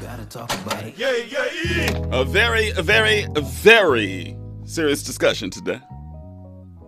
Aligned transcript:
Gotta 0.00 0.24
talk 0.24 0.50
about 0.64 0.82
it. 0.84 0.96
Yeah, 0.96 1.14
yeah, 1.28 1.46
yeah. 1.62 2.02
A 2.10 2.24
very, 2.24 2.72
very, 2.72 3.26
very 3.34 4.34
serious 4.64 5.02
discussion 5.02 5.50
today. 5.50 5.78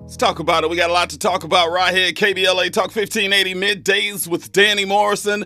Let's 0.01 0.17
talk 0.17 0.39
about 0.39 0.65
it. 0.65 0.71
We 0.71 0.77
got 0.77 0.89
a 0.89 0.95
lot 0.95 1.11
to 1.11 1.19
talk 1.19 1.45
about 1.45 1.71
right 1.71 1.95
here. 1.95 2.09
At 2.09 2.15
KBLA 2.15 2.73
Talk 2.73 2.95
1580 2.95 3.55
middays 3.55 4.27
with 4.27 4.51
Danny 4.53 4.87
Morrison. 4.87 5.45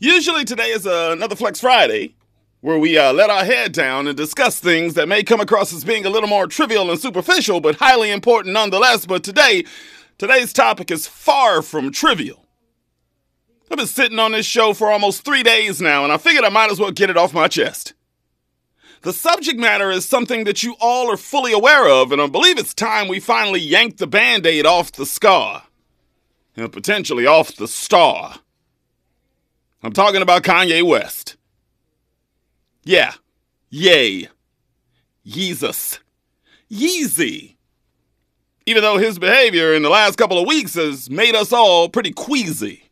Usually 0.00 0.44
today 0.44 0.70
is 0.70 0.84
uh, 0.84 1.10
another 1.12 1.36
Flex 1.36 1.60
Friday 1.60 2.16
where 2.60 2.78
we 2.78 2.98
uh, 2.98 3.12
let 3.12 3.30
our 3.30 3.44
head 3.44 3.72
down 3.72 4.08
and 4.08 4.16
discuss 4.16 4.58
things 4.58 4.94
that 4.94 5.08
may 5.08 5.22
come 5.22 5.40
across 5.40 5.72
as 5.72 5.84
being 5.84 6.04
a 6.06 6.10
little 6.10 6.28
more 6.28 6.48
trivial 6.48 6.90
and 6.90 7.00
superficial, 7.00 7.60
but 7.60 7.76
highly 7.76 8.10
important 8.10 8.52
nonetheless. 8.52 9.06
But 9.06 9.22
today, 9.22 9.64
today's 10.18 10.52
topic 10.52 10.90
is 10.90 11.06
far 11.06 11.62
from 11.62 11.92
trivial. 11.92 12.48
I've 13.70 13.78
been 13.78 13.86
sitting 13.86 14.18
on 14.18 14.32
this 14.32 14.46
show 14.46 14.74
for 14.74 14.90
almost 14.90 15.24
three 15.24 15.44
days 15.44 15.80
now, 15.80 16.02
and 16.02 16.12
I 16.12 16.16
figured 16.16 16.44
I 16.44 16.48
might 16.48 16.72
as 16.72 16.80
well 16.80 16.90
get 16.90 17.08
it 17.08 17.16
off 17.16 17.32
my 17.32 17.46
chest. 17.46 17.94
The 19.02 19.12
subject 19.12 19.58
matter 19.58 19.90
is 19.92 20.04
something 20.04 20.44
that 20.44 20.64
you 20.64 20.74
all 20.80 21.10
are 21.10 21.16
fully 21.16 21.52
aware 21.52 21.88
of, 21.88 22.10
and 22.10 22.20
I 22.20 22.26
believe 22.26 22.58
it's 22.58 22.74
time 22.74 23.06
we 23.06 23.20
finally 23.20 23.60
yank 23.60 23.98
the 23.98 24.08
band 24.08 24.44
aid 24.44 24.66
off 24.66 24.90
the 24.92 25.06
scar. 25.06 25.62
And 26.56 26.72
potentially 26.72 27.26
off 27.26 27.54
the 27.54 27.68
star. 27.68 28.34
I'm 29.82 29.92
talking 29.92 30.20
about 30.20 30.42
Kanye 30.42 30.82
West. 30.82 31.36
Yeah. 32.82 33.14
Yay. 33.70 34.28
Yeezus. 35.24 36.00
Yeezy. 36.70 37.56
Even 38.66 38.82
though 38.82 38.98
his 38.98 39.18
behavior 39.18 39.72
in 39.74 39.82
the 39.82 39.88
last 39.88 40.16
couple 40.16 40.38
of 40.38 40.46
weeks 40.46 40.74
has 40.74 41.08
made 41.08 41.34
us 41.34 41.52
all 41.52 41.88
pretty 41.88 42.12
queasy. 42.12 42.89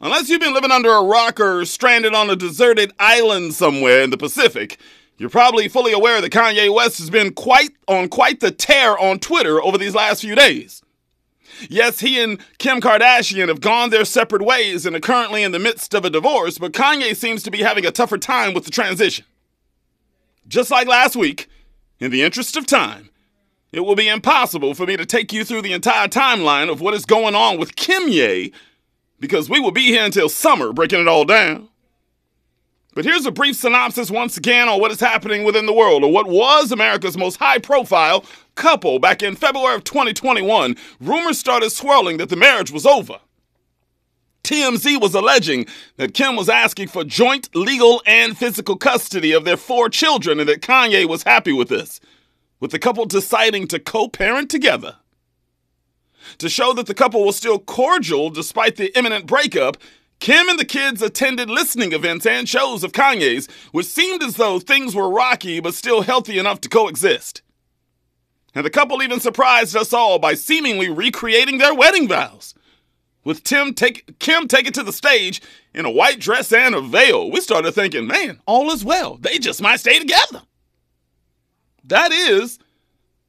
Unless 0.00 0.28
you've 0.28 0.40
been 0.40 0.54
living 0.54 0.70
under 0.70 0.92
a 0.92 1.02
rock 1.02 1.40
or 1.40 1.64
stranded 1.64 2.14
on 2.14 2.30
a 2.30 2.36
deserted 2.36 2.92
island 3.00 3.54
somewhere 3.54 4.02
in 4.02 4.10
the 4.10 4.16
Pacific, 4.16 4.78
you're 5.16 5.28
probably 5.28 5.66
fully 5.66 5.92
aware 5.92 6.20
that 6.20 6.32
Kanye 6.32 6.72
West 6.72 6.98
has 6.98 7.10
been 7.10 7.32
quite 7.32 7.70
on 7.88 8.08
quite 8.08 8.38
the 8.38 8.52
tear 8.52 8.96
on 8.96 9.18
Twitter 9.18 9.60
over 9.60 9.76
these 9.76 9.96
last 9.96 10.20
few 10.20 10.36
days. 10.36 10.82
Yes, 11.68 11.98
he 11.98 12.22
and 12.22 12.38
Kim 12.58 12.80
Kardashian 12.80 13.48
have 13.48 13.60
gone 13.60 13.90
their 13.90 14.04
separate 14.04 14.42
ways 14.42 14.86
and 14.86 14.94
are 14.94 15.00
currently 15.00 15.42
in 15.42 15.50
the 15.50 15.58
midst 15.58 15.92
of 15.92 16.04
a 16.04 16.10
divorce, 16.10 16.58
but 16.58 16.72
Kanye 16.72 17.16
seems 17.16 17.42
to 17.42 17.50
be 17.50 17.62
having 17.62 17.84
a 17.84 17.90
tougher 17.90 18.18
time 18.18 18.54
with 18.54 18.64
the 18.64 18.70
transition. 18.70 19.24
Just 20.46 20.70
like 20.70 20.86
last 20.86 21.16
week, 21.16 21.48
in 21.98 22.12
the 22.12 22.22
interest 22.22 22.56
of 22.56 22.66
time, 22.66 23.10
it 23.72 23.80
will 23.80 23.96
be 23.96 24.08
impossible 24.08 24.74
for 24.74 24.86
me 24.86 24.96
to 24.96 25.04
take 25.04 25.32
you 25.32 25.44
through 25.44 25.62
the 25.62 25.72
entire 25.72 26.06
timeline 26.06 26.70
of 26.70 26.80
what 26.80 26.94
is 26.94 27.04
going 27.04 27.34
on 27.34 27.58
with 27.58 27.74
Kimye 27.74 28.52
because 29.20 29.50
we 29.50 29.60
will 29.60 29.70
be 29.70 29.86
here 29.86 30.04
until 30.04 30.28
summer 30.28 30.72
breaking 30.72 31.00
it 31.00 31.08
all 31.08 31.24
down. 31.24 31.68
But 32.94 33.04
here's 33.04 33.26
a 33.26 33.30
brief 33.30 33.54
synopsis 33.54 34.10
once 34.10 34.36
again 34.36 34.68
on 34.68 34.80
what 34.80 34.90
is 34.90 34.98
happening 34.98 35.44
within 35.44 35.66
the 35.66 35.72
world, 35.72 36.02
or 36.02 36.10
what 36.10 36.26
was 36.26 36.72
America's 36.72 37.16
most 37.16 37.36
high 37.36 37.58
profile 37.58 38.24
couple 38.56 38.98
back 38.98 39.22
in 39.22 39.36
February 39.36 39.76
of 39.76 39.84
2021. 39.84 40.74
Rumors 41.00 41.38
started 41.38 41.70
swirling 41.70 42.16
that 42.16 42.28
the 42.28 42.34
marriage 42.34 42.72
was 42.72 42.84
over. 42.84 43.20
TMZ 44.42 45.00
was 45.00 45.14
alleging 45.14 45.66
that 45.96 46.14
Kim 46.14 46.34
was 46.34 46.48
asking 46.48 46.88
for 46.88 47.04
joint 47.04 47.54
legal 47.54 48.02
and 48.06 48.36
physical 48.36 48.76
custody 48.76 49.32
of 49.32 49.44
their 49.44 49.56
four 49.56 49.88
children 49.88 50.40
and 50.40 50.48
that 50.48 50.62
Kanye 50.62 51.06
was 51.06 51.22
happy 51.22 51.52
with 51.52 51.68
this, 51.68 52.00
with 52.58 52.70
the 52.70 52.78
couple 52.78 53.04
deciding 53.04 53.68
to 53.68 53.78
co 53.78 54.08
parent 54.08 54.50
together. 54.50 54.96
To 56.38 56.48
show 56.48 56.72
that 56.74 56.86
the 56.86 56.94
couple 56.94 57.24
was 57.24 57.36
still 57.36 57.58
cordial 57.58 58.30
despite 58.30 58.76
the 58.76 58.96
imminent 58.96 59.26
breakup, 59.26 59.76
Kim 60.20 60.48
and 60.48 60.58
the 60.58 60.64
kids 60.64 61.02
attended 61.02 61.50
listening 61.50 61.92
events 61.92 62.26
and 62.26 62.48
shows 62.48 62.84
of 62.84 62.92
Kanye's, 62.92 63.48
which 63.72 63.86
seemed 63.86 64.22
as 64.22 64.36
though 64.36 64.58
things 64.58 64.94
were 64.94 65.10
rocky 65.10 65.60
but 65.60 65.74
still 65.74 66.02
healthy 66.02 66.38
enough 66.38 66.60
to 66.62 66.68
coexist. 66.68 67.42
And 68.54 68.64
the 68.64 68.70
couple 68.70 69.02
even 69.02 69.20
surprised 69.20 69.76
us 69.76 69.92
all 69.92 70.18
by 70.18 70.34
seemingly 70.34 70.88
recreating 70.88 71.58
their 71.58 71.74
wedding 71.74 72.08
vows. 72.08 72.54
With 73.24 73.44
Tim 73.44 73.74
take, 73.74 74.18
Kim 74.18 74.48
taken 74.48 74.72
to 74.72 74.82
the 74.82 74.92
stage 74.92 75.42
in 75.74 75.84
a 75.84 75.90
white 75.90 76.18
dress 76.18 76.52
and 76.52 76.74
a 76.74 76.80
veil, 76.80 77.30
we 77.30 77.40
started 77.40 77.72
thinking, 77.72 78.06
man, 78.06 78.40
all 78.46 78.70
is 78.70 78.84
well. 78.84 79.18
They 79.18 79.38
just 79.38 79.60
might 79.60 79.80
stay 79.80 79.98
together. 79.98 80.42
That 81.84 82.12
is, 82.12 82.58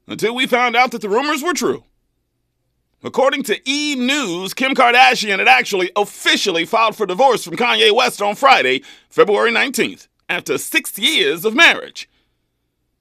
until 0.08 0.36
we 0.36 0.48
found 0.48 0.76
out 0.76 0.92
that 0.92 1.02
the 1.02 1.10
rumors 1.10 1.44
were 1.44 1.54
true. 1.54 1.84
According 3.02 3.44
to 3.44 3.70
E! 3.70 3.96
News, 3.96 4.54
Kim 4.54 4.74
Kardashian 4.74 5.40
had 5.40 5.48
actually 5.48 5.90
officially 5.96 6.66
filed 6.66 6.98
for 6.98 7.06
divorce 7.06 7.46
from 7.46 7.56
Kanye 7.56 7.96
West 7.96 8.22
on 8.22 8.36
Friday, 8.36 8.84
February 9.10 9.52
19th, 9.52 10.08
after 10.28 10.58
six 10.58 11.00
years 11.00 11.46
of 11.46 11.56
marriage. 11.56 12.10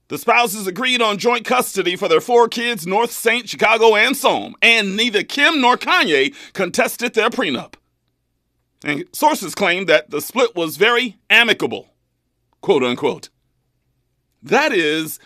The 0.07 0.17
spouses 0.17 0.67
agreed 0.67 1.01
on 1.01 1.17
joint 1.17 1.45
custody 1.45 1.95
for 1.95 2.07
their 2.07 2.21
four 2.21 2.47
kids, 2.47 2.87
North 2.87 3.11
Saint, 3.11 3.49
Chicago, 3.49 3.95
and 3.95 4.15
Psalm, 4.15 4.55
and 4.61 4.95
neither 4.95 5.21
Kim 5.21 5.59
nor 5.59 5.77
Kanye 5.77 6.33
contested 6.53 7.13
their 7.13 7.29
prenup. 7.29 7.73
And 8.83 9.03
sources 9.11 9.53
claim 9.53 9.85
that 9.85 10.09
the 10.09 10.21
split 10.21 10.55
was 10.55 10.77
very 10.77 11.17
amicable, 11.29 11.89
quote 12.61 12.83
unquote. 12.83 13.29
That 14.41 14.71
is, 14.71 15.19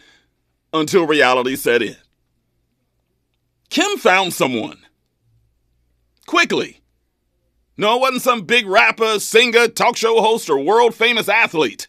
until 0.73 1.06
reality 1.06 1.56
set 1.56 1.83
in. 1.83 1.95
Kim 3.73 3.97
found 3.97 4.35
someone. 4.35 4.78
Quickly. 6.28 6.81
No, 7.75 7.95
it 7.95 8.01
wasn't 8.01 8.22
some 8.22 8.41
big 8.44 8.67
rapper, 8.67 9.19
singer, 9.19 9.67
talk 9.67 9.97
show 9.97 10.22
host, 10.22 10.47
or 10.47 10.59
world 10.59 10.94
famous 10.94 11.28
athlete. 11.28 11.88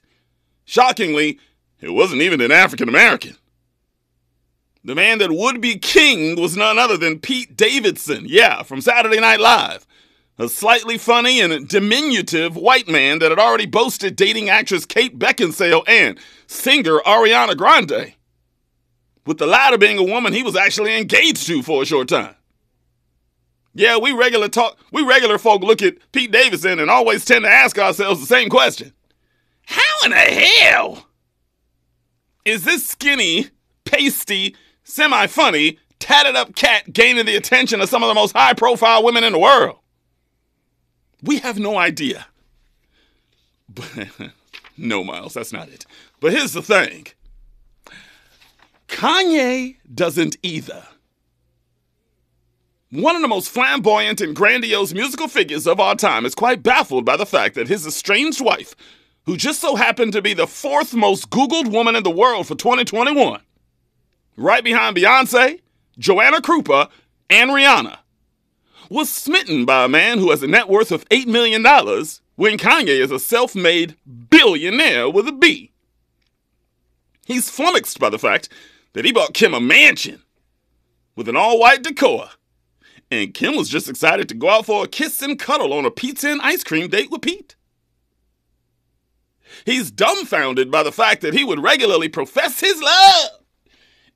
Shockingly, 0.65 1.39
it 1.83 1.91
wasn't 1.91 2.23
even 2.23 2.41
an 2.41 2.51
African 2.51 2.89
American. 2.89 3.37
The 4.83 4.95
man 4.95 5.19
that 5.19 5.31
would 5.31 5.61
be 5.61 5.79
king 5.79 6.41
was 6.41 6.57
none 6.57 6.79
other 6.79 6.97
than 6.97 7.19
Pete 7.19 7.55
Davidson, 7.55 8.25
yeah, 8.27 8.63
from 8.63 8.81
Saturday 8.81 9.21
Night 9.21 9.41
Live. 9.41 9.87
A 10.39 10.49
slightly 10.49 10.97
funny 10.97 11.39
and 11.39 11.69
diminutive 11.69 12.57
white 12.57 12.89
man 12.89 13.19
that 13.19 13.31
had 13.31 13.39
already 13.39 13.67
boasted 13.67 14.17
dating 14.17 14.49
actress 14.49 14.87
Kate 14.87 15.19
Beckinsale 15.19 15.87
and 15.87 16.19
singer 16.47 17.01
Ariana 17.01 17.55
Grande 17.55 18.15
with 19.27 19.39
the 19.39 19.47
latter 19.47 19.79
being 19.79 19.99
a 19.99 20.03
woman 20.03 20.33
he 20.33 20.43
was 20.43 20.57
actually 20.57 20.97
engaged 20.97 21.47
to 21.47 21.63
for 21.63 21.83
a 21.83 21.87
short 21.87 22.09
time. 22.09 22.35
Yeah, 23.75 23.97
we 23.97 24.13
regular 24.13 24.49
talk 24.49 24.79
we 24.93 25.03
regular 25.03 25.39
folk 25.39 25.63
look 25.63 25.83
at 25.83 25.97
Pete 26.13 26.31
Davidson 26.31 26.79
and 26.79 26.91
always 26.91 27.25
tend 27.25 27.45
to 27.45 27.51
ask 27.51 27.79
ourselves 27.79 28.21
the 28.21 28.27
same 28.27 28.49
question. 28.49 28.93
How 29.67 30.05
in 30.05 30.11
the 30.11 30.17
hell 30.17 31.09
is 32.45 32.65
this 32.65 32.87
skinny, 32.87 33.49
pasty, 33.85 34.55
semi-funny, 34.85 35.79
tatted 35.99 36.37
up 36.37 36.55
cat 36.55 36.93
gaining 36.93 37.27
the 37.27 37.37
attention 37.37 37.81
of 37.81 37.89
some 37.89 38.03
of 38.03 38.09
the 38.09 38.15
most 38.15 38.37
high-profile 38.37 39.03
women 39.03 39.25
in 39.25 39.33
the 39.33 39.39
world? 39.39 39.79
We 41.23 41.39
have 41.39 41.59
no 41.59 41.79
idea. 41.79 42.27
But 43.69 44.09
no, 44.77 45.03
Miles, 45.03 45.35
that's 45.35 45.53
not 45.53 45.69
it. 45.69 45.87
But 46.21 46.33
here's 46.33 46.53
the 46.53 46.63
thing. 46.63 47.07
Kanye 48.95 49.75
doesn't 49.93 50.37
either. 50.45 50.85
One 52.91 53.17
of 53.17 53.23
the 53.23 53.29
most 53.29 53.51
flamboyant 53.51 54.21
and 54.21 54.37
grandiose 54.37 54.93
musical 54.93 55.27
figures 55.27 55.67
of 55.67 55.81
our 55.81 55.97
time 55.97 56.25
is 56.25 56.37
quite 56.37 56.63
baffled 56.63 57.05
by 57.05 57.17
the 57.17 57.27
fact 57.27 57.57
that 57.57 57.67
his 57.67 57.89
estranged 57.89 58.41
wife, 58.41 58.77
who 59.27 59.37
just 59.37 59.61
so 59.61 59.75
happened 59.75 60.13
to 60.13 60.23
be 60.23 60.33
the 60.33 60.47
fourth 60.47 60.95
most 60.95 61.29
Googled 61.29 61.73
woman 61.73 61.97
in 61.97 62.05
the 62.05 62.11
world 62.11 62.47
for 62.47 62.55
2021, 62.55 63.41
right 64.37 64.63
behind 64.63 64.97
Beyonce, 64.97 65.61
Joanna 65.99 66.41
Krupa, 66.41 66.89
and 67.29 67.51
Rihanna, 67.51 67.99
was 68.89 69.11
smitten 69.11 69.65
by 69.65 69.85
a 69.85 69.89
man 69.89 70.19
who 70.19 70.31
has 70.31 70.45
a 70.45 70.47
net 70.47 70.69
worth 70.69 70.93
of 70.93 71.09
$8 71.09 71.27
million 71.27 71.65
when 72.37 72.59
Kanye 72.59 73.01
is 73.01 73.11
a 73.11 73.19
self 73.19 73.57
made 73.57 73.97
billionaire 74.31 75.11
with 75.11 75.27
a 75.27 75.33
B. 75.33 75.73
He's 77.27 77.51
flummoxed 77.51 77.99
by 77.99 78.11
the 78.11 78.21
fact 78.21 78.49
that 78.95 79.05
he 79.05 79.13
bought 79.13 79.35
Kim 79.35 79.53
a 79.53 79.61
mansion 79.61 80.23
with 81.15 81.29
an 81.29 81.37
all 81.37 81.61
white 81.61 81.83
decor. 81.83 82.31
And 83.11 83.35
Kim 83.35 83.55
was 83.55 83.69
just 83.69 83.89
excited 83.89 84.29
to 84.31 84.35
go 84.35 84.49
out 84.49 84.67
for 84.67 84.85
a 84.85 84.89
kiss 84.89 85.21
and 85.21 85.39
cuddle 85.39 85.73
on 85.73 85.85
a 85.85 85.91
pizza 85.91 86.31
and 86.31 86.41
ice 86.41 86.65
cream 86.65 86.89
date 86.89 87.11
with 87.11 87.21
Pete. 87.21 87.55
He's 89.65 89.91
dumbfounded 89.91 90.71
by 90.71 90.83
the 90.83 90.91
fact 90.91 91.21
that 91.21 91.35
he 91.35 91.45
would 91.45 91.63
regularly 91.63 92.09
profess 92.09 92.59
his 92.59 92.81
love 92.81 93.31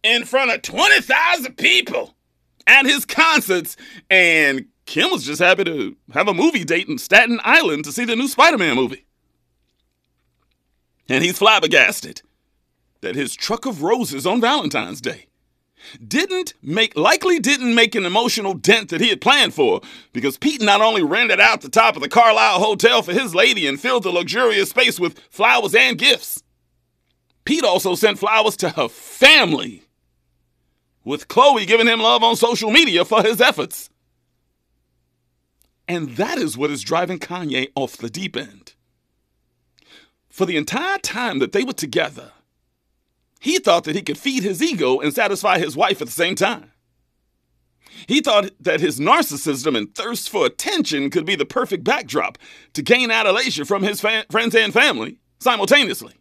in 0.02 0.24
front 0.24 0.50
of 0.50 0.62
20,000 0.62 1.56
people 1.56 2.14
at 2.66 2.86
his 2.86 3.04
concerts, 3.04 3.76
and 4.10 4.66
Kim 4.86 5.10
was 5.10 5.24
just 5.24 5.40
happy 5.40 5.64
to 5.64 5.96
have 6.12 6.28
a 6.28 6.34
movie 6.34 6.64
date 6.64 6.88
in 6.88 6.98
Staten 6.98 7.40
Island 7.44 7.84
to 7.84 7.92
see 7.92 8.04
the 8.04 8.16
new 8.16 8.28
Spider 8.28 8.58
Man 8.58 8.76
movie. 8.76 9.04
And 11.08 11.24
he's 11.24 11.38
flabbergasted 11.38 12.22
that 13.00 13.14
his 13.14 13.34
truck 13.34 13.66
of 13.66 13.82
roses 13.82 14.26
on 14.26 14.40
Valentine's 14.40 15.00
Day 15.00 15.26
didn't 16.06 16.54
make 16.62 16.96
likely 16.96 17.38
didn't 17.38 17.74
make 17.74 17.94
an 17.94 18.04
emotional 18.04 18.54
dent 18.54 18.90
that 18.90 19.00
he 19.00 19.08
had 19.08 19.20
planned 19.20 19.54
for 19.54 19.80
because 20.12 20.36
Pete 20.36 20.60
not 20.60 20.80
only 20.80 21.02
rented 21.02 21.40
out 21.40 21.60
the 21.60 21.68
top 21.68 21.96
of 21.96 22.02
the 22.02 22.08
Carlyle 22.08 22.58
Hotel 22.58 23.02
for 23.02 23.12
his 23.12 23.34
lady 23.34 23.66
and 23.66 23.80
filled 23.80 24.02
the 24.02 24.10
luxurious 24.10 24.70
space 24.70 24.98
with 24.98 25.18
flowers 25.30 25.74
and 25.74 25.98
gifts. 25.98 26.42
Pete 27.44 27.64
also 27.64 27.94
sent 27.94 28.18
flowers 28.18 28.56
to 28.58 28.70
her 28.70 28.88
family, 28.88 29.84
with 31.04 31.28
Khloe 31.28 31.66
giving 31.66 31.86
him 31.86 32.00
love 32.00 32.22
on 32.22 32.36
social 32.36 32.70
media 32.70 33.04
for 33.04 33.22
his 33.22 33.40
efforts. 33.40 33.88
And 35.86 36.10
that 36.16 36.36
is 36.36 36.58
what 36.58 36.70
is 36.70 36.82
driving 36.82 37.18
Kanye 37.18 37.68
off 37.74 37.96
the 37.96 38.10
deep 38.10 38.36
end. 38.36 38.74
For 40.28 40.44
the 40.44 40.58
entire 40.58 40.98
time 40.98 41.38
that 41.38 41.52
they 41.52 41.64
were 41.64 41.72
together, 41.72 42.32
he 43.38 43.58
thought 43.58 43.84
that 43.84 43.94
he 43.94 44.02
could 44.02 44.18
feed 44.18 44.42
his 44.42 44.62
ego 44.62 45.00
and 45.00 45.14
satisfy 45.14 45.58
his 45.58 45.76
wife 45.76 46.00
at 46.00 46.08
the 46.08 46.12
same 46.12 46.34
time. 46.34 46.72
He 48.06 48.20
thought 48.20 48.50
that 48.60 48.80
his 48.80 49.00
narcissism 49.00 49.76
and 49.76 49.94
thirst 49.94 50.30
for 50.30 50.46
attention 50.46 51.10
could 51.10 51.26
be 51.26 51.36
the 51.36 51.44
perfect 51.44 51.84
backdrop 51.84 52.38
to 52.74 52.82
gain 52.82 53.10
adulation 53.10 53.64
from 53.64 53.82
his 53.82 54.00
fa- 54.00 54.26
friends 54.30 54.54
and 54.54 54.72
family 54.72 55.18
simultaneously. 55.40 56.14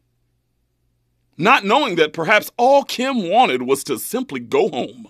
Not 1.38 1.66
knowing 1.66 1.96
that 1.96 2.14
perhaps 2.14 2.52
all 2.58 2.84
Kim 2.84 3.30
wanted 3.30 3.62
was 3.62 3.84
to 3.86 4.00
simply 4.00 4.40
go 4.40 4.70
home. 4.70 5.08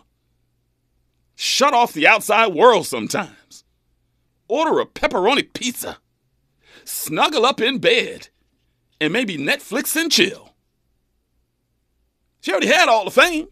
Shut 1.36 1.74
off 1.74 1.94
the 1.94 2.08
outside 2.08 2.54
world 2.54 2.86
sometimes. 2.86 3.64
Order 4.50 4.80
a 4.80 4.86
pepperoni 4.86 5.54
pizza. 5.54 6.00
Snuggle 6.84 7.46
up 7.46 7.62
in 7.62 7.80
bed. 7.80 8.30
And 9.00 9.14
maybe 9.14 9.38
Netflix 9.38 9.96
and 9.96 10.12
chill. 10.12 10.47
She 12.48 12.54
already 12.54 12.68
had 12.68 12.88
all 12.88 13.04
the 13.04 13.12
fame. 13.12 13.50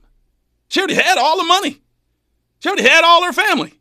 She 0.70 0.80
already 0.80 0.94
had 0.94 1.18
all 1.18 1.36
the 1.36 1.44
money. 1.44 1.82
She 2.60 2.70
already 2.70 2.88
had 2.88 3.04
all 3.04 3.26
her 3.26 3.34
family. 3.34 3.74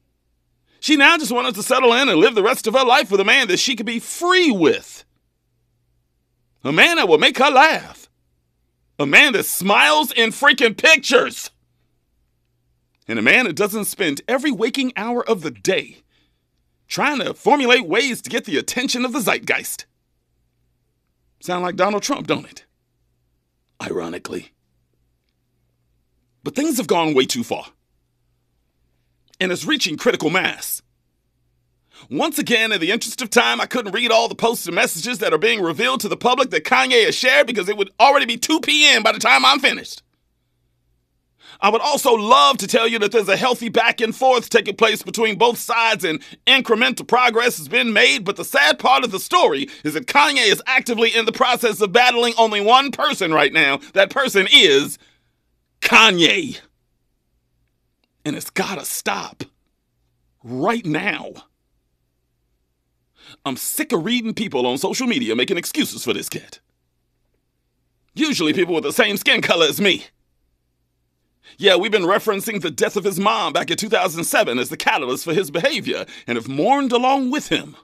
She 0.80 0.96
now 0.96 1.16
just 1.16 1.30
wanted 1.30 1.54
to 1.54 1.62
settle 1.62 1.92
in 1.92 2.08
and 2.08 2.18
live 2.18 2.34
the 2.34 2.42
rest 2.42 2.66
of 2.66 2.74
her 2.74 2.84
life 2.84 3.12
with 3.12 3.20
a 3.20 3.24
man 3.24 3.46
that 3.46 3.60
she 3.60 3.76
could 3.76 3.86
be 3.86 4.00
free 4.00 4.50
with. 4.50 5.04
A 6.64 6.72
man 6.72 6.96
that 6.96 7.06
will 7.06 7.18
make 7.18 7.38
her 7.38 7.48
laugh. 7.48 8.10
A 8.98 9.06
man 9.06 9.34
that 9.34 9.46
smiles 9.46 10.10
in 10.10 10.30
freaking 10.30 10.76
pictures. 10.76 11.52
And 13.06 13.16
a 13.16 13.22
man 13.22 13.44
that 13.44 13.54
doesn't 13.54 13.84
spend 13.84 14.20
every 14.26 14.50
waking 14.50 14.92
hour 14.96 15.24
of 15.24 15.42
the 15.42 15.52
day 15.52 15.98
trying 16.88 17.20
to 17.20 17.34
formulate 17.34 17.86
ways 17.86 18.20
to 18.22 18.30
get 18.30 18.46
the 18.46 18.58
attention 18.58 19.04
of 19.04 19.12
the 19.12 19.20
zeitgeist. 19.20 19.86
Sound 21.38 21.62
like 21.62 21.76
Donald 21.76 22.02
Trump, 22.02 22.26
don't 22.26 22.50
it? 22.50 22.64
Ironically. 23.80 24.50
But 26.44 26.54
things 26.54 26.76
have 26.76 26.86
gone 26.86 27.14
way 27.14 27.24
too 27.24 27.42
far. 27.42 27.66
And 29.40 29.50
it's 29.50 29.64
reaching 29.64 29.96
critical 29.96 30.30
mass. 30.30 30.82
Once 32.10 32.38
again, 32.38 32.70
in 32.70 32.80
the 32.80 32.90
interest 32.90 33.22
of 33.22 33.30
time, 33.30 33.60
I 33.60 33.66
couldn't 33.66 33.92
read 33.92 34.10
all 34.10 34.28
the 34.28 34.34
posts 34.34 34.66
and 34.66 34.74
messages 34.74 35.18
that 35.18 35.32
are 35.32 35.38
being 35.38 35.62
revealed 35.62 36.00
to 36.00 36.08
the 36.08 36.16
public 36.16 36.50
that 36.50 36.64
Kanye 36.64 37.06
has 37.06 37.14
shared 37.14 37.46
because 37.46 37.68
it 37.68 37.78
would 37.78 37.90
already 37.98 38.26
be 38.26 38.36
2 38.36 38.60
p.m. 38.60 39.02
by 39.02 39.12
the 39.12 39.18
time 39.18 39.44
I'm 39.44 39.58
finished. 39.58 40.02
I 41.60 41.70
would 41.70 41.80
also 41.80 42.12
love 42.12 42.58
to 42.58 42.66
tell 42.66 42.86
you 42.86 42.98
that 42.98 43.12
there's 43.12 43.28
a 43.28 43.36
healthy 43.36 43.70
back 43.70 44.00
and 44.02 44.14
forth 44.14 44.50
taking 44.50 44.76
place 44.76 45.02
between 45.02 45.38
both 45.38 45.56
sides 45.56 46.04
and 46.04 46.20
incremental 46.46 47.06
progress 47.06 47.56
has 47.56 47.68
been 47.68 47.92
made, 47.92 48.24
but 48.24 48.36
the 48.36 48.44
sad 48.44 48.78
part 48.78 49.04
of 49.04 49.12
the 49.12 49.20
story 49.20 49.68
is 49.82 49.94
that 49.94 50.06
Kanye 50.06 50.46
is 50.46 50.62
actively 50.66 51.14
in 51.14 51.24
the 51.24 51.32
process 51.32 51.80
of 51.80 51.92
battling 51.92 52.34
only 52.36 52.60
one 52.60 52.90
person 52.90 53.32
right 53.32 53.52
now. 53.52 53.78
That 53.94 54.10
person 54.10 54.46
is 54.52 54.98
Kanye. 55.84 56.58
And 58.24 58.34
it's 58.34 58.50
gotta 58.50 58.84
stop. 58.84 59.44
Right 60.42 60.84
now. 60.84 61.32
I'm 63.44 63.56
sick 63.56 63.92
of 63.92 64.04
reading 64.04 64.34
people 64.34 64.66
on 64.66 64.78
social 64.78 65.06
media 65.06 65.36
making 65.36 65.58
excuses 65.58 66.02
for 66.02 66.12
this 66.12 66.28
kid. 66.28 66.58
Usually 68.14 68.52
people 68.52 68.74
with 68.74 68.84
the 68.84 68.92
same 68.92 69.16
skin 69.16 69.42
color 69.42 69.66
as 69.66 69.80
me. 69.80 70.06
Yeah, 71.58 71.76
we've 71.76 71.92
been 71.92 72.02
referencing 72.02 72.62
the 72.62 72.70
death 72.70 72.96
of 72.96 73.04
his 73.04 73.20
mom 73.20 73.52
back 73.52 73.70
in 73.70 73.76
2007 73.76 74.58
as 74.58 74.70
the 74.70 74.76
catalyst 74.76 75.24
for 75.24 75.34
his 75.34 75.50
behavior 75.50 76.06
and 76.26 76.36
have 76.36 76.48
mourned 76.48 76.92
along 76.92 77.30
with 77.30 77.48
him. 77.48 77.76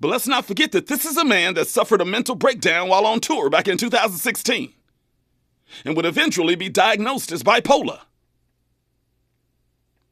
But 0.00 0.08
let's 0.08 0.26
not 0.26 0.44
forget 0.44 0.72
that 0.72 0.88
this 0.88 1.04
is 1.04 1.16
a 1.16 1.24
man 1.24 1.54
that 1.54 1.68
suffered 1.68 2.00
a 2.00 2.04
mental 2.04 2.34
breakdown 2.34 2.88
while 2.88 3.06
on 3.06 3.20
tour 3.20 3.48
back 3.48 3.68
in 3.68 3.78
2016 3.78 4.72
and 5.84 5.96
would 5.96 6.06
eventually 6.06 6.54
be 6.54 6.68
diagnosed 6.68 7.32
as 7.32 7.42
bipolar. 7.42 8.00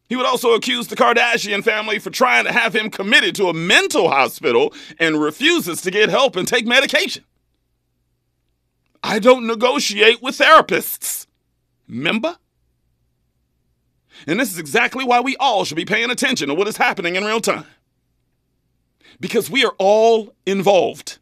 He 0.08 0.16
would 0.16 0.26
also 0.26 0.54
accuse 0.54 0.88
the 0.88 0.96
Kardashian 0.96 1.64
family 1.64 1.98
for 1.98 2.10
trying 2.10 2.44
to 2.44 2.52
have 2.52 2.74
him 2.74 2.90
committed 2.90 3.34
to 3.36 3.48
a 3.48 3.54
mental 3.54 4.10
hospital 4.10 4.74
and 4.98 5.20
refuses 5.20 5.80
to 5.82 5.90
get 5.90 6.10
help 6.10 6.36
and 6.36 6.46
take 6.46 6.66
medication. 6.66 7.24
I 9.02 9.18
don't 9.18 9.46
negotiate 9.46 10.22
with 10.22 10.38
therapists. 10.38 11.26
Remember? 11.88 12.36
And 14.26 14.38
this 14.38 14.52
is 14.52 14.58
exactly 14.58 15.04
why 15.04 15.20
we 15.20 15.36
all 15.36 15.64
should 15.64 15.76
be 15.76 15.84
paying 15.84 16.10
attention 16.10 16.48
to 16.48 16.54
what 16.54 16.68
is 16.68 16.76
happening 16.76 17.16
in 17.16 17.24
real 17.24 17.40
time. 17.40 17.66
Because 19.20 19.50
we 19.50 19.64
are 19.64 19.74
all 19.78 20.34
involved. 20.46 21.18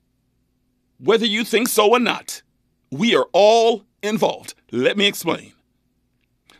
Whether 0.99 1.27
you 1.27 1.45
think 1.45 1.69
so 1.69 1.91
or 1.91 1.99
not, 1.99 2.43
we 2.91 3.17
are 3.17 3.27
all 3.33 3.85
involved. 4.03 4.55
Let 4.71 4.97
me 4.97 5.07
explain. 5.07 5.53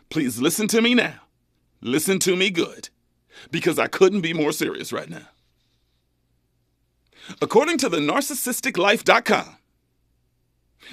Please 0.09 0.39
listen 0.39 0.67
to 0.69 0.81
me 0.81 0.93
now. 0.93 1.15
Listen 1.81 2.19
to 2.19 2.35
me 2.35 2.49
good, 2.49 2.89
because 3.51 3.77
I 3.77 3.87
couldn't 3.87 4.21
be 4.21 4.33
more 4.33 4.51
serious 4.51 4.93
right 4.93 5.09
now. 5.09 5.27
According 7.41 7.77
to 7.79 7.89
the 7.89 7.97
narcissisticlife.com, 7.97 9.57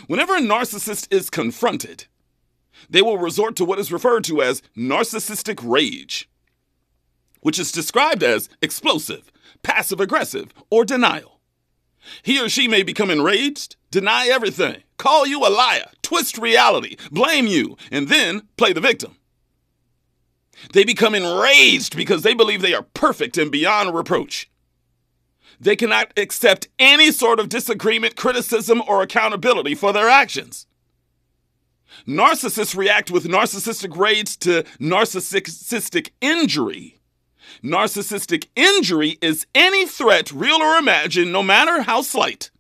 whenever 0.06 0.36
a 0.36 0.40
narcissist 0.40 1.12
is 1.12 1.30
confronted, 1.30 2.06
they 2.88 3.02
will 3.02 3.18
resort 3.18 3.56
to 3.56 3.64
what 3.64 3.78
is 3.78 3.92
referred 3.92 4.24
to 4.24 4.42
as 4.42 4.62
narcissistic 4.76 5.60
rage, 5.62 6.28
which 7.40 7.58
is 7.58 7.72
described 7.72 8.22
as 8.22 8.48
explosive, 8.62 9.30
passive 9.62 10.00
aggressive, 10.00 10.52
or 10.70 10.84
denial. 10.84 11.40
He 12.22 12.40
or 12.40 12.48
she 12.48 12.66
may 12.68 12.82
become 12.82 13.10
enraged, 13.10 13.76
deny 13.90 14.28
everything, 14.28 14.82
call 14.96 15.26
you 15.26 15.46
a 15.46 15.50
liar, 15.50 15.90
twist 16.10 16.38
reality, 16.38 16.96
blame 17.12 17.46
you, 17.46 17.76
and 17.92 18.08
then 18.08 18.42
play 18.56 18.72
the 18.72 18.80
victim. 18.80 19.14
They 20.72 20.82
become 20.82 21.14
enraged 21.14 21.96
because 21.96 22.22
they 22.22 22.34
believe 22.34 22.62
they 22.62 22.74
are 22.74 22.82
perfect 22.82 23.38
and 23.38 23.48
beyond 23.52 23.94
reproach. 23.94 24.50
They 25.60 25.76
cannot 25.76 26.12
accept 26.16 26.66
any 26.80 27.12
sort 27.12 27.38
of 27.38 27.48
disagreement, 27.48 28.16
criticism, 28.16 28.82
or 28.88 29.02
accountability 29.02 29.76
for 29.76 29.92
their 29.92 30.08
actions. 30.08 30.66
Narcissists 32.08 32.76
react 32.76 33.12
with 33.12 33.26
narcissistic 33.26 33.96
rage 33.96 34.36
to 34.40 34.64
narcissistic 34.80 36.10
injury. 36.20 36.98
Narcissistic 37.62 38.48
injury 38.56 39.16
is 39.22 39.46
any 39.54 39.86
threat, 39.86 40.32
real 40.32 40.60
or 40.60 40.76
imagined, 40.76 41.30
no 41.30 41.44
matter 41.44 41.82
how 41.82 42.02
slight, 42.02 42.50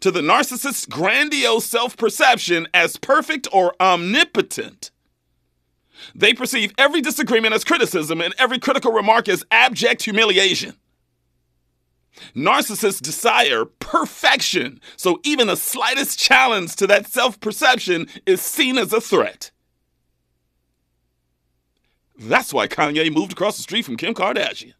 to 0.00 0.10
the 0.10 0.20
narcissist's 0.20 0.86
grandiose 0.86 1.64
self 1.64 1.96
perception 1.96 2.66
as 2.74 2.96
perfect 2.96 3.48
or 3.52 3.74
omnipotent. 3.80 4.90
They 6.14 6.34
perceive 6.34 6.72
every 6.78 7.00
disagreement 7.00 7.54
as 7.54 7.64
criticism 7.64 8.20
and 8.20 8.34
every 8.38 8.58
critical 8.58 8.92
remark 8.92 9.28
as 9.28 9.44
abject 9.50 10.02
humiliation. 10.02 10.74
Narcissists 12.34 13.00
desire 13.00 13.64
perfection, 13.64 14.80
so 14.96 15.20
even 15.24 15.48
the 15.48 15.56
slightest 15.56 16.18
challenge 16.18 16.76
to 16.76 16.86
that 16.86 17.06
self 17.06 17.40
perception 17.40 18.06
is 18.26 18.40
seen 18.40 18.78
as 18.78 18.92
a 18.92 19.00
threat. 19.00 19.50
That's 22.16 22.54
why 22.54 22.68
Kanye 22.68 23.12
moved 23.12 23.32
across 23.32 23.56
the 23.56 23.62
street 23.62 23.84
from 23.84 23.96
Kim 23.96 24.14
Kardashian. 24.14 24.74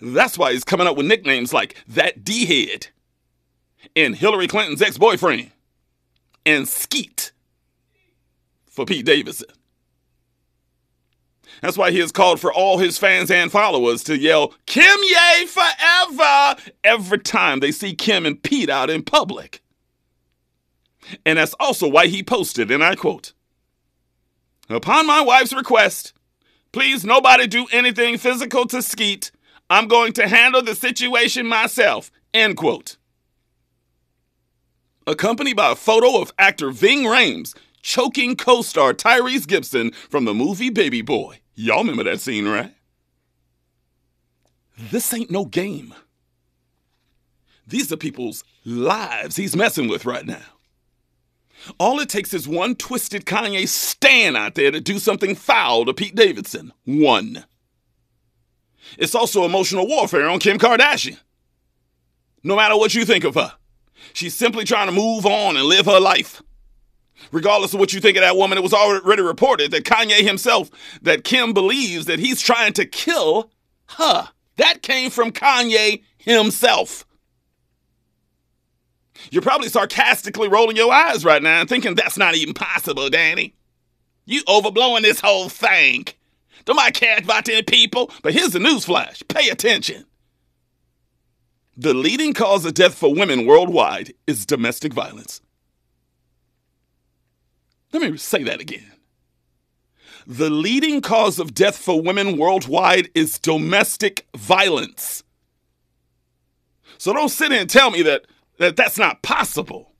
That's 0.00 0.38
why 0.38 0.52
he's 0.52 0.64
coming 0.64 0.86
up 0.86 0.96
with 0.96 1.06
nicknames 1.06 1.52
like 1.52 1.74
that 1.88 2.24
D 2.24 2.46
head 2.46 2.88
and 3.96 4.14
Hillary 4.14 4.46
Clinton's 4.46 4.82
ex 4.82 4.98
boyfriend 4.98 5.50
and 6.46 6.66
Skete 6.66 7.32
for 8.70 8.84
Pete 8.84 9.06
Davidson. 9.06 9.48
That's 11.60 11.76
why 11.76 11.90
he 11.90 11.98
has 11.98 12.12
called 12.12 12.40
for 12.40 12.52
all 12.52 12.78
his 12.78 12.96
fans 12.96 13.30
and 13.30 13.52
followers 13.52 14.02
to 14.04 14.16
yell, 14.16 14.54
Kimye 14.66 15.46
forever, 15.46 16.72
every 16.82 17.18
time 17.18 17.60
they 17.60 17.70
see 17.70 17.94
Kim 17.94 18.24
and 18.24 18.42
Pete 18.42 18.70
out 18.70 18.88
in 18.88 19.02
public. 19.02 19.62
And 21.26 21.38
that's 21.38 21.54
also 21.60 21.88
why 21.88 22.06
he 22.06 22.22
posted, 22.22 22.70
and 22.70 22.82
I 22.82 22.94
quote, 22.94 23.32
Upon 24.68 25.06
my 25.06 25.20
wife's 25.20 25.52
request, 25.52 26.12
please 26.72 27.04
nobody 27.04 27.46
do 27.46 27.66
anything 27.72 28.16
physical 28.16 28.66
to 28.66 28.80
Skete. 28.80 29.30
I'm 29.68 29.88
going 29.88 30.12
to 30.14 30.28
handle 30.28 30.62
the 30.62 30.74
situation 30.74 31.46
myself. 31.46 32.10
End 32.32 32.56
quote. 32.56 32.96
Accompanied 35.10 35.56
by 35.56 35.72
a 35.72 35.74
photo 35.74 36.22
of 36.22 36.32
actor 36.38 36.70
Ving 36.70 37.02
Rhames 37.02 37.56
choking 37.82 38.36
co 38.36 38.62
star 38.62 38.94
Tyrese 38.94 39.44
Gibson 39.44 39.90
from 39.90 40.24
the 40.24 40.32
movie 40.32 40.70
Baby 40.70 41.02
Boy. 41.02 41.40
Y'all 41.56 41.78
remember 41.78 42.04
that 42.04 42.20
scene, 42.20 42.46
right? 42.46 42.72
This 44.78 45.12
ain't 45.12 45.28
no 45.28 45.46
game. 45.46 45.92
These 47.66 47.92
are 47.92 47.96
people's 47.96 48.44
lives 48.64 49.34
he's 49.34 49.56
messing 49.56 49.88
with 49.88 50.06
right 50.06 50.24
now. 50.24 50.44
All 51.80 51.98
it 51.98 52.08
takes 52.08 52.32
is 52.32 52.46
one 52.46 52.76
twisted 52.76 53.26
Kanye 53.26 53.66
stan 53.66 54.36
out 54.36 54.54
there 54.54 54.70
to 54.70 54.80
do 54.80 55.00
something 55.00 55.34
foul 55.34 55.86
to 55.86 55.92
Pete 55.92 56.14
Davidson. 56.14 56.72
One. 56.84 57.46
It's 58.96 59.16
also 59.16 59.44
emotional 59.44 59.88
warfare 59.88 60.28
on 60.28 60.38
Kim 60.38 60.56
Kardashian. 60.56 61.18
No 62.44 62.54
matter 62.54 62.76
what 62.76 62.94
you 62.94 63.04
think 63.04 63.24
of 63.24 63.34
her, 63.34 63.54
she's 64.12 64.34
simply 64.34 64.64
trying 64.64 64.86
to 64.86 64.92
move 64.92 65.26
on 65.26 65.56
and 65.56 65.66
live 65.66 65.86
her 65.86 66.00
life. 66.00 66.42
Regardless 67.32 67.74
of 67.74 67.80
what 67.80 67.92
you 67.92 68.00
think 68.00 68.16
of 68.16 68.22
that 68.22 68.36
woman, 68.36 68.58
it 68.58 68.62
was 68.62 68.72
already 68.72 69.22
reported 69.22 69.70
that 69.70 69.84
Kanye 69.84 70.26
himself, 70.26 70.70
that 71.02 71.24
Kim 71.24 71.52
believes 71.52 72.06
that 72.06 72.18
he's 72.18 72.40
trying 72.40 72.72
to 72.74 72.86
kill 72.86 73.50
her. 73.98 74.28
That 74.56 74.82
came 74.82 75.10
from 75.10 75.32
Kanye 75.32 76.02
himself. 76.18 77.06
You're 79.30 79.42
probably 79.42 79.68
sarcastically 79.68 80.48
rolling 80.48 80.76
your 80.76 80.92
eyes 80.92 81.24
right 81.24 81.42
now 81.42 81.60
and 81.60 81.68
thinking 81.68 81.94
that's 81.94 82.16
not 82.16 82.34
even 82.34 82.54
possible, 82.54 83.10
Danny. 83.10 83.54
You 84.24 84.42
overblowing 84.44 85.02
this 85.02 85.20
whole 85.20 85.48
thing. 85.48 86.06
Don't 86.64 86.76
mind 86.76 86.94
care 86.94 87.18
about 87.18 87.44
them 87.44 87.64
people, 87.64 88.10
but 88.22 88.32
here's 88.32 88.52
the 88.52 88.58
newsflash. 88.58 89.26
Pay 89.28 89.50
attention. 89.50 90.06
The 91.80 91.94
leading 91.94 92.34
cause 92.34 92.66
of 92.66 92.74
death 92.74 92.94
for 92.94 93.14
women 93.14 93.46
worldwide 93.46 94.12
is 94.26 94.44
domestic 94.44 94.92
violence. 94.92 95.40
Let 97.90 98.02
me 98.02 98.18
say 98.18 98.42
that 98.42 98.60
again. 98.60 98.92
The 100.26 100.50
leading 100.50 101.00
cause 101.00 101.38
of 101.38 101.54
death 101.54 101.78
for 101.78 102.02
women 102.02 102.36
worldwide 102.36 103.08
is 103.14 103.38
domestic 103.38 104.26
violence. 104.36 105.24
So 106.98 107.14
don't 107.14 107.30
sit 107.30 107.50
here 107.50 107.62
and 107.62 107.70
tell 107.70 107.90
me 107.90 108.02
that, 108.02 108.26
that 108.58 108.76
that's 108.76 108.98
not 108.98 109.22
possible. 109.22 109.94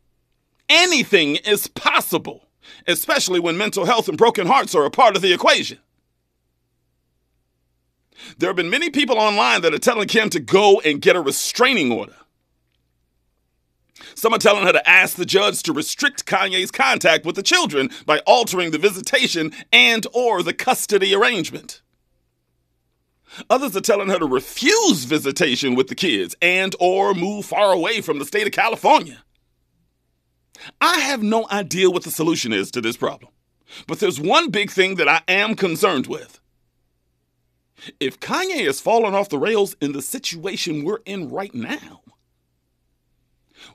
Anything 0.69 1.37
is 1.37 1.67
possible, 1.67 2.47
especially 2.89 3.41
when 3.41 3.57
mental 3.57 3.87
health 3.87 4.07
and 4.07 4.19
broken 4.19 4.47
hearts 4.47 4.75
are 4.75 4.85
a 4.85 4.91
part 4.91 5.17
of 5.17 5.23
the 5.23 5.33
equation. 5.33 5.79
There 8.39 8.49
have 8.49 8.57
been 8.57 8.71
many 8.71 8.91
people 8.91 9.19
online 9.19 9.63
that 9.63 9.75
are 9.75 9.79
telling 9.79 10.09
Kim 10.09 10.31
to 10.31 10.41
go 10.41 10.81
and 10.81 11.01
get 11.01 11.17
a 11.17 11.21
restraining 11.21 11.93
order. 11.93 12.15
Some 14.15 14.35
are 14.35 14.39
telling 14.39 14.67
her 14.67 14.73
to 14.73 14.89
ask 14.89 15.17
the 15.17 15.27
judge 15.27 15.63
to 15.63 15.73
restrict 15.73 16.27
Kanye's 16.27 16.71
contact 16.71 17.25
with 17.25 17.37
the 17.37 17.43
children 17.43 17.91
by 18.07 18.19
altering 18.21 18.71
the 18.71 18.79
visitation 18.79 19.53
and 19.73 20.07
or 20.13 20.43
the 20.43 20.53
custody 20.53 21.15
arrangement. 21.15 21.83
Others 23.49 23.77
are 23.77 23.81
telling 23.81 24.09
her 24.09 24.19
to 24.19 24.27
refuse 24.27 25.05
visitation 25.05 25.75
with 25.75 25.89
the 25.89 25.95
kids 25.95 26.35
and 26.43 26.75
or 26.81 27.15
move 27.15 27.45
far 27.45 27.73
away 27.73 28.01
from 28.01 28.19
the 28.19 28.25
state 28.25 28.47
of 28.47 28.53
California. 28.53 29.23
I 30.81 30.99
have 30.99 31.23
no 31.23 31.47
idea 31.51 31.91
what 31.91 32.03
the 32.03 32.11
solution 32.11 32.53
is 32.53 32.71
to 32.73 32.81
this 32.81 32.97
problem. 32.97 33.33
But 33.87 34.01
there's 34.01 34.21
one 34.21 34.51
big 34.51 34.71
thing 34.71 34.97
that 34.97 35.09
I 35.09 35.23
am 35.29 35.55
concerned 35.55 36.07
with. 36.07 36.40
If 37.99 38.21
Kanye 38.21 38.67
has 38.67 38.81
fallen 38.81 39.15
off 39.15 39.29
the 39.29 39.39
rails 39.39 39.77
in 39.81 39.93
the 39.93 40.03
situation 40.03 40.85
we're 40.85 41.01
in 41.05 41.31
right 41.31 41.55
now, 41.55 42.03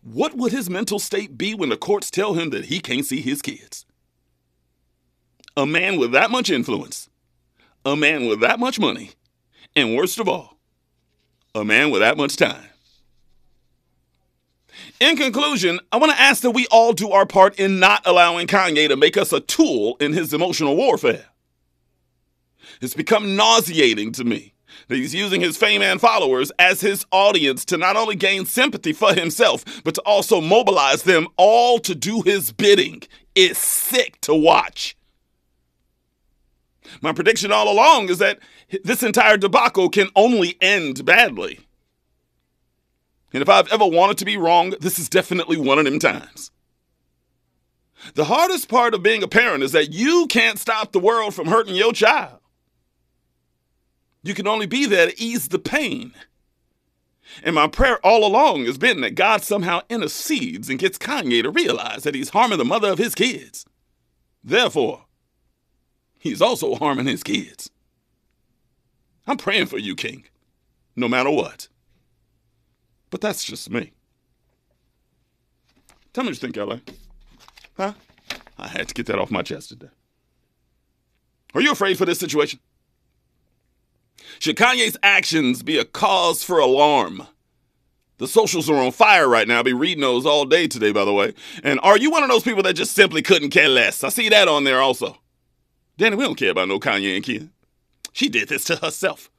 what 0.02 0.36
would 0.36 0.52
his 0.52 0.70
mental 0.70 1.00
state 1.00 1.38
be 1.38 1.54
when 1.54 1.70
the 1.70 1.78
courts 1.78 2.10
tell 2.10 2.34
him 2.34 2.50
that 2.52 2.66
he 2.66 2.80
can't 2.80 3.06
see 3.06 3.22
his 3.22 3.42
kids? 3.42 3.86
A 5.58 5.66
man 5.66 5.98
with 6.00 6.12
that 6.12 6.32
much 6.32 6.50
influence, 6.50 7.10
a 7.86 7.96
man 7.96 8.28
with 8.28 8.42
that 8.42 8.60
much 8.60 8.80
money, 8.80 9.12
and 9.76 9.96
worst 9.96 10.20
of 10.20 10.28
all, 10.28 10.58
a 11.54 11.64
man 11.64 11.92
with 11.92 12.02
that 12.02 12.18
much 12.18 12.36
time. 12.36 12.70
In 15.00 15.18
conclusion, 15.18 15.80
I 15.92 15.98
want 15.98 16.12
to 16.12 16.20
ask 16.20 16.42
that 16.42 16.52
we 16.52 16.68
all 16.68 16.94
do 16.94 17.12
our 17.12 17.26
part 17.26 17.60
in 17.60 17.80
not 17.80 18.06
allowing 18.06 18.48
Kanye 18.48 18.88
to 18.90 18.96
make 18.96 19.18
us 19.18 19.34
a 19.34 19.40
tool 19.40 19.98
in 20.00 20.14
his 20.14 20.34
emotional 20.34 20.76
warfare. 20.76 21.26
It's 22.82 22.94
become 22.94 23.36
nauseating 23.36 24.12
to 24.14 24.24
me 24.24 24.54
that 24.88 24.96
he's 24.96 25.16
using 25.16 25.42
his 25.42 25.58
fame 25.58 25.82
and 25.82 26.00
followers 26.00 26.52
as 26.60 26.82
his 26.82 27.06
audience 27.12 27.66
to 27.66 27.78
not 27.78 27.96
only 27.96 28.16
gain 28.16 28.46
sympathy 28.46 28.94
for 28.94 29.14
himself, 29.14 29.64
but 29.84 29.96
to 29.96 30.02
also 30.02 30.42
mobilize 30.42 31.04
them 31.04 31.28
all 31.38 31.80
to 31.80 31.96
do 31.96 32.22
his 32.22 32.52
bidding. 32.52 33.02
It's 33.34 33.60
sick 33.60 34.20
to 34.22 34.36
watch. 34.36 34.96
My 37.02 37.14
prediction 37.14 37.52
all 37.52 37.72
along 37.72 38.10
is 38.10 38.20
that 38.20 38.40
this 38.84 39.04
entire 39.04 39.38
debacle 39.38 39.90
can 39.90 40.08
only 40.16 40.58
end 40.62 41.06
badly. 41.06 41.60
And 43.34 43.42
if 43.42 43.50
I've 43.50 43.72
ever 43.72 43.86
wanted 43.86 44.18
to 44.20 44.26
be 44.26 44.38
wrong, 44.38 44.74
this 44.80 44.98
is 44.98 45.10
definitely 45.10 45.58
one 45.58 45.80
of 45.80 45.86
them 45.86 46.00
times. 46.00 46.52
The 48.14 48.26
hardest 48.26 48.70
part 48.70 48.94
of 48.94 49.04
being 49.04 49.24
a 49.24 49.28
parent 49.28 49.64
is 49.64 49.72
that 49.72 49.92
you 49.92 50.28
can't 50.30 50.60
stop 50.60 50.92
the 50.92 51.00
world 51.00 51.34
from 51.34 51.48
hurting 51.48 51.76
your 51.76 51.92
child. 51.92 52.40
You 54.26 54.34
can 54.34 54.48
only 54.48 54.66
be 54.66 54.88
there 54.88 55.06
to 55.06 55.22
ease 55.22 55.50
the 55.50 55.60
pain. 55.60 56.12
And 57.44 57.54
my 57.54 57.68
prayer 57.68 58.04
all 58.04 58.26
along 58.26 58.66
has 58.66 58.80
been 58.80 59.02
that 59.02 59.14
God 59.14 59.44
somehow 59.44 59.82
intercedes 59.88 60.68
and 60.68 60.80
gets 60.80 60.98
Kanye 60.98 61.44
to 61.44 61.52
realize 61.52 62.02
that 62.04 62.16
he's 62.16 62.30
harming 62.30 62.58
the 62.58 62.66
mother 62.66 62.90
of 62.90 62.98
his 62.98 63.14
kids. 63.14 63.68
Therefore, 64.44 65.06
he's 66.18 66.42
also 66.42 66.74
harming 66.74 67.06
his 67.06 67.22
kids. 67.22 67.70
I'm 69.28 69.38
praying 69.38 69.68
for 69.68 69.78
you, 69.78 69.96
King, 69.96 70.26
no 70.96 71.08
matter 71.08 71.30
what. 71.30 71.68
But 73.12 73.22
that's 73.22 73.44
just 73.44 73.70
me. 73.70 73.92
Tell 76.14 76.24
me 76.24 76.30
what 76.32 76.42
you 76.42 76.52
think, 76.52 76.58
LA. 76.58 76.78
Huh? 77.78 77.94
I 78.58 78.70
had 78.70 78.88
to 78.88 78.94
get 78.96 79.06
that 79.06 79.20
off 79.20 79.30
my 79.30 79.44
chest 79.44 79.70
today. 79.70 79.90
Are 81.54 81.62
you 81.62 81.72
afraid 81.72 81.98
for 81.98 82.06
this 82.06 82.20
situation? 82.20 82.60
Should 84.40 84.58
Kanye's 84.58 84.98
actions 85.04 85.64
be 85.64 85.78
a 85.78 85.86
cause 85.86 86.44
for 86.44 86.60
alarm? 86.60 87.28
The 88.18 88.28
socials 88.28 88.70
are 88.70 88.78
on 88.78 88.92
fire 88.92 89.28
right 89.28 89.48
now. 89.48 89.58
I'll 89.58 89.64
be 89.64 89.74
reading 89.74 90.02
those 90.02 90.26
all 90.26 90.46
day 90.46 90.68
today, 90.68 90.92
by 90.92 91.04
the 91.04 91.14
way. 91.14 91.34
And 91.64 91.80
are 91.84 91.98
you 91.98 92.10
one 92.10 92.24
of 92.24 92.30
those 92.30 92.44
people 92.44 92.64
that 92.64 92.74
just 92.74 92.94
simply 92.94 93.22
couldn't 93.22 93.50
care 93.50 93.68
less? 93.68 94.04
I 94.04 94.10
see 94.10 94.30
that 94.30 94.48
on 94.48 94.64
there 94.64 94.80
also. 94.80 95.18
Danny, 95.98 96.16
we 96.16 96.24
don't 96.24 96.36
care 96.36 96.52
about 96.52 96.70
no 96.70 96.80
Kanye 96.80 97.16
and 97.16 97.24
Kim. 97.24 97.52
She 98.14 98.30
did 98.30 98.48
this 98.48 98.64
to 98.66 98.78
herself. 98.78 99.30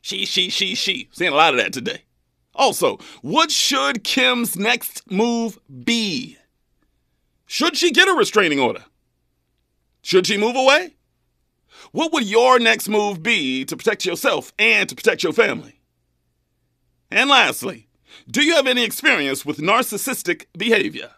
She, 0.00 0.24
she, 0.26 0.48
she, 0.48 0.76
she. 0.76 1.08
Seeing 1.12 1.32
a 1.32 1.36
lot 1.36 1.54
of 1.54 1.60
that 1.60 1.72
today. 1.72 2.02
Also, 2.54 2.98
what 3.22 3.50
should 3.50 4.04
Kim's 4.04 4.56
next 4.56 5.10
move 5.10 5.58
be? 5.84 6.36
Should 7.46 7.76
she 7.76 7.90
get 7.90 8.08
a 8.08 8.12
restraining 8.12 8.60
order? 8.60 8.84
Should 10.02 10.26
she 10.26 10.38
move 10.38 10.54
away? 10.54 10.94
What 11.92 12.12
would 12.12 12.28
your 12.28 12.58
next 12.58 12.88
move 12.88 13.22
be 13.22 13.64
to 13.64 13.76
protect 13.76 14.04
yourself 14.04 14.52
and 14.58 14.88
to 14.88 14.94
protect 14.94 15.22
your 15.22 15.32
family? 15.32 15.80
And 17.10 17.30
lastly, 17.30 17.88
do 18.30 18.42
you 18.42 18.54
have 18.54 18.66
any 18.66 18.84
experience 18.84 19.46
with 19.46 19.58
narcissistic 19.58 20.46
behavior? 20.56 21.10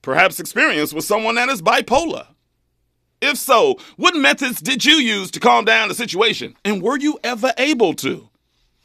Perhaps 0.00 0.40
experience 0.40 0.92
with 0.92 1.04
someone 1.04 1.36
that 1.36 1.48
is 1.48 1.62
bipolar? 1.62 2.26
If 3.20 3.36
so, 3.36 3.78
what 3.96 4.16
methods 4.16 4.60
did 4.60 4.84
you 4.84 4.94
use 4.94 5.30
to 5.30 5.40
calm 5.40 5.64
down 5.64 5.88
the 5.88 5.94
situation? 5.94 6.56
And 6.64 6.82
were 6.82 6.98
you 6.98 7.20
ever 7.22 7.52
able 7.56 7.94
to? 7.94 8.28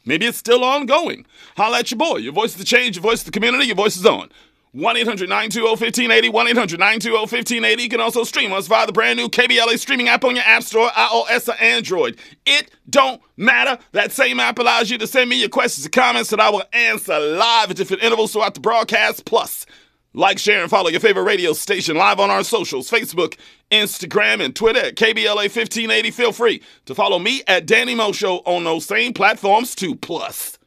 Maybe 0.04 0.26
it's 0.26 0.38
still 0.38 0.64
ongoing. 0.64 1.26
Holla 1.56 1.80
at 1.80 1.90
your 1.90 1.98
boy. 1.98 2.18
Your 2.18 2.32
voice 2.32 2.52
is 2.52 2.56
the 2.56 2.64
change, 2.64 2.96
your 2.96 3.02
voice 3.02 3.18
is 3.18 3.24
the 3.24 3.30
community, 3.32 3.66
your 3.66 3.76
voice 3.76 3.96
is 3.96 4.06
on. 4.06 4.30
1 4.72 4.96
800 4.96 5.28
920 5.28 5.70
1580. 5.70 6.28
1 6.28 6.48
800 6.48 6.78
920 6.78 7.16
1580. 7.16 7.82
You 7.82 7.88
can 7.88 8.00
also 8.00 8.24
stream 8.24 8.52
us 8.52 8.66
via 8.66 8.86
the 8.86 8.92
brand 8.92 9.16
new 9.16 9.28
KBLA 9.28 9.78
streaming 9.78 10.08
app 10.08 10.24
on 10.24 10.36
your 10.36 10.44
App 10.44 10.62
Store, 10.62 10.88
iOS 10.90 11.48
or 11.48 11.60
Android. 11.60 12.18
It 12.44 12.70
don't 12.88 13.20
matter. 13.36 13.78
That 13.92 14.12
same 14.12 14.40
app 14.40 14.58
allows 14.58 14.90
you 14.90 14.98
to 14.98 15.06
send 15.06 15.30
me 15.30 15.40
your 15.40 15.48
questions 15.48 15.86
and 15.86 15.92
comments 15.92 16.30
that 16.30 16.40
I 16.40 16.50
will 16.50 16.64
answer 16.72 17.18
live 17.18 17.70
at 17.70 17.76
different 17.76 18.02
intervals 18.02 18.32
throughout 18.32 18.54
the 18.54 18.60
broadcast. 18.60 19.24
Plus, 19.24 19.64
like, 20.12 20.38
share, 20.38 20.62
and 20.62 20.70
follow 20.70 20.88
your 20.88 21.00
favorite 21.00 21.24
radio 21.24 21.52
station 21.52 21.96
live 21.96 22.20
on 22.20 22.30
our 22.30 22.44
socials 22.44 22.90
Facebook, 22.90 23.38
Instagram, 23.70 24.44
and 24.44 24.54
Twitter 24.54 24.80
at 24.80 24.96
KBLA 24.96 25.36
1580. 25.36 26.10
Feel 26.10 26.32
free 26.32 26.62
to 26.86 26.94
follow 26.94 27.18
me 27.18 27.42
at 27.46 27.66
Danny 27.66 27.94
Mo 27.94 28.12
Show 28.12 28.38
on 28.38 28.64
those 28.64 28.84
same 28.84 29.12
platforms 29.12 29.74
too. 29.74 29.94
Plus, 29.94 30.58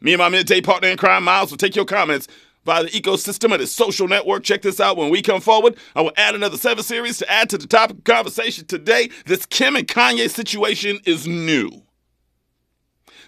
me 0.00 0.12
and 0.12 0.18
my 0.18 0.28
midday 0.28 0.60
partner 0.60 0.88
in 0.88 0.98
crime, 0.98 1.24
Miles, 1.24 1.50
will 1.50 1.56
take 1.56 1.76
your 1.76 1.84
comments 1.84 2.28
via 2.64 2.84
the 2.84 2.90
ecosystem 2.90 3.52
of 3.52 3.60
the 3.60 3.66
social 3.66 4.08
network. 4.08 4.42
Check 4.42 4.62
this 4.62 4.80
out. 4.80 4.96
When 4.96 5.10
we 5.10 5.22
come 5.22 5.40
forward, 5.40 5.76
I 5.94 6.02
will 6.02 6.12
add 6.16 6.34
another 6.34 6.56
seven 6.56 6.82
series 6.82 7.18
to 7.18 7.30
add 7.30 7.50
to 7.50 7.58
the 7.58 7.66
topic 7.66 7.98
of 7.98 8.04
conversation 8.04 8.66
today. 8.66 9.10
This 9.26 9.46
Kim 9.46 9.76
and 9.76 9.86
Kanye 9.86 10.30
situation 10.30 10.98
is 11.04 11.26
new. 11.26 11.70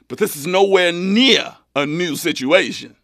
But 0.08 0.18
this 0.18 0.36
is 0.36 0.46
nowhere 0.46 0.92
near 0.92 1.56
a 1.74 1.86
new 1.86 2.16
situation. 2.16 2.96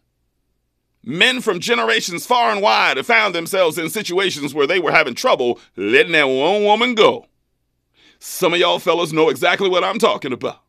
Men 1.05 1.41
from 1.41 1.59
generations 1.59 2.25
far 2.25 2.51
and 2.51 2.61
wide 2.61 2.95
have 2.95 3.05
found 3.05 3.35
themselves 3.35 3.77
in 3.77 3.89
situations 3.89 4.53
where 4.53 4.67
they 4.67 4.79
were 4.79 4.91
having 4.91 5.15
trouble 5.15 5.59
letting 5.75 6.13
that 6.13 6.23
one 6.23 6.63
woman 6.63 6.95
go. 6.95 7.25
Some 8.19 8.53
of 8.53 8.59
y'all 8.59 8.79
fellas 8.79 9.11
know 9.11 9.27
exactly 9.27 9.67
what 9.67 9.83
I'm 9.83 9.99
talking 9.99 10.31
about. 10.31 10.61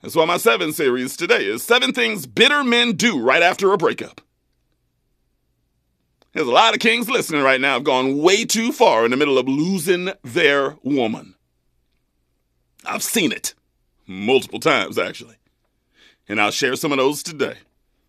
That's 0.00 0.14
why 0.14 0.26
my 0.26 0.36
seven 0.36 0.72
series 0.72 1.16
today 1.16 1.44
is 1.44 1.64
seven 1.64 1.92
things 1.92 2.24
bitter 2.24 2.62
men 2.62 2.92
do 2.92 3.20
right 3.20 3.42
after 3.42 3.72
a 3.72 3.76
breakup. 3.76 4.20
There's 6.32 6.46
a 6.46 6.52
lot 6.52 6.74
of 6.74 6.80
kings 6.80 7.08
listening 7.08 7.42
right 7.42 7.60
now 7.60 7.74
have 7.74 7.84
gone 7.84 8.18
way 8.18 8.44
too 8.44 8.70
far 8.70 9.04
in 9.04 9.10
the 9.10 9.16
middle 9.16 9.36
of 9.36 9.48
losing 9.48 10.12
their 10.22 10.76
woman. 10.82 11.34
I've 12.84 13.02
seen 13.02 13.32
it 13.32 13.54
multiple 14.06 14.60
times, 14.60 14.96
actually. 14.96 15.36
And 16.28 16.40
I'll 16.40 16.52
share 16.52 16.76
some 16.76 16.92
of 16.92 16.98
those 16.98 17.24
today. 17.24 17.56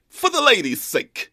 For 0.09 0.29
the 0.29 0.41
ladies' 0.41 0.81
sake. 0.81 1.31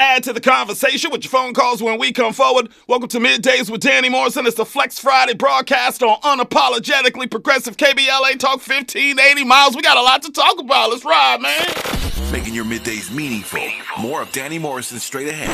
Add 0.00 0.24
to 0.24 0.32
the 0.32 0.40
conversation 0.40 1.10
with 1.10 1.22
your 1.24 1.30
phone 1.30 1.52
calls 1.52 1.82
when 1.82 1.98
we 1.98 2.10
come 2.10 2.32
forward. 2.32 2.70
Welcome 2.88 3.10
to 3.10 3.18
Middays 3.18 3.68
with 3.68 3.82
Danny 3.82 4.08
Morrison. 4.08 4.46
It's 4.46 4.56
the 4.56 4.64
Flex 4.64 4.98
Friday 4.98 5.34
broadcast 5.34 6.02
on 6.02 6.18
unapologetically 6.22 7.30
progressive 7.30 7.76
KBLA 7.76 8.38
Talk 8.38 8.66
1580 8.66 9.44
miles. 9.44 9.76
We 9.76 9.82
got 9.82 9.98
a 9.98 10.02
lot 10.02 10.22
to 10.22 10.32
talk 10.32 10.58
about. 10.58 10.88
Let's 10.88 11.04
ride, 11.04 11.42
man. 11.42 12.32
Making 12.32 12.54
your 12.54 12.64
middays 12.64 13.14
meaningful. 13.14 13.60
More 14.00 14.22
of 14.22 14.32
Danny 14.32 14.58
Morrison 14.58 14.98
straight 14.98 15.28
ahead. 15.28 15.50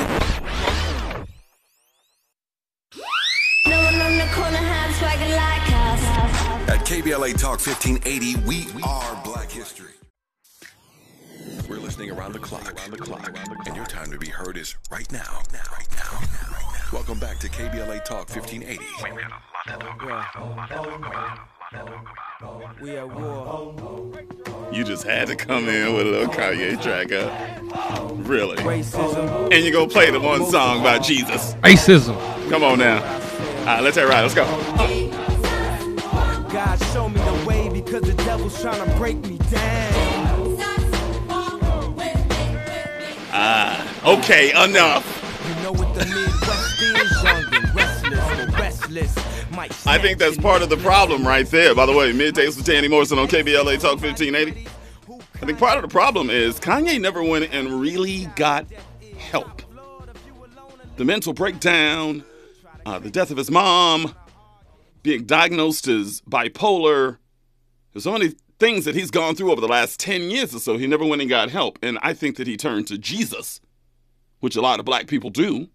No 3.66 3.82
one 3.82 4.00
on 4.00 4.16
the 4.16 4.28
corner 4.32 4.58
had 4.58 4.94
swagger 4.94 5.34
like 5.34 5.72
us. 5.72 6.68
At 6.68 6.86
KBLA 6.86 7.32
Talk 7.36 7.58
1580, 7.58 8.36
we 8.46 8.68
are 8.84 9.20
Black 9.24 9.50
History. 9.50 9.95
We're 11.68 11.78
listening 11.78 12.10
around 12.10 12.32
the 12.32 12.38
clock, 12.38 12.74
around 12.74 12.90
the 12.90 12.96
clock, 12.96 13.36
and 13.66 13.76
your 13.76 13.86
time 13.86 14.10
to 14.10 14.18
be 14.18 14.26
heard 14.28 14.56
is 14.56 14.76
right 14.90 15.10
now. 15.12 15.42
Now, 15.52 15.60
right 15.72 15.86
now, 15.92 16.18
right 16.52 16.66
now. 16.72 16.80
Welcome 16.92 17.20
back 17.20 17.38
to 17.38 17.48
KBLA 17.48 18.04
Talk 18.04 18.28
1580. 18.28 18.84
We 22.82 22.96
at 22.96 23.08
war. 23.14 24.12
You 24.72 24.84
just 24.84 25.04
had 25.04 25.28
to 25.28 25.36
come 25.36 25.68
in 25.68 25.94
with 25.94 26.06
a 26.06 26.10
little 26.10 26.28
Kanye 26.28 26.82
track 26.82 27.12
up. 27.12 28.12
Really? 28.28 28.56
Racism. 28.56 29.52
And 29.52 29.64
you 29.64 29.70
gonna 29.72 29.88
play 29.88 30.10
the 30.10 30.20
one 30.20 30.44
song 30.46 30.82
by 30.82 30.98
Jesus. 30.98 31.54
Racism. 31.62 32.16
Come 32.50 32.64
on 32.64 32.80
now. 32.80 33.04
All 33.60 33.66
right, 33.66 33.82
let's 33.82 33.96
that 33.96 34.08
ride. 34.08 34.22
Let's 34.22 34.34
go. 34.34 34.44
God 36.52 36.82
show 36.92 37.08
me 37.08 37.20
the 37.20 37.44
way 37.46 37.68
because 37.68 38.02
the 38.02 38.14
devil's 38.14 38.60
trying 38.60 38.84
to 38.84 38.96
break 38.96 39.16
me 39.18 39.38
down. 39.50 40.05
Okay, 44.06 44.50
enough. 44.50 45.04
You 45.48 45.62
know 45.62 45.72
what 45.72 45.94
the 45.94 46.06
Midwest 46.06 46.80
is, 46.80 47.22
young 47.22 47.54
and 47.54 47.74
restless, 47.74 48.58
restless. 48.58 49.86
I 49.86 49.98
think 49.98 50.18
that's 50.18 50.38
part 50.38 50.62
of 50.62 50.70
the 50.70 50.76
problem 50.78 51.26
right 51.26 51.46
there. 51.46 51.74
By 51.74 51.86
the 51.86 51.92
way, 51.92 52.12
middays 52.12 52.56
with 52.56 52.64
Danny 52.64 52.88
Morrison 52.88 53.18
on 53.18 53.28
KBLA 53.28 53.80
Talk 53.80 54.00
1580. 54.00 54.66
I 55.10 55.38
think 55.44 55.58
part 55.58 55.76
of 55.76 55.82
the 55.82 55.88
problem 55.88 56.30
is 56.30 56.58
Kanye 56.58 57.00
never 57.00 57.22
went 57.22 57.52
and 57.52 57.80
really 57.80 58.26
got 58.36 58.66
help. 59.18 59.62
The 60.96 61.04
mental 61.04 61.32
breakdown, 61.32 62.24
uh, 62.86 62.98
the 63.00 63.10
death 63.10 63.30
of 63.30 63.36
his 63.36 63.50
mom, 63.50 64.14
being 65.02 65.24
diagnosed 65.24 65.88
as 65.88 66.22
bipolar. 66.22 67.18
There's 67.92 68.04
so 68.04 68.12
many 68.12 68.34
things 68.58 68.84
that 68.84 68.94
he's 68.94 69.10
gone 69.10 69.34
through 69.34 69.52
over 69.52 69.60
the 69.60 69.68
last 69.68 70.00
10 70.00 70.30
years 70.30 70.54
or 70.54 70.58
so. 70.58 70.76
He 70.76 70.86
never 70.86 71.04
went 71.04 71.20
and 71.20 71.28
got 71.28 71.50
help. 71.50 71.78
And 71.82 71.98
I 72.02 72.14
think 72.14 72.36
that 72.36 72.46
he 72.46 72.56
turned 72.56 72.86
to 72.88 72.98
Jesus, 72.98 73.60
which 74.40 74.56
a 74.56 74.60
lot 74.60 74.78
of 74.78 74.86
black 74.86 75.06
people 75.06 75.30
do. 75.30 75.68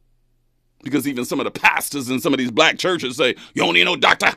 Because 0.84 1.08
even 1.08 1.26
some 1.26 1.40
of 1.40 1.44
the 1.44 1.52
pastors 1.52 2.10
in 2.10 2.20
some 2.20 2.34
of 2.34 2.40
these 2.40 2.52
black 2.52 2.80
churches 2.80 3.18
say, 3.18 3.36
You 3.54 3.64
don't 3.64 3.76
need 3.76 3.84
no 3.84 3.96
doctor. 3.96 4.34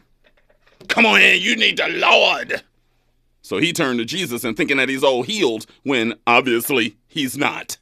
Come 0.89 1.07
on 1.07 1.23
in, 1.23 1.41
you 1.41 1.57
need 1.57 1.79
the 1.79 1.89
Lord. 1.89 2.63
So 3.41 3.59
he 3.59 3.73
turned 3.73 3.99
to 3.99 4.05
Jesus 4.05 4.45
and 4.45 4.57
thinking 4.57 4.77
that 4.77 4.89
he's 4.89 5.03
all 5.03 5.23
healed 5.23 5.67
when 5.83 6.15
obviously 6.27 6.97
he's 7.09 7.37
not. 7.37 7.79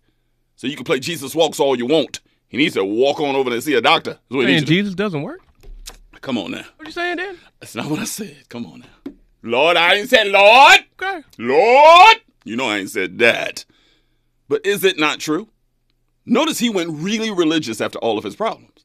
So 0.57 0.67
you 0.69 0.77
can 0.77 0.85
play 0.85 1.01
Jesus 1.01 1.35
walks 1.35 1.59
all 1.59 1.77
you 1.77 1.87
want. 1.87 2.21
He 2.49 2.57
needs 2.57 2.75
to 2.75 2.85
walk 2.85 3.19
on 3.21 3.35
over 3.35 3.53
and 3.53 3.63
see 3.63 3.75
a 3.75 3.81
doctor. 3.81 4.11
That's 4.11 4.23
what 4.29 4.47
he 4.47 4.53
Man, 4.53 4.61
to 4.61 4.67
do. 4.67 4.75
Jesus 4.75 4.95
doesn't 4.95 5.23
work. 5.23 5.41
Come 6.21 6.39
on 6.39 6.53
now. 6.53 6.65
What 6.77 6.87
you 6.87 6.93
saying, 6.93 7.17
Dan? 7.17 7.39
That's 7.59 7.75
not 7.75 7.87
what 7.87 7.99
I 7.99 8.05
said. 8.05 8.49
Come 8.49 8.67
on 8.67 8.81
now. 8.81 9.13
Lord, 9.43 9.77
I 9.77 9.95
ain't 9.95 10.09
said 10.09 10.29
Lord. 10.29 10.81
Okay. 11.01 11.23
Lord. 11.39 12.17
You 12.45 12.57
know 12.57 12.67
I 12.69 12.79
ain't 12.79 12.91
said 12.91 13.19
that. 13.19 13.65
But 14.49 14.65
is 14.67 14.85
it 14.85 14.99
not 14.99 15.19
true? 15.19 15.49
Notice 16.25 16.59
he 16.59 16.71
went 16.71 16.91
really 16.91 17.31
religious 17.31 17.81
after 17.81 17.99
all 17.99 18.19
of 18.19 18.25
his 18.25 18.37
problems. 18.37 18.85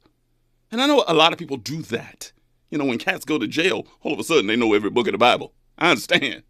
And 0.71 0.81
I 0.81 0.87
know 0.87 1.03
a 1.07 1.13
lot 1.13 1.33
of 1.33 1.39
people 1.39 1.57
do 1.57 1.81
that. 1.83 2.31
You 2.69 2.77
know, 2.77 2.85
when 2.85 2.97
cats 2.97 3.25
go 3.25 3.37
to 3.37 3.47
jail, 3.47 3.87
all 4.01 4.13
of 4.13 4.19
a 4.19 4.23
sudden 4.23 4.47
they 4.47 4.55
know 4.55 4.73
every 4.73 4.89
book 4.89 5.07
of 5.07 5.13
the 5.13 5.17
Bible. 5.17 5.53
I 5.77 5.91
understand. 5.91 6.43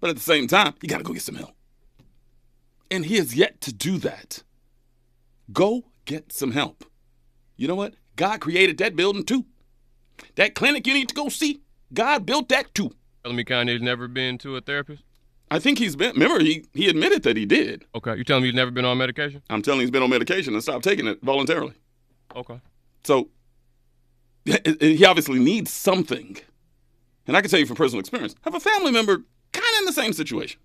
But 0.00 0.10
at 0.10 0.16
the 0.16 0.22
same 0.22 0.46
time, 0.46 0.74
you 0.80 0.88
got 0.88 0.98
to 0.98 1.04
go 1.04 1.12
get 1.12 1.22
some 1.22 1.34
help. 1.34 1.54
And 2.90 3.04
he 3.06 3.16
has 3.16 3.34
yet 3.34 3.60
to 3.62 3.72
do 3.72 3.98
that. 3.98 4.42
Go 5.52 5.84
get 6.04 6.32
some 6.32 6.52
help. 6.52 6.84
You 7.56 7.68
know 7.68 7.74
what? 7.74 7.94
God 8.16 8.40
created 8.40 8.78
that 8.78 8.96
building 8.96 9.24
too. 9.24 9.44
That 10.36 10.54
clinic 10.54 10.86
you 10.86 10.94
need 10.94 11.08
to 11.08 11.14
go 11.14 11.28
see, 11.28 11.62
God 11.92 12.24
built 12.24 12.48
that 12.50 12.74
too. 12.74 12.92
Telling 13.24 13.38
me 13.38 13.44
Kanye's 13.44 13.80
never 13.80 14.06
been 14.06 14.36
to 14.38 14.54
a 14.54 14.60
therapist? 14.60 15.02
I 15.50 15.58
think 15.58 15.78
he's 15.78 15.96
been, 15.96 16.12
remember, 16.12 16.40
he, 16.40 16.66
he 16.74 16.90
admitted 16.90 17.22
that 17.22 17.38
he 17.38 17.46
did. 17.46 17.86
Okay. 17.94 18.16
You 18.16 18.24
telling 18.24 18.42
me 18.42 18.48
he's 18.48 18.54
never 18.54 18.70
been 18.70 18.84
on 18.84 18.98
medication? 18.98 19.40
I'm 19.48 19.62
telling 19.62 19.80
you, 19.80 19.84
he's 19.84 19.90
been 19.90 20.02
on 20.02 20.10
medication 20.10 20.52
and 20.52 20.62
stopped 20.62 20.84
taking 20.84 21.06
it 21.06 21.22
voluntarily. 21.22 21.72
Okay. 22.36 22.60
So 23.02 23.30
he 24.44 25.06
obviously 25.06 25.38
needs 25.38 25.70
something. 25.70 26.36
And 27.26 27.34
I 27.34 27.40
can 27.40 27.48
tell 27.48 27.58
you 27.58 27.64
from 27.64 27.76
personal 27.76 28.00
experience, 28.00 28.34
I 28.44 28.50
have 28.50 28.54
a 28.56 28.60
family 28.60 28.92
member 28.92 29.22
kind 29.52 29.74
of 29.74 29.78
in 29.78 29.84
the 29.86 29.92
same 29.94 30.12
situation. 30.12 30.60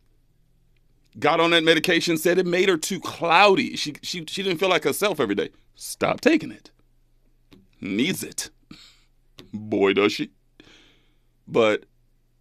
Got 1.17 1.39
on 1.39 1.51
that 1.51 1.63
medication, 1.63 2.17
said 2.17 2.37
it 2.37 2.45
made 2.45 2.67
her 2.67 2.77
too 2.77 2.99
cloudy. 2.99 3.77
She, 3.77 3.95
she, 4.01 4.25
she 4.27 4.43
didn't 4.43 4.57
feel 4.57 4.69
like 4.69 4.83
herself 4.83 5.21
every 5.21 5.35
day. 5.35 5.49
Stop 5.75 6.19
taking 6.19 6.51
it. 6.51 6.71
Needs 7.79 8.21
it. 8.21 8.49
Boy, 9.53 9.93
does 9.93 10.11
she. 10.11 10.31
But 11.47 11.85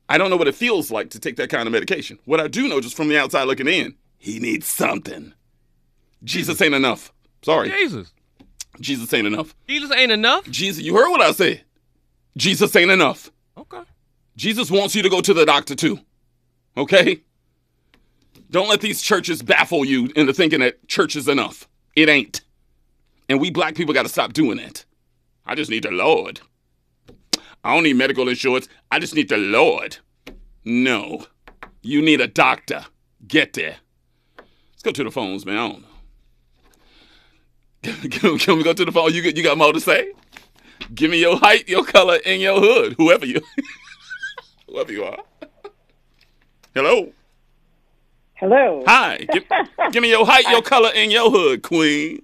I 0.09 0.18
don't 0.18 0.31
know 0.31 0.37
what 0.37 0.49
it 0.49 0.55
feels 0.55 0.90
like 0.90 1.11
to 1.11 1.18
take 1.18 1.37
that 1.37 1.51
kind 1.51 1.66
of 1.66 1.73
medication. 1.73 2.18
What 2.25 2.40
I 2.40 2.49
do 2.49 2.68
know, 2.68 2.81
just 2.81 2.97
from 2.97 3.09
the 3.09 3.18
outside 3.18 3.44
looking 3.44 3.68
in, 3.68 3.94
he 4.16 4.38
needs 4.38 4.66
something. 4.66 5.35
Jesus 6.25 6.61
ain't 6.61 6.75
enough. 6.75 7.12
Sorry. 7.42 7.71
Jesus. 7.71 8.12
Jesus 8.81 9.12
ain't 9.12 9.27
enough. 9.27 9.55
Jesus 9.68 9.92
ain't 9.92 10.12
enough? 10.12 10.44
Jesus, 10.44 10.83
you 10.83 10.94
heard 10.94 11.11
what 11.11 11.21
I 11.21 11.33
said. 11.33 11.62
Jesus 12.37 12.75
ain't 12.77 12.90
enough. 12.90 13.31
Okay. 13.57 13.83
Jesus 14.37 14.71
wants 14.71 14.94
you 14.94 15.03
to 15.03 15.11
go 15.11 15.21
to 15.21 15.35
the 15.35 15.44
doctor 15.44 15.75
too. 15.75 16.01
Okay? 16.77 17.21
Don't 18.51 18.68
let 18.68 18.81
these 18.81 19.03
churches 19.03 19.42
baffle 19.42 19.85
you 19.85 20.11
into 20.16 20.33
thinking 20.33 20.61
that 20.61 20.87
church 20.88 21.16
is 21.16 21.29
enough. 21.29 21.68
It 21.97 22.09
ain't. 22.09 22.40
And 23.29 23.40
we 23.40 23.51
black 23.51 23.75
people 23.75 23.92
got 23.92 24.05
to 24.05 24.09
stop 24.09 24.33
doing 24.33 24.57
that. 24.57 24.85
I 25.44 25.55
just 25.55 25.71
need 25.71 25.83
the 25.83 25.90
Lord. 25.90 26.40
I 27.69 27.75
don't 27.75 27.83
need 27.83 27.97
medical 27.97 28.27
insurance. 28.31 28.67
I 28.91 28.99
just 28.99 29.15
need 29.15 29.29
the 29.29 29.37
Lord. 29.37 29.99
No. 30.65 31.27
You 31.83 32.01
need 32.01 32.19
a 32.19 32.27
doctor. 32.27 32.87
Get 33.27 33.53
there. 33.53 33.77
Let's 34.39 34.83
go 34.83 34.91
to 34.91 35.05
the 35.05 35.11
phones, 35.11 35.45
man. 35.45 35.59
I 35.59 35.69
don't 35.69 35.83
know. 35.83 35.89
Can, 38.09 38.39
can 38.39 38.57
we 38.57 38.65
go 38.65 38.73
to 38.73 38.85
the 38.87 38.91
phone? 38.91 39.13
You, 39.13 39.21
got- 39.23 39.37
you 39.37 39.43
got 39.43 39.59
more 39.59 39.75
to 39.75 39.81
say? 39.81 40.13
Give 40.95 41.11
me 41.11 41.21
your 41.21 41.37
height, 41.37 41.69
your 41.69 41.85
color, 41.85 42.19
and 42.25 42.41
your 42.41 42.59
hood. 42.59 42.95
Whoever 42.97 43.27
you, 43.27 43.43
whoever 44.67 44.91
you 44.91 45.05
are. 45.05 45.19
Hello. 46.75 47.13
Hello. 48.33 48.83
Hi. 48.87 49.27
Give, 49.31 49.45
give 49.93 50.03
me 50.03 50.09
your 50.09 50.25
height, 50.25 50.49
your 50.49 50.63
color, 50.63 50.91
and 50.95 51.13
your 51.13 51.31
hood, 51.31 51.63
Queen. 51.63 52.23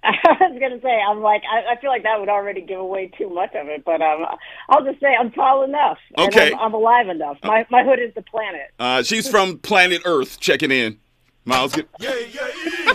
I 0.04 0.36
was 0.40 0.58
gonna 0.60 0.80
say, 0.80 1.00
I'm 1.00 1.20
like, 1.20 1.42
I, 1.50 1.72
I 1.72 1.80
feel 1.80 1.90
like 1.90 2.04
that 2.04 2.18
would 2.18 2.28
already 2.28 2.62
give 2.62 2.78
away 2.80 3.10
too 3.18 3.28
much 3.28 3.54
of 3.54 3.68
it, 3.68 3.84
but 3.84 4.00
um, 4.00 4.24
I'll 4.68 4.84
just 4.84 5.00
say 5.00 5.14
I'm 5.18 5.30
tall 5.30 5.62
enough. 5.62 5.98
and 6.16 6.28
Okay. 6.34 6.52
I'm, 6.52 6.58
I'm 6.58 6.74
alive 6.74 7.08
enough. 7.08 7.38
My 7.44 7.66
my 7.70 7.84
hood 7.84 7.98
is 7.98 8.14
the 8.14 8.22
planet. 8.22 8.70
Uh, 8.78 9.02
she's 9.02 9.28
from 9.28 9.58
planet 9.58 10.02
Earth, 10.04 10.40
checking 10.40 10.70
in. 10.70 10.98
Miles, 11.44 11.72
get, 11.72 11.88
yeah, 11.98 12.14
yeah, 12.32 12.94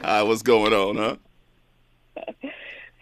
Hi, 0.00 0.22
what's 0.22 0.42
going 0.42 0.72
on, 0.72 0.96
huh? 0.96 1.16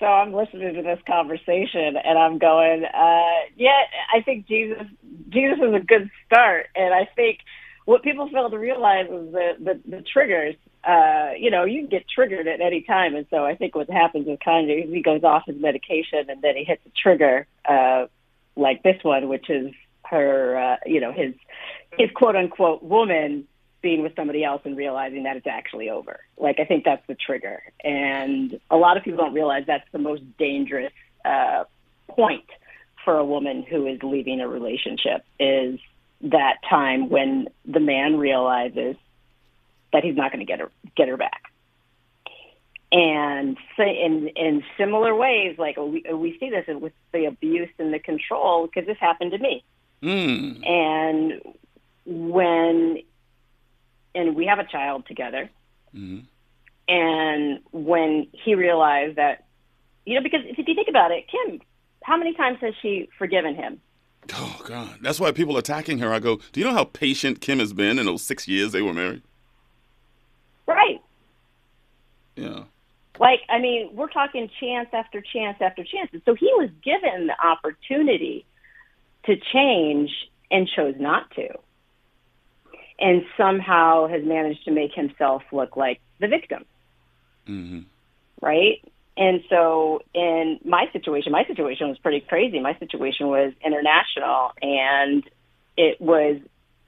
So 0.00 0.06
I'm 0.06 0.34
listening 0.34 0.74
to 0.74 0.82
this 0.82 0.98
conversation, 1.06 1.96
and 1.96 2.18
I'm 2.18 2.38
going, 2.38 2.84
uh, 2.84 3.46
yeah, 3.56 3.84
I 4.14 4.20
think 4.22 4.46
Jesus 4.46 4.82
Jesus 5.28 5.58
is 5.58 5.72
a 5.74 5.80
good 5.80 6.10
start, 6.26 6.66
and 6.74 6.92
I 6.92 7.08
think 7.14 7.38
what 7.84 8.02
people 8.02 8.28
fail 8.28 8.50
to 8.50 8.58
realize 8.58 9.06
is 9.06 9.32
the 9.32 9.52
the, 9.60 9.80
the 9.88 10.02
triggers. 10.02 10.56
Uh, 10.86 11.30
you 11.38 11.50
know, 11.50 11.64
you 11.64 11.80
can 11.80 11.88
get 11.88 12.08
triggered 12.08 12.46
at 12.46 12.60
any 12.60 12.82
time, 12.82 13.14
and 13.14 13.26
so 13.30 13.44
I 13.44 13.54
think 13.54 13.74
what 13.74 13.88
happens 13.88 14.26
with 14.26 14.40
Kanye 14.40 14.84
is 14.84 14.92
he 14.92 15.00
goes 15.00 15.24
off 15.24 15.44
his 15.46 15.56
medication, 15.58 16.28
and 16.28 16.42
then 16.42 16.56
he 16.56 16.64
hits 16.64 16.82
a 16.86 16.90
trigger, 16.90 17.46
uh, 17.64 18.06
like 18.54 18.82
this 18.82 19.02
one, 19.02 19.28
which 19.28 19.48
is 19.48 19.72
her, 20.04 20.56
uh, 20.56 20.76
you 20.84 21.00
know, 21.00 21.12
his 21.12 21.34
his 21.98 22.10
quote 22.14 22.36
unquote 22.36 22.82
woman 22.82 23.46
being 23.80 24.02
with 24.02 24.14
somebody 24.16 24.44
else 24.44 24.62
and 24.64 24.76
realizing 24.76 25.22
that 25.24 25.36
it's 25.36 25.46
actually 25.46 25.88
over. 25.88 26.20
Like 26.36 26.60
I 26.60 26.64
think 26.64 26.84
that's 26.84 27.06
the 27.06 27.14
trigger, 27.14 27.62
and 27.82 28.60
a 28.70 28.76
lot 28.76 28.96
of 28.96 29.04
people 29.04 29.24
don't 29.24 29.34
realize 29.34 29.64
that's 29.66 29.90
the 29.92 29.98
most 29.98 30.22
dangerous 30.36 30.92
uh, 31.24 31.64
point 32.08 32.44
for 33.04 33.18
a 33.18 33.24
woman 33.24 33.62
who 33.62 33.86
is 33.86 34.02
leaving 34.02 34.40
a 34.40 34.48
relationship 34.48 35.24
is 35.38 35.78
that 36.22 36.56
time 36.68 37.08
when 37.10 37.48
the 37.66 37.80
man 37.80 38.16
realizes 38.16 38.96
that 39.94 40.02
he's 40.02 40.16
not 40.16 40.32
going 40.32 40.40
to 40.40 40.44
get 40.44 40.58
her 40.58 40.70
get 40.96 41.08
her 41.08 41.16
back. 41.16 41.44
And 42.92 43.56
so 43.76 43.84
in 43.84 44.28
in 44.36 44.62
similar 44.76 45.14
ways, 45.14 45.56
like 45.56 45.76
we 45.76 46.04
we 46.12 46.36
see 46.38 46.50
this 46.50 46.66
with 46.68 46.92
the 47.12 47.24
abuse 47.24 47.70
and 47.78 47.94
the 47.94 47.98
control, 47.98 48.66
because 48.66 48.86
this 48.86 48.98
happened 49.00 49.30
to 49.30 49.38
me. 49.38 49.64
Mm. 50.02 50.68
And 50.68 51.40
when 52.04 52.98
and 54.14 54.36
we 54.36 54.46
have 54.46 54.58
a 54.58 54.64
child 54.64 55.06
together, 55.06 55.48
hmm 55.92 56.20
and 56.86 57.60
when 57.72 58.26
he 58.32 58.54
realized 58.54 59.16
that, 59.16 59.46
you 60.04 60.14
know, 60.14 60.22
because 60.22 60.40
if 60.44 60.58
you 60.58 60.74
think 60.74 60.88
about 60.88 61.12
it, 61.12 61.24
Kim, 61.28 61.62
how 62.02 62.18
many 62.18 62.34
times 62.34 62.58
has 62.60 62.74
she 62.82 63.08
forgiven 63.16 63.54
him? 63.54 63.80
Oh 64.34 64.60
God, 64.66 64.98
that's 65.00 65.18
why 65.18 65.32
people 65.32 65.56
attacking 65.56 65.98
her. 66.00 66.12
I 66.12 66.18
go, 66.18 66.40
do 66.52 66.60
you 66.60 66.66
know 66.66 66.74
how 66.74 66.84
patient 66.84 67.40
Kim 67.40 67.58
has 67.58 67.72
been 67.72 67.98
in 67.98 68.04
those 68.04 68.20
six 68.20 68.46
years 68.46 68.72
they 68.72 68.82
were 68.82 68.92
married? 68.92 69.22
Right. 70.66 71.00
Yeah. 72.36 72.64
Like, 73.18 73.40
I 73.48 73.58
mean, 73.60 73.90
we're 73.94 74.08
talking 74.08 74.50
chance 74.60 74.88
after 74.92 75.20
chance 75.20 75.58
after 75.60 75.84
chance. 75.84 76.10
And 76.12 76.22
so 76.24 76.34
he 76.34 76.46
was 76.54 76.70
given 76.82 77.28
the 77.28 77.46
opportunity 77.46 78.44
to 79.26 79.36
change 79.52 80.10
and 80.50 80.68
chose 80.68 80.96
not 80.98 81.30
to. 81.32 81.48
And 82.98 83.24
somehow 83.36 84.08
has 84.08 84.24
managed 84.24 84.64
to 84.64 84.70
make 84.70 84.92
himself 84.94 85.42
look 85.52 85.76
like 85.76 86.00
the 86.20 86.28
victim. 86.28 86.64
hmm 87.46 87.80
right? 88.40 88.84
And 89.16 89.42
so 89.48 90.02
in 90.12 90.58
my 90.64 90.86
situation, 90.92 91.32
my 91.32 91.44
situation 91.46 91.88
was 91.88 91.98
pretty 91.98 92.20
crazy. 92.20 92.60
My 92.60 92.76
situation 92.78 93.28
was 93.28 93.52
international, 93.64 94.52
and 94.60 95.24
it 95.76 96.00
was 96.00 96.40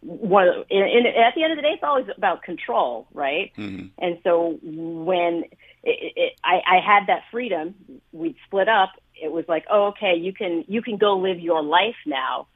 one. 0.06 0.48
Of, 0.48 0.66
in, 0.70 0.78
in, 0.82 1.06
at 1.06 1.34
the 1.34 1.42
end 1.42 1.52
of 1.52 1.56
the 1.56 1.62
day, 1.62 1.72
it's 1.74 1.82
always 1.82 2.06
about 2.16 2.42
control, 2.42 3.06
right? 3.12 3.52
hmm 3.56 3.86
And 3.98 4.18
so 4.24 4.58
when 4.62 5.44
it, 5.82 6.12
it, 6.16 6.32
I, 6.42 6.60
I 6.66 6.80
had 6.84 7.08
that 7.08 7.22
freedom, 7.30 7.74
we'd 8.12 8.36
split 8.46 8.68
up. 8.68 8.90
It 9.20 9.32
was 9.32 9.44
like, 9.48 9.64
oh, 9.70 9.86
okay, 9.88 10.14
you 10.16 10.32
can 10.32 10.64
you 10.68 10.82
can 10.82 10.96
go 10.98 11.16
live 11.18 11.40
your 11.40 11.62
life 11.62 11.96
now, 12.04 12.46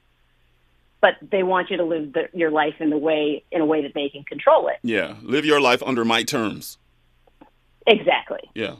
but 1.00 1.14
they 1.22 1.42
want 1.42 1.70
you 1.70 1.78
to 1.78 1.84
live 1.84 2.12
the, 2.12 2.28
your 2.34 2.50
life 2.50 2.74
in 2.80 2.90
the 2.90 2.98
way 2.98 3.44
in 3.50 3.60
a 3.62 3.66
way 3.66 3.82
that 3.82 3.94
they 3.94 4.08
can 4.10 4.24
control 4.24 4.68
it. 4.68 4.76
Yeah. 4.82 5.14
Live 5.22 5.44
your 5.46 5.60
life 5.60 5.82
under 5.84 6.04
my 6.04 6.22
terms. 6.22 6.76
Exactly. 7.86 8.40
Yeah. 8.54 8.76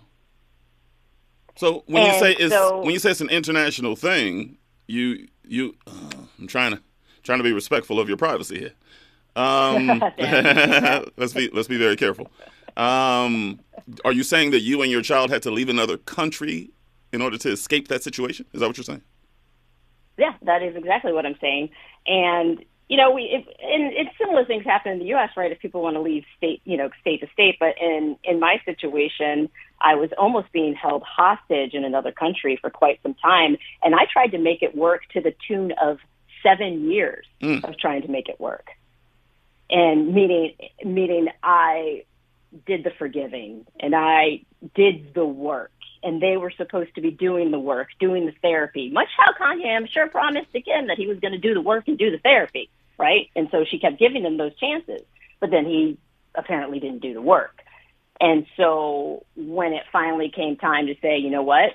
So 1.57 1.85
when 1.87 2.07
you 2.07 2.19
say 2.19 2.33
it's 2.33 2.55
so- 2.55 2.81
when 2.83 2.91
you 2.93 2.99
say 2.99 3.11
it's 3.11 3.21
an 3.21 3.31
international 3.31 3.97
thing, 3.97 4.59
you 4.87 5.29
you 5.47 5.75
uh, 5.87 6.11
I'm 6.39 6.47
trying 6.47 6.73
to 6.73 6.83
trying 7.23 7.39
to 7.39 7.45
be 7.45 7.53
respectful 7.53 8.01
of 8.01 8.09
your 8.09 8.17
privacy 8.17 8.59
here. 8.59 8.73
Um, 9.37 9.87
let's 11.17 11.33
be 11.33 11.51
let's 11.53 11.69
be 11.69 11.79
very 11.79 11.95
careful. 11.95 12.29
Um, 12.77 13.61
are 14.05 14.13
you 14.13 14.25
saying 14.25 14.51
that 14.51 14.61
you 14.61 14.83
and 14.83 14.91
your 14.91 15.03
child 15.03 15.31
had 15.31 15.41
to 15.43 15.53
leave 15.53 15.69
another 15.69 15.99
country 15.99 16.71
in 17.13 17.23
order 17.23 17.39
to 17.39 17.51
escape 17.51 17.87
that 17.89 18.03
situation? 18.03 18.45
Is 18.53 18.61
that 18.61 18.67
what 18.67 18.77
you're 18.77 18.85
saying? 18.85 19.03
Yeah, 20.19 20.35
that 20.43 20.65
is 20.65 20.75
exactly 20.75 21.13
what 21.13 21.27
I'm 21.27 21.37
saying. 21.41 21.71
And 22.09 22.65
you 22.89 22.97
know, 22.97 23.13
we 23.13 23.23
if, 23.23 23.47
and 23.47 23.93
it's 23.93 24.11
similar 24.19 24.45
things 24.45 24.65
happen 24.65 24.93
in 24.93 24.99
the 24.99 25.07
U.S. 25.07 25.31
Right? 25.37 25.53
If 25.53 25.61
people 25.61 25.81
want 25.81 25.95
to 25.95 26.01
leave 26.01 26.25
state, 26.37 26.61
you 26.65 26.77
know, 26.77 26.91
state 27.01 27.21
to 27.21 27.29
state. 27.33 27.57
But 27.61 27.77
in 27.81 28.17
in 28.25 28.41
my 28.41 28.61
situation, 28.65 29.49
I 29.81 29.95
was 29.95 30.11
almost 30.19 30.51
being 30.53 30.75
held 30.75 31.05
hostage 31.05 31.73
in 31.73 31.85
another 31.85 32.11
country 32.11 32.59
for 32.61 32.69
quite 32.69 33.01
some 33.03 33.15
time, 33.15 33.57
and 33.83 33.95
I 33.95 34.07
tried 34.13 34.33
to 34.33 34.39
make 34.39 34.63
it 34.63 34.75
work 34.77 35.03
to 35.13 35.21
the 35.21 35.33
tune 35.47 35.73
of 35.81 35.99
seven 36.43 36.91
years 36.91 37.27
Mm. 37.41 37.65
of 37.65 37.79
trying 37.79 38.03
to 38.03 38.09
make 38.09 38.29
it 38.29 38.39
work. 38.41 38.69
And 39.71 40.13
meaning, 40.15 40.55
meaning 40.85 41.29
I 41.43 42.05
did 42.67 42.83
the 42.85 42.91
forgiving 42.91 43.67
and 43.79 43.95
I 43.95 44.43
did 44.75 45.15
the 45.15 45.25
work 45.25 45.71
and 46.03 46.21
they 46.21 46.37
were 46.37 46.51
supposed 46.51 46.95
to 46.97 47.01
be 47.01 47.11
doing 47.11 47.51
the 47.51 47.59
work, 47.59 47.89
doing 48.01 48.27
the 48.27 48.33
therapy, 48.43 48.91
much 48.91 49.09
how 49.17 49.33
Kanye, 49.33 49.77
I'm 49.77 49.87
sure, 49.87 50.09
promised 50.09 50.55
again 50.55 50.89
that 50.89 50.97
he 50.97 51.07
was 51.07 51.21
going 51.21 51.33
to 51.33 51.39
do 51.39 51.55
the 51.55 51.61
work 51.61 51.87
and 51.89 51.97
do 51.99 52.11
the 52.11 52.19
therapy, 52.19 52.69
right? 52.99 53.29
And 53.37 53.49
so 53.51 53.65
she 53.65 53.79
kept 53.79 53.99
giving 53.99 54.25
him 54.25 54.37
those 54.37 54.57
chances, 54.57 55.03
but 55.39 55.51
then 55.51 55.67
he 55.67 55.99
apparently 56.35 56.81
didn't 56.81 57.01
do 57.01 57.15
the 57.15 57.23
work. 57.23 57.63
And 58.21 58.47
so 58.57 59.25
when 59.37 59.73
it 59.73 59.85
finally 59.93 60.31
came 60.31 60.57
time 60.57 60.87
to 60.89 60.95
say, 61.01 61.19
you 61.19 61.31
know 61.31 61.43
what, 61.43 61.75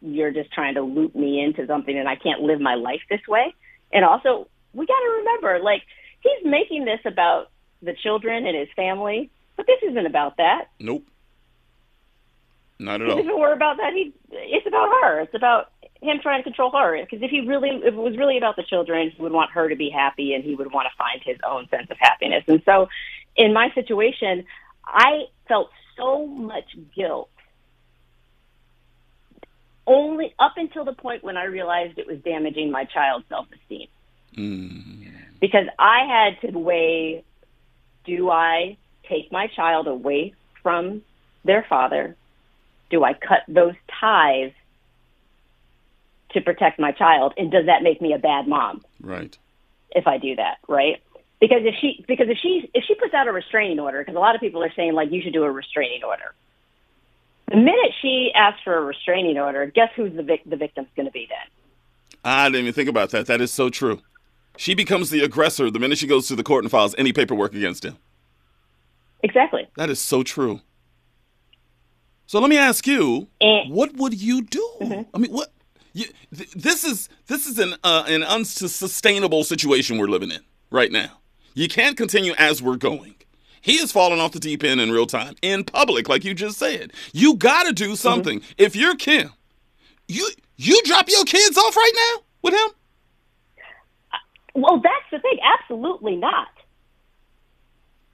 you're 0.00 0.30
just 0.30 0.52
trying 0.52 0.74
to 0.74 0.82
loop 0.82 1.14
me 1.14 1.42
into 1.42 1.66
something 1.66 1.96
and 1.96 2.08
I 2.08 2.16
can't 2.16 2.42
live 2.42 2.60
my 2.60 2.74
life 2.74 3.00
this 3.10 3.26
way. 3.26 3.54
And 3.92 4.04
also, 4.04 4.48
we 4.72 4.86
got 4.86 4.98
to 4.98 5.14
remember, 5.18 5.58
like, 5.62 5.82
he's 6.20 6.44
making 6.44 6.84
this 6.84 7.00
about 7.04 7.50
the 7.82 7.94
children 7.94 8.46
and 8.46 8.56
his 8.56 8.68
family, 8.74 9.30
but 9.56 9.66
this 9.66 9.78
isn't 9.90 10.06
about 10.06 10.36
that. 10.38 10.66
Nope. 10.78 11.04
Not 12.78 13.00
at 13.00 13.08
all. 13.08 13.18
if 13.18 13.26
it 13.26 13.38
were 13.38 13.52
about 13.52 13.78
that, 13.78 13.92
he 13.94 14.12
it's 14.30 14.66
about 14.66 14.88
her. 15.02 15.20
It's 15.20 15.34
about 15.34 15.70
him 16.02 16.18
trying 16.22 16.40
to 16.40 16.44
control 16.44 16.70
her. 16.72 16.98
Because 17.00 17.22
if 17.22 17.30
he 17.30 17.40
really, 17.40 17.70
if 17.70 17.94
it 17.94 17.96
was 17.96 18.16
really 18.18 18.36
about 18.36 18.56
the 18.56 18.62
children, 18.62 19.10
he 19.14 19.22
would 19.22 19.32
want 19.32 19.50
her 19.52 19.68
to 19.68 19.76
be 19.76 19.88
happy, 19.88 20.34
and 20.34 20.44
he 20.44 20.54
would 20.54 20.72
want 20.72 20.88
to 20.90 20.96
find 20.96 21.22
his 21.24 21.38
own 21.48 21.68
sense 21.68 21.90
of 21.90 21.96
happiness. 21.98 22.44
And 22.48 22.62
so, 22.64 22.88
in 23.36 23.54
my 23.54 23.70
situation, 23.74 24.44
I 24.84 25.24
felt 25.48 25.70
so 25.96 26.26
much 26.26 26.76
guilt. 26.94 27.30
Only 29.86 30.34
up 30.38 30.54
until 30.56 30.84
the 30.84 30.92
point 30.92 31.22
when 31.22 31.36
I 31.36 31.44
realized 31.44 31.98
it 31.98 32.06
was 32.06 32.18
damaging 32.18 32.70
my 32.70 32.84
child's 32.84 33.26
self 33.28 33.46
esteem. 33.52 33.88
Mm. 34.36 35.12
because 35.40 35.66
I 35.78 36.04
had 36.06 36.50
to 36.50 36.58
weigh 36.58 37.24
do 38.04 38.30
I 38.30 38.76
take 39.08 39.32
my 39.32 39.46
child 39.46 39.86
away 39.86 40.34
from 40.62 41.02
their 41.44 41.64
father? 41.68 42.16
Do 42.90 43.02
I 43.02 43.14
cut 43.14 43.40
those 43.48 43.74
ties 44.00 44.52
to 46.30 46.40
protect 46.40 46.78
my 46.78 46.92
child? 46.92 47.32
And 47.36 47.50
does 47.50 47.66
that 47.66 47.82
make 47.82 48.00
me 48.02 48.12
a 48.12 48.18
bad 48.18 48.46
mom 48.46 48.84
Right. 49.00 49.36
if 49.90 50.06
I 50.06 50.18
do 50.18 50.36
that, 50.36 50.58
right? 50.68 51.02
Because 51.40 51.62
if 51.64 51.74
she 51.80 52.04
because 52.06 52.28
if 52.28 52.38
she 52.38 52.70
if 52.74 52.84
she 52.84 52.94
puts 52.94 53.12
out 53.14 53.28
a 53.28 53.32
restraining 53.32 53.78
order, 53.80 53.98
because 54.00 54.16
a 54.16 54.20
lot 54.20 54.34
of 54.34 54.40
people 54.40 54.62
are 54.62 54.72
saying 54.74 54.94
like 54.94 55.12
you 55.12 55.22
should 55.22 55.32
do 55.34 55.44
a 55.44 55.50
restraining 55.50 56.02
order. 56.04 56.34
The 57.50 57.56
minute 57.56 57.92
she 58.02 58.30
asks 58.34 58.60
for 58.64 58.76
a 58.76 58.80
restraining 58.80 59.38
order, 59.38 59.66
guess 59.66 59.90
who's 59.94 60.14
the 60.16 60.22
vic- 60.22 60.42
the 60.46 60.56
victim's 60.56 60.88
going 60.96 61.06
to 61.06 61.12
be 61.12 61.26
then? 61.28 62.18
I 62.24 62.48
didn't 62.48 62.62
even 62.62 62.72
think 62.72 62.88
about 62.88 63.10
that. 63.10 63.26
That 63.26 63.40
is 63.40 63.52
so 63.52 63.70
true. 63.70 64.00
She 64.56 64.74
becomes 64.74 65.10
the 65.10 65.22
aggressor 65.22 65.70
the 65.70 65.78
minute 65.78 65.98
she 65.98 66.06
goes 66.06 66.26
to 66.28 66.36
the 66.36 66.42
court 66.42 66.64
and 66.64 66.70
files 66.70 66.94
any 66.98 67.12
paperwork 67.12 67.54
against 67.54 67.84
him. 67.84 67.98
Exactly. 69.22 69.68
That 69.76 69.90
is 69.90 70.00
so 70.00 70.22
true. 70.22 70.60
So 72.26 72.40
let 72.40 72.50
me 72.50 72.56
ask 72.56 72.86
you, 72.86 73.28
And- 73.40 73.70
what 73.72 73.94
would 73.96 74.20
you 74.20 74.42
do? 74.42 75.06
I 75.14 75.18
mean, 75.18 75.30
what? 75.32 75.52
You, 75.92 76.04
th- 76.36 76.50
this 76.52 76.84
is 76.84 77.08
this 77.26 77.46
is 77.46 77.58
an 77.58 77.74
uh, 77.82 78.04
an 78.06 78.22
unsustainable 78.22 79.44
situation 79.44 79.96
we're 79.96 80.08
living 80.08 80.30
in 80.30 80.40
right 80.70 80.92
now. 80.92 81.20
You 81.54 81.68
can't 81.68 81.96
continue 81.96 82.34
as 82.36 82.60
we're 82.62 82.76
going. 82.76 83.14
He 83.66 83.78
is 83.78 83.90
falling 83.90 84.20
off 84.20 84.30
the 84.30 84.38
deep 84.38 84.62
end 84.62 84.80
in 84.80 84.92
real 84.92 85.08
time 85.08 85.34
in 85.42 85.64
public, 85.64 86.08
like 86.08 86.24
you 86.24 86.34
just 86.34 86.56
said. 86.56 86.92
You 87.12 87.34
got 87.34 87.64
to 87.64 87.72
do 87.72 87.86
mm-hmm. 87.86 87.94
something. 87.94 88.40
If 88.58 88.76
you're 88.76 88.94
Kim, 88.94 89.32
you 90.06 90.30
you 90.56 90.80
drop 90.84 91.08
your 91.08 91.24
kids 91.24 91.58
off 91.58 91.76
right 91.76 91.92
now 91.96 92.22
with 92.42 92.54
him. 92.54 92.70
Uh, 94.12 94.16
well, 94.54 94.80
that's 94.80 95.10
the 95.10 95.18
thing. 95.18 95.38
Absolutely 95.60 96.14
not. 96.14 96.46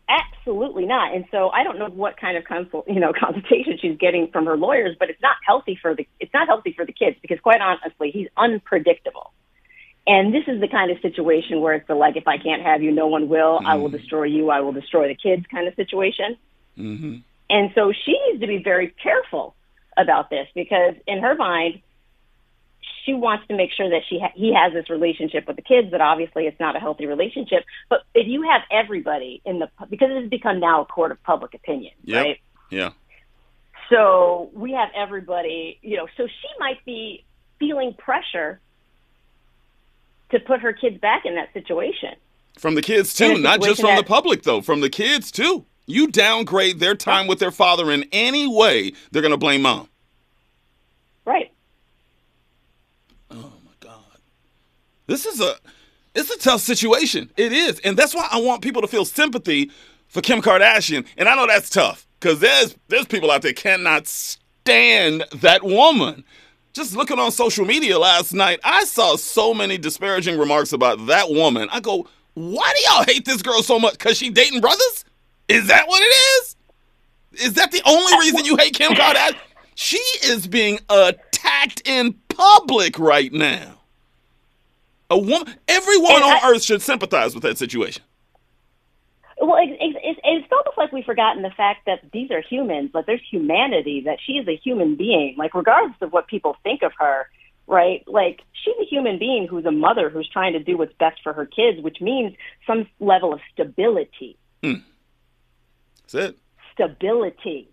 Absolutely 0.08 0.86
not. 0.86 1.14
And 1.14 1.26
so 1.30 1.50
I 1.50 1.64
don't 1.64 1.78
know 1.78 1.90
what 1.90 2.16
kind 2.16 2.38
of 2.38 2.44
consult, 2.44 2.88
you 2.88 2.98
know, 2.98 3.12
consultation 3.20 3.76
she's 3.78 3.98
getting 3.98 4.28
from 4.28 4.46
her 4.46 4.56
lawyers, 4.56 4.96
but 4.98 5.10
it's 5.10 5.20
not 5.20 5.36
healthy 5.46 5.78
for 5.82 5.94
the 5.94 6.08
it's 6.18 6.32
not 6.32 6.48
healthy 6.48 6.72
for 6.72 6.86
the 6.86 6.94
kids 6.94 7.18
because 7.20 7.38
quite 7.40 7.60
honestly, 7.60 8.10
he's 8.10 8.28
unpredictable. 8.38 9.34
And 10.06 10.34
this 10.34 10.44
is 10.48 10.60
the 10.60 10.68
kind 10.68 10.90
of 10.90 11.00
situation 11.00 11.60
where 11.60 11.74
it's 11.74 11.86
the 11.86 11.94
like, 11.94 12.16
if 12.16 12.26
I 12.26 12.36
can't 12.36 12.62
have 12.62 12.82
you, 12.82 12.90
no 12.90 13.06
one 13.06 13.28
will. 13.28 13.60
I 13.64 13.76
will 13.76 13.88
destroy 13.88 14.24
you. 14.24 14.50
I 14.50 14.60
will 14.60 14.72
destroy 14.72 15.08
the 15.08 15.14
kids 15.14 15.44
kind 15.50 15.68
of 15.68 15.74
situation. 15.76 16.36
Mm-hmm. 16.76 17.18
And 17.48 17.70
so 17.74 17.92
she 17.92 18.18
needs 18.26 18.40
to 18.40 18.46
be 18.46 18.62
very 18.62 18.88
careful 19.02 19.54
about 19.96 20.30
this 20.30 20.48
because 20.54 20.94
in 21.06 21.20
her 21.20 21.34
mind, 21.36 21.82
she 23.04 23.14
wants 23.14 23.46
to 23.48 23.56
make 23.56 23.70
sure 23.72 23.90
that 23.90 24.02
she 24.08 24.18
ha- 24.20 24.32
he 24.34 24.54
has 24.54 24.72
this 24.72 24.88
relationship 24.88 25.46
with 25.46 25.56
the 25.56 25.62
kids, 25.62 25.88
but 25.90 26.00
obviously 26.00 26.46
it's 26.46 26.58
not 26.58 26.76
a 26.76 26.80
healthy 26.80 27.06
relationship. 27.06 27.64
But 27.88 28.00
if 28.14 28.26
you 28.26 28.42
have 28.42 28.62
everybody 28.70 29.42
in 29.44 29.58
the 29.58 29.68
because 29.88 30.10
it 30.10 30.20
has 30.20 30.30
become 30.30 30.60
now 30.60 30.82
a 30.82 30.84
court 30.84 31.12
of 31.12 31.22
public 31.22 31.54
opinion, 31.54 31.92
Yep. 32.04 32.24
right? 32.24 32.38
Yeah. 32.70 32.90
So 33.90 34.50
we 34.54 34.72
have 34.72 34.88
everybody, 34.94 35.78
you 35.82 35.96
know. 35.96 36.06
So 36.16 36.26
she 36.26 36.48
might 36.58 36.84
be 36.84 37.24
feeling 37.58 37.94
pressure 37.94 38.60
to 40.32 40.40
put 40.40 40.60
her 40.60 40.72
kids 40.72 40.98
back 40.98 41.24
in 41.24 41.34
that 41.36 41.52
situation. 41.52 42.14
From 42.58 42.74
the 42.74 42.82
kids 42.82 43.14
too, 43.14 43.38
not 43.38 43.62
just 43.62 43.80
from 43.80 43.96
the 43.96 44.02
public 44.02 44.42
though. 44.42 44.60
From 44.60 44.80
the 44.80 44.90
kids 44.90 45.30
too. 45.30 45.64
You 45.86 46.08
downgrade 46.08 46.80
their 46.80 46.94
time 46.94 47.26
with 47.26 47.38
their 47.38 47.50
father 47.50 47.90
in 47.90 48.04
any 48.12 48.46
way, 48.46 48.92
they're 49.10 49.22
gonna 49.22 49.36
blame 49.36 49.62
mom. 49.62 49.88
Right. 51.24 51.52
Oh 53.30 53.52
my 53.64 53.72
god. 53.80 54.18
This 55.06 55.26
is 55.26 55.40
a 55.40 55.56
it's 56.14 56.30
a 56.30 56.38
tough 56.38 56.60
situation. 56.60 57.30
It 57.36 57.52
is. 57.52 57.78
And 57.80 57.96
that's 57.96 58.14
why 58.14 58.28
I 58.30 58.40
want 58.40 58.62
people 58.62 58.82
to 58.82 58.88
feel 58.88 59.04
sympathy 59.04 59.70
for 60.08 60.20
Kim 60.20 60.42
Kardashian. 60.42 61.06
And 61.16 61.28
I 61.28 61.34
know 61.34 61.46
that's 61.46 61.70
tough 61.70 62.06
because 62.20 62.40
there's 62.40 62.76
there's 62.88 63.06
people 63.06 63.30
out 63.30 63.42
there 63.42 63.52
cannot 63.52 64.06
stand 64.06 65.24
that 65.34 65.62
woman. 65.62 66.24
Just 66.72 66.96
looking 66.96 67.18
on 67.18 67.30
social 67.32 67.66
media 67.66 67.98
last 67.98 68.32
night, 68.32 68.58
I 68.64 68.84
saw 68.84 69.16
so 69.16 69.52
many 69.52 69.76
disparaging 69.76 70.38
remarks 70.38 70.72
about 70.72 71.06
that 71.06 71.28
woman. 71.28 71.68
I 71.70 71.80
go, 71.80 72.08
why 72.34 72.72
do 72.74 72.92
y'all 72.92 73.04
hate 73.04 73.26
this 73.26 73.42
girl 73.42 73.62
so 73.62 73.78
much? 73.78 73.92
Because 73.92 74.16
she 74.16 74.30
dating 74.30 74.60
brothers? 74.60 75.04
Is 75.48 75.66
that 75.68 75.86
what 75.86 76.02
it 76.02 76.06
is? 76.06 76.56
Is 77.44 77.52
that 77.54 77.72
the 77.72 77.82
only 77.84 78.12
reason 78.18 78.46
you 78.46 78.56
hate 78.56 78.74
Kim 78.74 78.92
Kardashian? 78.92 79.36
She 79.74 79.98
is 80.24 80.46
being 80.46 80.78
attacked 80.88 81.82
in 81.84 82.14
public 82.28 82.98
right 82.98 83.32
now. 83.32 83.78
A 85.10 85.18
woman, 85.18 85.54
every 85.68 85.98
woman 85.98 86.22
And 86.22 86.24
on 86.24 86.54
earth 86.54 86.62
should 86.62 86.80
sympathize 86.80 87.34
with 87.34 87.42
that 87.42 87.58
situation. 87.58 88.02
Well, 89.42 89.56
it, 89.56 89.70
it, 89.70 89.96
it, 90.04 90.18
it's 90.22 90.52
almost 90.52 90.78
like 90.78 90.92
we've 90.92 91.04
forgotten 91.04 91.42
the 91.42 91.50
fact 91.50 91.86
that 91.86 91.98
these 92.12 92.30
are 92.30 92.40
humans. 92.40 92.92
Like 92.94 93.06
there's 93.06 93.20
humanity. 93.28 94.02
That 94.04 94.18
she 94.24 94.34
is 94.34 94.46
a 94.46 94.54
human 94.56 94.94
being. 94.94 95.34
Like 95.36 95.52
regardless 95.52 95.96
of 96.00 96.12
what 96.12 96.28
people 96.28 96.56
think 96.62 96.82
of 96.82 96.92
her, 97.00 97.26
right? 97.66 98.04
Like 98.06 98.42
she's 98.52 98.76
a 98.80 98.84
human 98.84 99.18
being 99.18 99.48
who's 99.48 99.64
a 99.64 99.72
mother 99.72 100.10
who's 100.10 100.28
trying 100.28 100.52
to 100.52 100.60
do 100.60 100.78
what's 100.78 100.92
best 100.94 101.20
for 101.24 101.32
her 101.32 101.44
kids, 101.44 101.80
which 101.82 102.00
means 102.00 102.36
some 102.68 102.86
level 103.00 103.32
of 103.34 103.40
stability. 103.52 104.38
Hmm. 104.62 104.74
That's 106.02 106.14
it. 106.14 106.38
Stability. 106.74 107.68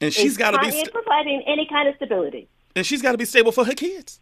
And 0.00 0.14
she's 0.14 0.36
got 0.36 0.52
to 0.52 0.60
be, 0.60 0.70
st- 0.70 0.92
providing 0.92 1.42
any 1.44 1.66
kind 1.66 1.88
of 1.88 1.96
stability. 1.96 2.46
and 2.76 2.86
she's 2.86 3.02
got 3.02 3.12
to 3.12 3.18
be 3.18 3.24
stable 3.24 3.50
for 3.50 3.64
her 3.64 3.74
kids. 3.74 4.20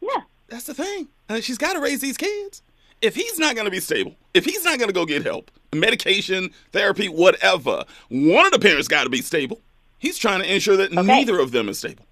Yeah. 0.00 0.22
That's 0.48 0.64
the 0.64 0.74
thing. 0.74 1.08
And 1.28 1.44
she's 1.44 1.58
got 1.58 1.74
to 1.74 1.80
raise 1.80 2.00
these 2.00 2.16
kids. 2.16 2.60
If 3.04 3.14
he's 3.14 3.38
not 3.38 3.54
going 3.54 3.66
to 3.66 3.70
be 3.70 3.80
stable, 3.80 4.16
if 4.32 4.46
he's 4.46 4.64
not 4.64 4.78
going 4.78 4.88
to 4.88 4.94
go 4.94 5.04
get 5.04 5.22
help, 5.24 5.50
medication, 5.74 6.50
therapy, 6.72 7.10
whatever, 7.10 7.84
one 8.08 8.46
of 8.46 8.52
the 8.52 8.58
parents 8.58 8.88
got 8.88 9.04
to 9.04 9.10
be 9.10 9.20
stable. 9.20 9.60
He's 9.98 10.16
trying 10.16 10.40
to 10.40 10.50
ensure 10.50 10.78
that 10.78 10.90
neither 10.90 11.38
of 11.38 11.52
them 11.52 11.68
is 11.68 11.78
stable. 11.78 12.06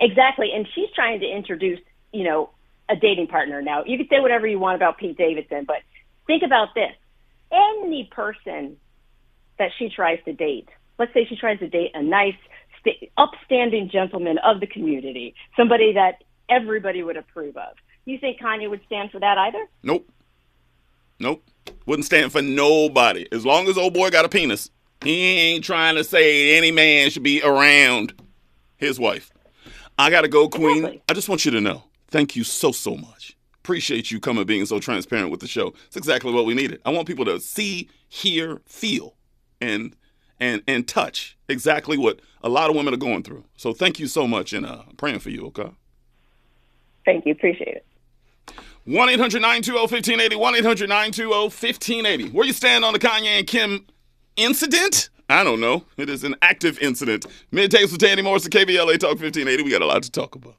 Exactly. 0.00 0.50
And 0.52 0.66
she's 0.74 0.88
trying 0.96 1.20
to 1.20 1.26
introduce, 1.26 1.78
you 2.12 2.24
know, 2.24 2.50
a 2.88 2.96
dating 2.96 3.28
partner. 3.28 3.62
Now, 3.62 3.84
you 3.84 3.96
can 3.96 4.08
say 4.08 4.18
whatever 4.18 4.48
you 4.48 4.58
want 4.58 4.74
about 4.74 4.98
Pete 4.98 5.16
Davidson, 5.16 5.64
but 5.64 5.76
think 6.26 6.42
about 6.42 6.74
this. 6.74 6.92
Any 7.52 8.08
person 8.10 8.78
that 9.60 9.70
she 9.78 9.90
tries 9.90 10.18
to 10.24 10.32
date, 10.32 10.68
let's 10.98 11.14
say 11.14 11.24
she 11.24 11.36
tries 11.36 11.60
to 11.60 11.68
date 11.68 11.92
a 11.94 12.02
nice, 12.02 12.36
sta- 12.80 13.08
upstanding 13.16 13.90
gentleman 13.90 14.38
of 14.38 14.58
the 14.58 14.66
community, 14.66 15.36
somebody 15.56 15.92
that 15.92 16.24
everybody 16.48 17.04
would 17.04 17.16
approve 17.16 17.56
of. 17.56 17.76
You 18.08 18.16
think 18.18 18.40
Kanye 18.40 18.70
would 18.70 18.80
stand 18.86 19.10
for 19.10 19.20
that 19.20 19.36
either? 19.36 19.66
Nope. 19.82 20.10
Nope. 21.20 21.44
Wouldn't 21.84 22.06
stand 22.06 22.32
for 22.32 22.40
nobody. 22.40 23.26
As 23.30 23.44
long 23.44 23.68
as 23.68 23.76
old 23.76 23.92
boy 23.92 24.08
got 24.08 24.24
a 24.24 24.30
penis, 24.30 24.70
he 25.04 25.20
ain't 25.26 25.62
trying 25.62 25.94
to 25.96 26.02
say 26.02 26.56
any 26.56 26.70
man 26.70 27.10
should 27.10 27.22
be 27.22 27.42
around 27.42 28.14
his 28.78 28.98
wife. 28.98 29.30
I 29.98 30.08
gotta 30.08 30.28
go, 30.28 30.48
Queen. 30.48 30.78
Exactly. 30.78 31.02
I 31.06 31.12
just 31.12 31.28
want 31.28 31.44
you 31.44 31.50
to 31.50 31.60
know. 31.60 31.84
Thank 32.06 32.34
you 32.34 32.44
so 32.44 32.72
so 32.72 32.96
much. 32.96 33.36
Appreciate 33.56 34.10
you 34.10 34.20
coming, 34.20 34.46
being 34.46 34.64
so 34.64 34.80
transparent 34.80 35.30
with 35.30 35.40
the 35.40 35.46
show. 35.46 35.74
It's 35.88 35.96
exactly 35.98 36.32
what 36.32 36.46
we 36.46 36.54
needed. 36.54 36.80
I 36.86 36.90
want 36.90 37.06
people 37.06 37.26
to 37.26 37.38
see, 37.38 37.90
hear, 38.08 38.62
feel, 38.64 39.16
and 39.60 39.94
and 40.40 40.62
and 40.66 40.88
touch 40.88 41.36
exactly 41.46 41.98
what 41.98 42.20
a 42.42 42.48
lot 42.48 42.70
of 42.70 42.76
women 42.76 42.94
are 42.94 42.98
going 42.98 43.22
through. 43.22 43.44
So 43.58 43.74
thank 43.74 43.98
you 43.98 44.06
so 44.06 44.26
much, 44.26 44.54
and 44.54 44.64
uh, 44.64 44.84
praying 44.96 45.18
for 45.18 45.28
you. 45.28 45.44
Okay. 45.48 45.70
Thank 47.04 47.26
you. 47.26 47.32
Appreciate 47.32 47.76
it. 47.76 47.84
1 48.88 49.08
800 49.10 49.42
920 49.42 49.80
1580. 49.80 50.36
1 50.36 50.54
800 50.54 50.88
920 50.88 51.30
1580. 51.30 52.30
Where 52.30 52.46
you 52.46 52.54
stand 52.54 52.86
on 52.86 52.94
the 52.94 52.98
Kanye 52.98 53.38
and 53.38 53.46
Kim 53.46 53.84
incident? 54.36 55.10
I 55.28 55.44
don't 55.44 55.60
know. 55.60 55.84
It 55.98 56.08
is 56.08 56.24
an 56.24 56.36
active 56.40 56.78
incident. 56.78 57.26
Middays 57.52 57.92
with 57.92 57.98
Danny 57.98 58.22
Morris 58.22 58.48
KBLA 58.48 58.98
Talk 58.98 59.20
1580. 59.20 59.62
We 59.62 59.70
got 59.70 59.82
a 59.82 59.86
lot 59.86 60.02
to 60.04 60.10
talk 60.10 60.36
about. 60.36 60.54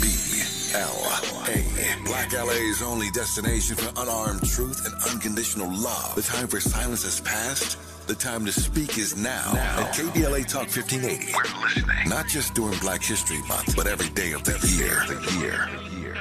B-L-A. 0.00 2.04
Black 2.04 2.32
LA's 2.32 2.80
only 2.80 3.10
destination 3.10 3.74
for 3.74 3.88
unarmed 4.00 4.48
truth 4.48 4.86
and 4.86 4.94
unconditional 5.12 5.66
love. 5.76 6.14
The 6.14 6.22
time 6.22 6.46
for 6.46 6.60
silence 6.60 7.02
has 7.02 7.20
passed. 7.20 7.78
The 8.06 8.14
time 8.14 8.44
to 8.44 8.52
speak 8.52 8.98
is 8.98 9.16
now. 9.16 9.52
At 9.54 9.94
KBLA 9.94 10.46
Talk 10.46 10.68
1580. 10.68 11.32
We're 11.32 11.62
listening. 11.64 12.08
Not 12.08 12.28
just 12.28 12.52
during 12.54 12.78
Black 12.80 13.02
History 13.02 13.40
Month, 13.48 13.74
but 13.74 13.86
every 13.86 14.10
day 14.10 14.32
of 14.32 14.44
the 14.44 14.52
year. 14.76 15.04
The 15.08 15.16
year. 15.40 16.14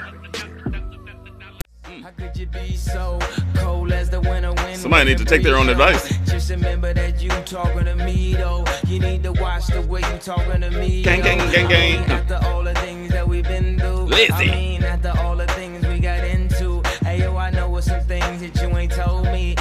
How 2.01 2.09
could 2.11 2.37
you 2.37 2.45
be 2.45 2.77
so 2.77 3.19
cold 3.55 3.91
as 3.91 4.09
the 4.09 4.21
winter 4.21 4.53
wind? 4.53 4.77
Somebody 4.77 5.09
need 5.09 5.17
to 5.17 5.25
take 5.25 5.43
their 5.43 5.57
own 5.57 5.67
advice. 5.67 6.17
Just 6.25 6.49
remember 6.51 6.93
that 6.93 7.21
you 7.21 7.29
talking 7.45 7.83
to 7.83 7.95
me 7.95 8.33
though. 8.35 8.63
You 8.87 8.99
need 8.99 9.23
to 9.23 9.33
watch 9.33 9.67
the 9.67 9.81
way 9.81 9.99
you 9.99 10.17
talking 10.19 10.61
to 10.61 10.71
me. 10.71 11.03
Gang, 11.03 11.19
yo. 11.19 11.25
gang, 11.25 11.37
gang, 11.51 11.65
I 11.65 11.69
gang. 11.69 12.01
mean, 12.01 12.11
after 12.11 12.39
all 12.47 12.63
the 12.63 12.73
things 12.75 13.11
that 13.11 13.27
we've 13.27 13.43
been 13.43 13.77
through. 13.77 14.03
Lizzie. 14.05 14.31
I 14.31 14.45
mean, 14.45 14.83
after 14.83 15.11
all 15.19 15.35
the 15.35 15.47
things 15.47 15.85
we 15.85 15.99
got 15.99 16.23
into. 16.23 16.81
Hey 17.03 17.19
yo, 17.19 17.35
I 17.35 17.49
know 17.49 17.69
what 17.69 17.83
some 17.83 18.01
things 18.01 18.41
that 18.41 18.61
you 18.61 18.77
ain't 18.77 18.93
told 18.93 19.25
me. 19.25 19.55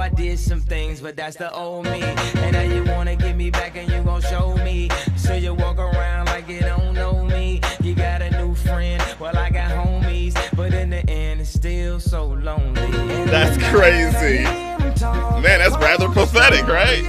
Hey 0.00 0.06
yo, 0.06 0.12
I 0.12 0.14
did 0.14 0.38
some 0.38 0.60
things, 0.60 1.00
but 1.00 1.14
that's 1.16 1.36
the 1.36 1.52
old 1.52 1.84
me. 1.84 2.00
And 2.02 2.52
now 2.52 2.62
you 2.62 2.84
wanna 2.84 3.16
get 3.16 3.36
me 3.36 3.50
back 3.50 3.76
and 3.76 3.90
you 3.90 4.02
gon' 4.02 4.22
show 4.22 4.56
me. 4.56 4.88
So 5.16 5.34
you 5.34 5.52
walk 5.54 5.78
around 5.78 6.26
like 6.26 6.48
you 6.48 6.60
don't 6.60 6.94
know 6.94 7.24
me. 7.24 7.60
You 7.82 7.94
got 7.94 8.22
a 8.22 8.30
new 8.30 8.54
friend, 8.54 9.02
well 9.18 9.36
I 9.36 9.50
got 9.50 9.70
homies, 9.70 10.34
but 10.56 10.72
in 10.72 10.90
the 10.90 11.08
end 11.10 11.40
it's 11.40 11.50
still 11.50 12.00
so 12.00 12.26
lonely. 12.26 12.82
And 12.82 13.28
That's 13.28 13.58
crazy. 13.70 14.44
Man, 14.44 15.58
that's 15.58 15.76
rather 15.76 16.08
pathetic, 16.08 16.66
right? 16.66 17.04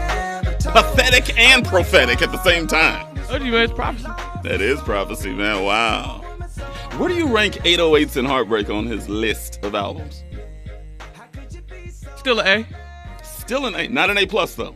Pathetic 0.60 1.38
and 1.38 1.66
prophetic 1.66 2.22
at 2.22 2.32
the 2.32 2.44
same 2.44 2.68
time. 2.68 3.08
Oh, 3.30 3.38
you 3.38 3.52
man, 3.52 3.64
it's 3.64 3.74
prophecy. 3.74 4.08
That 4.44 4.62
is 4.62 4.82
prophecy, 4.82 5.34
man. 5.34 5.64
Wow. 5.64 6.22
Where 6.98 7.08
do 7.08 7.16
you 7.16 7.28
rank 7.34 7.56
808s 7.56 8.18
and 8.18 8.28
Heartbreak 8.28 8.70
on 8.70 8.86
his 8.86 9.08
list 9.08 9.64
of 9.64 9.76
albums? 9.76 10.24
Still 12.18 12.40
an 12.40 12.66
A. 12.66 12.81
Still 13.52 13.66
an 13.66 13.76
A, 13.76 13.86
not 13.90 14.10
an 14.10 14.18
A 14.18 14.26
plus 14.26 14.56
though. 14.56 14.74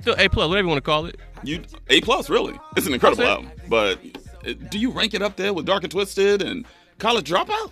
Still 0.00 0.14
A 0.16 0.30
plus, 0.30 0.48
whatever 0.48 0.64
you 0.64 0.68
want 0.70 0.78
to 0.78 0.80
call 0.90 1.04
it. 1.04 1.20
You 1.42 1.60
A 1.90 2.00
plus, 2.00 2.30
really? 2.30 2.58
It's 2.74 2.86
an 2.86 2.94
incredible 2.94 3.22
album. 3.24 3.50
But 3.68 3.98
do 4.70 4.78
you 4.78 4.90
rank 4.90 5.12
it 5.12 5.20
up 5.20 5.36
there 5.36 5.52
with 5.52 5.66
Dark 5.66 5.82
and 5.82 5.92
Twisted 5.92 6.40
and 6.40 6.64
College 6.98 7.28
Dropout? 7.30 7.70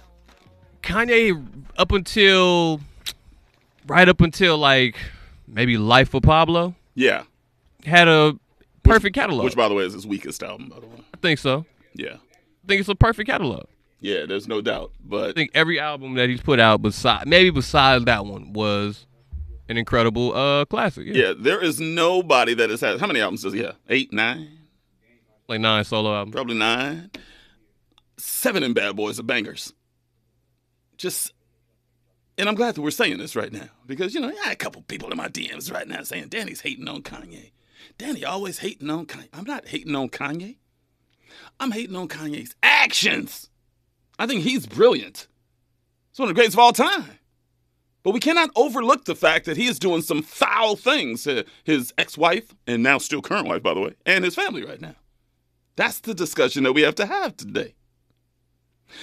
Kanye 0.82 1.42
up 1.78 1.90
until 1.92 2.82
right 3.86 4.06
up 4.06 4.20
until 4.20 4.58
like 4.58 4.96
maybe 5.48 5.78
Life 5.78 6.12
of 6.12 6.22
Pablo 6.22 6.74
Yeah. 6.96 7.22
had 7.86 8.06
a 8.08 8.38
perfect 8.82 9.14
catalog. 9.14 9.44
Which, 9.44 9.56
by 9.56 9.68
the 9.70 9.74
way, 9.74 9.84
is 9.84 9.94
his 9.94 10.06
weakest 10.06 10.42
album, 10.42 10.68
by 10.68 10.80
the 10.80 10.86
way. 10.86 10.98
I 11.14 11.16
think 11.22 11.38
so. 11.38 11.64
Yeah. 11.94 12.16
I 12.16 12.66
think 12.68 12.80
it's 12.80 12.90
a 12.90 12.94
perfect 12.94 13.30
catalog. 13.30 13.64
Yeah, 14.00 14.26
there's 14.26 14.46
no 14.46 14.60
doubt. 14.60 14.92
But 15.02 15.30
I 15.30 15.32
think 15.32 15.52
every 15.54 15.80
album 15.80 16.12
that 16.16 16.28
he's 16.28 16.42
put 16.42 16.60
out, 16.60 16.82
beside 16.82 17.26
maybe 17.26 17.48
besides 17.48 18.04
that 18.04 18.26
one, 18.26 18.52
was 18.52 19.06
an 19.68 19.76
incredible 19.76 20.34
uh 20.34 20.64
classic. 20.64 21.06
Yeah, 21.06 21.14
yeah, 21.14 21.32
there 21.38 21.62
is 21.62 21.80
nobody 21.80 22.54
that 22.54 22.70
has 22.70 22.80
had. 22.80 23.00
How 23.00 23.06
many 23.06 23.20
albums 23.20 23.42
does 23.42 23.52
he 23.52 23.62
have? 23.62 23.76
Eight, 23.88 24.12
nine? 24.12 24.58
like 25.52 25.60
nine 25.60 25.84
solo 25.84 26.14
albums. 26.14 26.34
Probably 26.34 26.56
nine. 26.56 27.10
Seven 28.16 28.62
in 28.62 28.72
Bad 28.72 28.96
Boys 28.96 29.18
are 29.18 29.24
bangers. 29.24 29.72
Just, 30.96 31.32
and 32.38 32.48
I'm 32.48 32.54
glad 32.54 32.74
that 32.74 32.80
we're 32.80 32.90
saying 32.90 33.18
this 33.18 33.34
right 33.34 33.52
now 33.52 33.68
because, 33.86 34.14
you 34.14 34.20
know, 34.20 34.28
I 34.28 34.44
had 34.44 34.52
a 34.52 34.56
couple 34.56 34.82
people 34.82 35.10
in 35.10 35.16
my 35.16 35.28
DMs 35.28 35.72
right 35.72 35.88
now 35.88 36.02
saying, 36.02 36.28
Danny's 36.28 36.60
hating 36.60 36.88
on 36.88 37.02
Kanye. 37.02 37.50
Danny 37.98 38.24
always 38.24 38.60
hating 38.60 38.88
on 38.90 39.06
Kanye. 39.06 39.28
I'm 39.32 39.44
not 39.44 39.68
hating 39.68 39.94
on 39.94 40.08
Kanye. 40.08 40.56
I'm 41.58 41.72
hating 41.72 41.96
on 41.96 42.08
Kanye's 42.08 42.54
actions. 42.62 43.50
I 44.18 44.26
think 44.26 44.42
he's 44.42 44.66
brilliant. 44.66 45.26
He's 46.10 46.18
one 46.18 46.28
of 46.28 46.34
the 46.34 46.38
greatest 46.38 46.54
of 46.54 46.60
all 46.60 46.72
time. 46.72 47.18
But 48.02 48.12
we 48.12 48.20
cannot 48.20 48.50
overlook 48.56 49.04
the 49.04 49.14
fact 49.14 49.46
that 49.46 49.56
he 49.56 49.66
is 49.66 49.78
doing 49.78 50.02
some 50.02 50.22
foul 50.22 50.76
things 50.76 51.24
to 51.24 51.44
his 51.64 51.94
ex 51.98 52.18
wife, 52.18 52.54
and 52.66 52.82
now 52.82 52.98
still 52.98 53.22
current 53.22 53.46
wife, 53.46 53.62
by 53.62 53.74
the 53.74 53.80
way, 53.80 53.94
and 54.04 54.24
his 54.24 54.34
family 54.34 54.64
right 54.64 54.80
now. 54.80 54.96
That's 55.76 56.00
the 56.00 56.14
discussion 56.14 56.64
that 56.64 56.72
we 56.72 56.82
have 56.82 56.96
to 56.96 57.06
have 57.06 57.36
today. 57.36 57.74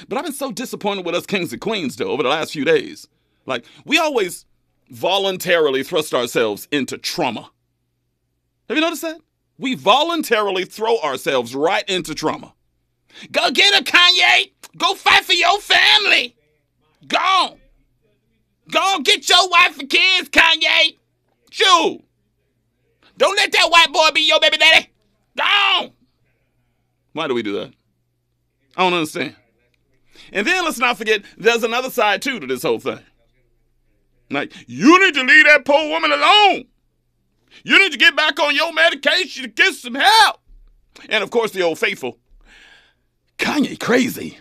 But 0.07 0.17
I've 0.17 0.25
been 0.25 0.33
so 0.33 0.51
disappointed 0.51 1.05
with 1.05 1.15
us 1.15 1.25
kings 1.25 1.51
and 1.51 1.61
queens, 1.61 1.95
though, 1.95 2.11
over 2.11 2.23
the 2.23 2.29
last 2.29 2.53
few 2.53 2.65
days. 2.65 3.07
Like, 3.45 3.65
we 3.85 3.97
always 3.97 4.45
voluntarily 4.89 5.83
thrust 5.83 6.13
ourselves 6.13 6.67
into 6.71 6.97
trauma. 6.97 7.51
Have 8.67 8.77
you 8.77 8.81
noticed 8.81 9.01
that? 9.01 9.19
We 9.57 9.75
voluntarily 9.75 10.65
throw 10.65 10.99
ourselves 10.99 11.55
right 11.55 11.87
into 11.89 12.13
trauma. 12.13 12.53
Go 13.31 13.49
get 13.51 13.73
her, 13.73 13.81
Kanye! 13.81 14.51
Go 14.77 14.93
fight 14.93 15.25
for 15.25 15.33
your 15.33 15.59
family! 15.59 16.35
Go 17.07 17.17
on. 17.17 17.59
Go 18.69 18.99
get 19.03 19.27
your 19.27 19.49
wife 19.49 19.79
and 19.79 19.89
kids, 19.89 20.29
Kanye. 20.29 20.97
Shoot. 21.49 22.03
Don't 23.17 23.35
let 23.35 23.51
that 23.51 23.69
white 23.69 23.91
boy 23.91 24.09
be 24.13 24.21
your 24.21 24.39
baby 24.39 24.57
daddy. 24.57 24.89
Go. 25.37 25.93
Why 27.13 27.27
do 27.27 27.33
we 27.33 27.43
do 27.43 27.53
that? 27.53 27.73
I 28.77 28.83
don't 28.83 28.93
understand. 28.93 29.35
And 30.31 30.45
then 30.45 30.63
let's 30.63 30.77
not 30.77 30.97
forget, 30.97 31.23
there's 31.37 31.63
another 31.63 31.89
side 31.89 32.21
too 32.21 32.39
to 32.39 32.47
this 32.47 32.63
whole 32.63 32.79
thing. 32.79 32.99
Like, 34.29 34.53
you 34.67 34.99
need 35.03 35.15
to 35.15 35.23
leave 35.23 35.45
that 35.45 35.65
poor 35.65 35.89
woman 35.89 36.11
alone. 36.11 36.65
You 37.63 37.79
need 37.79 37.91
to 37.91 37.97
get 37.97 38.15
back 38.15 38.39
on 38.39 38.55
your 38.55 38.71
medication 38.71 39.43
to 39.43 39.49
get 39.49 39.73
some 39.73 39.95
help. 39.95 40.37
And 41.09 41.23
of 41.23 41.31
course, 41.31 41.51
the 41.51 41.63
old 41.63 41.79
faithful. 41.79 42.19
Kanye 43.37 43.79
crazy. 43.79 44.37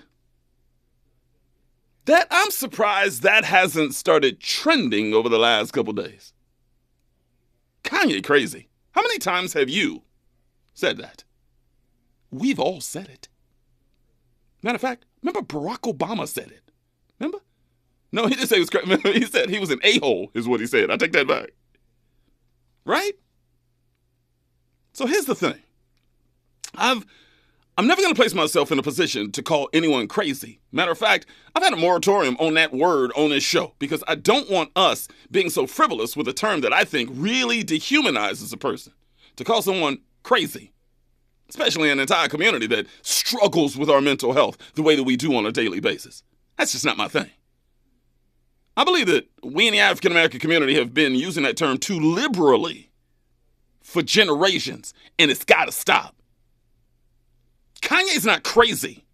That 2.08 2.26
I'm 2.30 2.50
surprised 2.50 3.22
that 3.22 3.44
hasn't 3.44 3.94
started 3.94 4.40
trending 4.40 5.12
over 5.12 5.28
the 5.28 5.38
last 5.38 5.72
couple 5.72 5.92
days. 5.92 6.32
Kanye 7.84 8.24
crazy. 8.24 8.70
How 8.92 9.02
many 9.02 9.18
times 9.18 9.52
have 9.52 9.68
you 9.68 10.04
said 10.72 10.96
that? 10.96 11.24
We've 12.30 12.58
all 12.58 12.80
said 12.80 13.08
it. 13.10 13.28
Matter 14.62 14.76
of 14.76 14.80
fact, 14.80 15.04
remember 15.22 15.42
Barack 15.42 15.80
Obama 15.80 16.26
said 16.26 16.50
it. 16.50 16.72
Remember? 17.20 17.40
No, 18.10 18.26
he 18.26 18.36
didn't 18.36 18.48
say 18.48 18.56
he 18.56 18.60
was 18.60 18.70
crazy. 18.70 18.98
He 19.12 19.26
said 19.26 19.50
he 19.50 19.58
was 19.58 19.70
an 19.70 19.80
a-hole, 19.82 20.30
is 20.32 20.48
what 20.48 20.60
he 20.60 20.66
said. 20.66 20.90
I 20.90 20.96
take 20.96 21.12
that 21.12 21.28
back. 21.28 21.50
Right? 22.86 23.12
So 24.94 25.04
here's 25.06 25.26
the 25.26 25.34
thing. 25.34 25.60
I've 26.74 27.04
I'm 27.78 27.86
never 27.86 28.02
going 28.02 28.12
to 28.12 28.20
place 28.20 28.34
myself 28.34 28.72
in 28.72 28.80
a 28.80 28.82
position 28.82 29.30
to 29.30 29.40
call 29.40 29.68
anyone 29.72 30.08
crazy. 30.08 30.58
Matter 30.72 30.90
of 30.90 30.98
fact, 30.98 31.26
I've 31.54 31.62
had 31.62 31.72
a 31.72 31.76
moratorium 31.76 32.36
on 32.40 32.54
that 32.54 32.72
word 32.74 33.12
on 33.14 33.30
this 33.30 33.44
show 33.44 33.72
because 33.78 34.02
I 34.08 34.16
don't 34.16 34.50
want 34.50 34.72
us 34.74 35.06
being 35.30 35.48
so 35.48 35.64
frivolous 35.68 36.16
with 36.16 36.26
a 36.26 36.32
term 36.32 36.60
that 36.62 36.72
I 36.72 36.82
think 36.82 37.08
really 37.12 37.62
dehumanizes 37.62 38.52
a 38.52 38.56
person. 38.56 38.94
To 39.36 39.44
call 39.44 39.62
someone 39.62 40.00
crazy, 40.24 40.72
especially 41.48 41.88
an 41.88 42.00
entire 42.00 42.26
community 42.26 42.66
that 42.66 42.88
struggles 43.02 43.76
with 43.76 43.88
our 43.88 44.00
mental 44.00 44.32
health 44.32 44.58
the 44.74 44.82
way 44.82 44.96
that 44.96 45.04
we 45.04 45.16
do 45.16 45.36
on 45.36 45.46
a 45.46 45.52
daily 45.52 45.78
basis. 45.78 46.24
That's 46.56 46.72
just 46.72 46.84
not 46.84 46.96
my 46.96 47.06
thing. 47.06 47.30
I 48.76 48.82
believe 48.82 49.06
that 49.06 49.28
we 49.44 49.68
in 49.68 49.72
the 49.72 49.78
African 49.78 50.10
American 50.10 50.40
community 50.40 50.74
have 50.74 50.92
been 50.92 51.14
using 51.14 51.44
that 51.44 51.56
term 51.56 51.78
too 51.78 52.00
liberally 52.00 52.90
for 53.84 54.02
generations, 54.02 54.92
and 55.16 55.30
it's 55.30 55.44
got 55.44 55.66
to 55.66 55.72
stop. 55.72 56.16
Kanye's 57.82 58.24
not 58.24 58.42
crazy. 58.42 59.04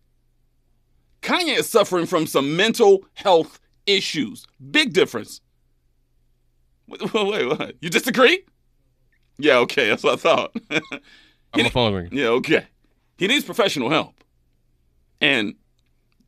Kanye 1.23 1.59
is 1.59 1.69
suffering 1.69 2.07
from 2.07 2.27
some 2.27 2.57
mental 2.57 3.05
health 3.15 3.61
issues. 3.87 4.47
Big 4.71 4.93
difference. 4.93 5.41
Wait, 6.87 7.01
wait, 7.15 7.47
what? 7.47 7.75
You 7.81 7.91
disagree? 7.91 8.45
Yeah, 9.39 9.57
okay, 9.59 9.89
that's 9.89 10.03
what 10.03 10.15
I 10.15 10.17
thought. 10.17 10.57
I'm 10.71 11.61
on 11.61 11.65
the 11.65 11.71
phone 11.71 11.95
ringing. 11.95 12.19
yeah, 12.19 12.29
okay. 12.29 12.67
He 13.17 13.27
needs 13.27 13.45
professional 13.45 13.91
help. 13.91 14.23
And 15.21 15.55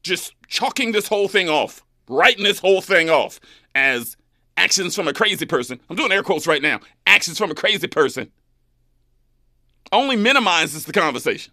just 0.02 0.34
chalking 0.48 0.92
this 0.92 1.08
whole 1.08 1.28
thing 1.28 1.48
off, 1.48 1.84
writing 2.08 2.44
this 2.44 2.58
whole 2.58 2.80
thing 2.80 3.10
off 3.10 3.40
as 3.74 4.16
actions 4.56 4.94
from 4.94 5.08
a 5.08 5.12
crazy 5.12 5.44
person. 5.46 5.80
I'm 5.90 5.96
doing 5.96 6.12
air 6.12 6.22
quotes 6.22 6.46
right 6.46 6.62
now. 6.62 6.80
Actions 7.06 7.38
from 7.38 7.50
a 7.50 7.54
crazy 7.54 7.86
person 7.86 8.30
only 9.92 10.16
minimizes 10.16 10.84
the 10.84 10.92
conversation. 10.92 11.52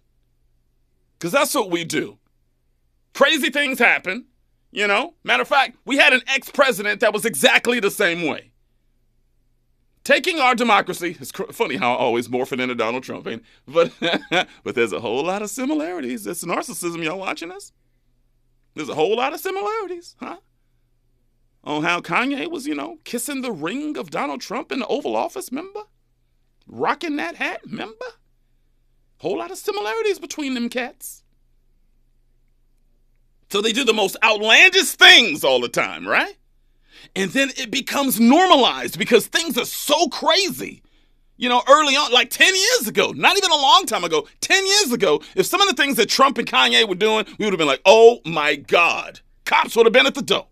Because 1.18 1.32
that's 1.32 1.54
what 1.54 1.70
we 1.70 1.84
do. 1.84 2.18
Crazy 3.14 3.50
things 3.50 3.78
happen, 3.78 4.26
you 4.72 4.86
know? 4.86 5.14
Matter 5.22 5.42
of 5.42 5.48
fact, 5.48 5.76
we 5.84 5.96
had 5.96 6.12
an 6.12 6.22
ex 6.26 6.50
president 6.50 7.00
that 7.00 7.12
was 7.12 7.24
exactly 7.24 7.80
the 7.80 7.90
same 7.90 8.26
way. 8.26 8.50
Taking 10.02 10.38
our 10.38 10.54
democracy, 10.54 11.16
it's 11.18 11.32
cr- 11.32 11.50
funny 11.50 11.76
how 11.76 11.94
I 11.94 11.96
always 11.96 12.28
morph 12.28 12.52
into 12.52 12.74
Donald 12.74 13.04
Trump, 13.04 13.26
ain't? 13.26 13.42
But, 13.66 13.92
but 14.62 14.74
there's 14.74 14.92
a 14.92 15.00
whole 15.00 15.24
lot 15.24 15.40
of 15.40 15.48
similarities. 15.48 16.26
It's 16.26 16.44
narcissism, 16.44 17.02
y'all 17.02 17.18
watching 17.18 17.50
us? 17.50 17.72
There's 18.74 18.90
a 18.90 18.94
whole 18.94 19.16
lot 19.16 19.32
of 19.32 19.40
similarities, 19.40 20.16
huh? 20.20 20.38
On 21.62 21.82
how 21.82 22.00
Kanye 22.00 22.50
was, 22.50 22.66
you 22.66 22.74
know, 22.74 22.98
kissing 23.04 23.40
the 23.40 23.52
ring 23.52 23.96
of 23.96 24.10
Donald 24.10 24.42
Trump 24.42 24.70
in 24.70 24.80
the 24.80 24.86
Oval 24.88 25.16
Office, 25.16 25.50
member? 25.50 25.84
Rocking 26.66 27.16
that 27.16 27.36
hat, 27.36 27.60
remember? 27.64 28.04
Whole 29.18 29.38
lot 29.38 29.50
of 29.50 29.58
similarities 29.58 30.18
between 30.18 30.54
them 30.54 30.68
cats. 30.68 31.22
So 33.50 33.60
they 33.60 33.72
do 33.72 33.84
the 33.84 33.94
most 33.94 34.16
outlandish 34.22 34.92
things 34.92 35.44
all 35.44 35.60
the 35.60 35.68
time, 35.68 36.06
right? 36.06 36.36
And 37.14 37.30
then 37.30 37.50
it 37.56 37.70
becomes 37.70 38.18
normalized 38.18 38.98
because 38.98 39.26
things 39.26 39.56
are 39.56 39.64
so 39.64 40.08
crazy. 40.08 40.82
You 41.36 41.48
know, 41.48 41.62
early 41.68 41.94
on, 41.94 42.12
like 42.12 42.30
10 42.30 42.54
years 42.54 42.88
ago, 42.88 43.12
not 43.12 43.36
even 43.36 43.50
a 43.50 43.56
long 43.56 43.86
time 43.86 44.04
ago, 44.04 44.26
10 44.40 44.66
years 44.66 44.92
ago, 44.92 45.20
if 45.34 45.46
some 45.46 45.60
of 45.60 45.68
the 45.68 45.74
things 45.74 45.96
that 45.96 46.08
Trump 46.08 46.38
and 46.38 46.46
Kanye 46.46 46.88
were 46.88 46.94
doing, 46.94 47.26
we 47.38 47.44
would 47.44 47.52
have 47.52 47.58
been 47.58 47.66
like, 47.66 47.82
oh 47.84 48.20
my 48.24 48.56
God. 48.56 49.20
Cops 49.44 49.76
would 49.76 49.86
have 49.86 49.92
been 49.92 50.06
at 50.06 50.14
the 50.14 50.22
door. 50.22 50.46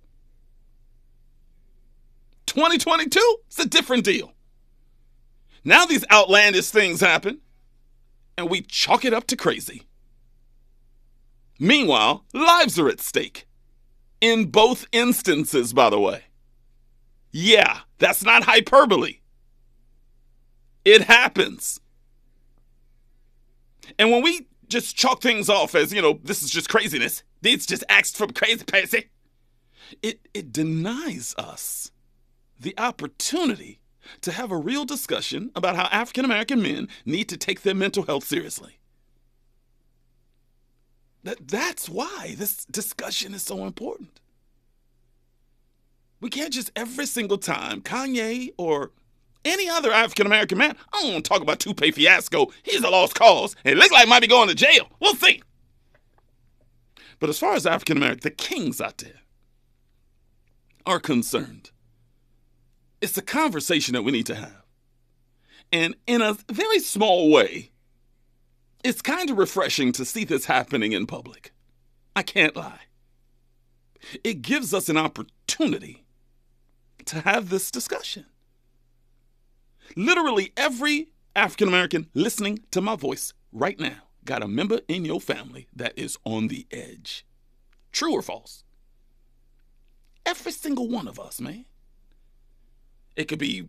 2022, 2.46 3.37
it's 3.46 3.59
a 3.59 3.68
different 3.68 4.05
deal. 4.05 4.33
Now 5.64 5.87
these 5.87 6.05
outlandish 6.11 6.70
things 6.70 7.01
happen, 7.01 7.40
and 8.37 8.51
we 8.51 8.62
chalk 8.62 9.05
it 9.05 9.14
up 9.14 9.27
to 9.29 9.37
crazy. 9.37 9.83
Meanwhile, 11.59 12.25
lives 12.33 12.79
are 12.79 12.88
at 12.88 13.01
stake. 13.01 13.47
In 14.21 14.47
both 14.47 14.87
instances, 14.92 15.73
by 15.73 15.90
the 15.90 16.01
way. 16.01 16.25
Yeah, 17.33 17.81
that's 17.99 18.25
not 18.25 18.45
hyperbole. 18.45 19.18
It 20.85 21.03
happens. 21.03 21.81
And 23.99 24.11
when 24.11 24.23
we 24.23 24.47
just 24.68 24.97
chalk 24.97 25.23
things 25.23 25.49
off 25.49 25.75
as, 25.75 25.92
you 25.92 26.03
know, 26.03 26.18
this 26.23 26.42
is 26.42 26.51
just 26.51 26.68
craziness, 26.68 27.23
it's 27.42 27.66
just 27.66 27.85
acts 27.88 28.16
from 28.16 28.31
crazy 28.31 28.64
person, 28.64 29.03
it, 30.03 30.21
it 30.33 30.53
denies 30.53 31.35
us 31.37 31.90
the 32.59 32.75
opportunity 32.79 33.81
to 34.22 34.32
have 34.32 34.50
a 34.50 34.56
real 34.56 34.84
discussion 34.84 35.50
about 35.54 35.76
how 35.76 35.84
African 35.84 36.24
American 36.24 36.62
men 36.62 36.88
need 37.04 37.28
to 37.28 37.36
take 37.36 37.62
their 37.62 37.74
mental 37.74 38.04
health 38.04 38.24
seriously. 38.24 38.78
That, 41.24 41.48
that's 41.48 41.88
why 41.88 42.34
this 42.36 42.64
discussion 42.64 43.34
is 43.34 43.42
so 43.42 43.64
important. 43.64 44.20
We 46.20 46.30
can't 46.30 46.52
just 46.52 46.70
every 46.76 47.06
single 47.06 47.38
time 47.38 47.80
Kanye 47.80 48.52
or 48.56 48.92
any 49.44 49.68
other 49.68 49.90
African 49.90 50.26
American 50.26 50.58
man, 50.58 50.76
I 50.92 51.02
don't 51.02 51.12
want 51.12 51.24
to 51.24 51.28
talk 51.28 51.42
about 51.42 51.66
Lupe 51.66 51.94
Fiasco. 51.94 52.52
He's 52.62 52.82
a 52.82 52.90
lost 52.90 53.16
cause. 53.16 53.56
It 53.64 53.76
looks 53.76 53.90
like 53.90 54.04
he 54.04 54.10
might 54.10 54.20
be 54.20 54.28
going 54.28 54.48
to 54.48 54.54
jail. 54.54 54.88
We'll 55.00 55.16
see. 55.16 55.42
But 57.18 57.28
as 57.28 57.38
far 57.38 57.54
as 57.54 57.66
African 57.66 57.96
American, 57.96 58.20
the 58.22 58.30
kings 58.30 58.80
out 58.80 58.98
there 58.98 59.20
are 60.86 61.00
concerned, 61.00 61.71
it's 63.02 63.18
a 63.18 63.22
conversation 63.22 63.92
that 63.94 64.02
we 64.02 64.12
need 64.12 64.26
to 64.26 64.36
have. 64.36 64.62
And 65.72 65.96
in 66.06 66.22
a 66.22 66.36
very 66.50 66.78
small 66.78 67.30
way, 67.30 67.72
it's 68.84 69.02
kind 69.02 69.28
of 69.28 69.38
refreshing 69.38 69.92
to 69.92 70.04
see 70.04 70.24
this 70.24 70.46
happening 70.46 70.92
in 70.92 71.06
public. 71.06 71.52
I 72.14 72.22
can't 72.22 72.56
lie. 72.56 72.80
It 74.22 74.42
gives 74.42 74.72
us 74.72 74.88
an 74.88 74.96
opportunity 74.96 76.04
to 77.06 77.20
have 77.20 77.48
this 77.48 77.70
discussion. 77.70 78.26
Literally 79.96 80.52
every 80.56 81.08
African 81.34 81.68
American 81.68 82.08
listening 82.14 82.60
to 82.70 82.80
my 82.80 82.96
voice 82.96 83.32
right 83.52 83.78
now 83.78 84.02
got 84.24 84.42
a 84.42 84.48
member 84.48 84.80
in 84.86 85.04
your 85.04 85.20
family 85.20 85.66
that 85.74 85.92
is 85.98 86.18
on 86.24 86.48
the 86.48 86.66
edge. 86.70 87.26
True 87.90 88.12
or 88.12 88.22
false? 88.22 88.64
Every 90.24 90.52
single 90.52 90.88
one 90.88 91.08
of 91.08 91.18
us, 91.18 91.40
man. 91.40 91.64
It 93.16 93.29
could 93.29 93.38
be 93.38 93.68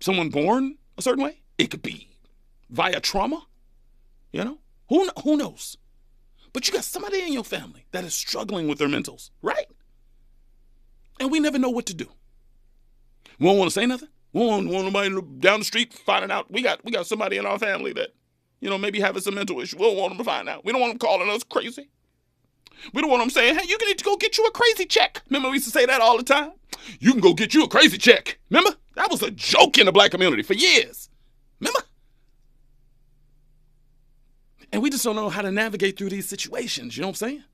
someone 0.00 0.28
born 0.30 0.76
a 0.98 1.02
certain 1.02 1.24
way. 1.24 1.40
It 1.58 1.70
could 1.70 1.82
be 1.82 2.08
via 2.70 3.00
trauma. 3.00 3.46
You 4.32 4.44
know, 4.44 4.58
who 4.88 5.08
who 5.22 5.36
knows? 5.36 5.76
But 6.52 6.66
you 6.66 6.72
got 6.72 6.84
somebody 6.84 7.20
in 7.20 7.32
your 7.32 7.44
family 7.44 7.84
that 7.92 8.04
is 8.04 8.14
struggling 8.14 8.68
with 8.68 8.78
their 8.78 8.88
mentals, 8.88 9.30
right? 9.42 9.66
And 11.18 11.30
we 11.30 11.40
never 11.40 11.58
know 11.58 11.70
what 11.70 11.86
to 11.86 11.94
do. 11.94 12.06
We 13.38 13.46
don't 13.46 13.58
want 13.58 13.70
to 13.70 13.74
say 13.74 13.86
nothing. 13.86 14.08
We 14.32 14.40
don't 14.40 14.68
want 14.68 14.86
nobody 14.86 15.10
down 15.38 15.60
the 15.60 15.64
street 15.64 15.92
finding 15.92 16.30
out 16.30 16.50
we 16.50 16.62
got 16.62 16.84
we 16.84 16.90
got 16.90 17.06
somebody 17.06 17.36
in 17.36 17.46
our 17.46 17.58
family 17.58 17.92
that, 17.94 18.10
you 18.60 18.68
know, 18.68 18.78
maybe 18.78 19.00
having 19.00 19.22
some 19.22 19.34
mental 19.34 19.60
issue. 19.60 19.76
We 19.78 19.84
don't 19.84 19.96
want 19.96 20.10
them 20.10 20.18
to 20.18 20.24
find 20.24 20.48
out. 20.48 20.64
We 20.64 20.72
don't 20.72 20.80
want 20.80 20.92
them 20.92 20.98
calling 20.98 21.28
us 21.30 21.44
crazy. 21.44 21.88
We 22.92 23.00
don't 23.00 23.10
want 23.10 23.22
them 23.22 23.30
saying, 23.30 23.54
hey, 23.56 23.66
you 23.66 23.78
need 23.86 23.98
to 23.98 24.04
go 24.04 24.16
get 24.16 24.36
you 24.38 24.44
a 24.44 24.50
crazy 24.50 24.84
check. 24.86 25.22
Remember, 25.28 25.48
we 25.48 25.54
used 25.54 25.66
to 25.66 25.70
say 25.70 25.86
that 25.86 26.00
all 26.00 26.16
the 26.16 26.22
time? 26.22 26.52
You 27.00 27.12
can 27.12 27.20
go 27.20 27.34
get 27.34 27.54
you 27.54 27.64
a 27.64 27.68
crazy 27.68 27.98
check. 27.98 28.38
Remember? 28.50 28.76
That 28.94 29.10
was 29.10 29.22
a 29.22 29.30
joke 29.30 29.78
in 29.78 29.86
the 29.86 29.92
black 29.92 30.10
community 30.10 30.42
for 30.42 30.54
years. 30.54 31.08
Remember? 31.60 31.80
And 34.72 34.82
we 34.82 34.90
just 34.90 35.04
don't 35.04 35.16
know 35.16 35.28
how 35.28 35.42
to 35.42 35.52
navigate 35.52 35.96
through 35.96 36.10
these 36.10 36.28
situations. 36.28 36.96
You 36.96 37.02
know 37.02 37.08
what 37.08 37.22
I'm 37.22 37.28
saying? 37.28 37.44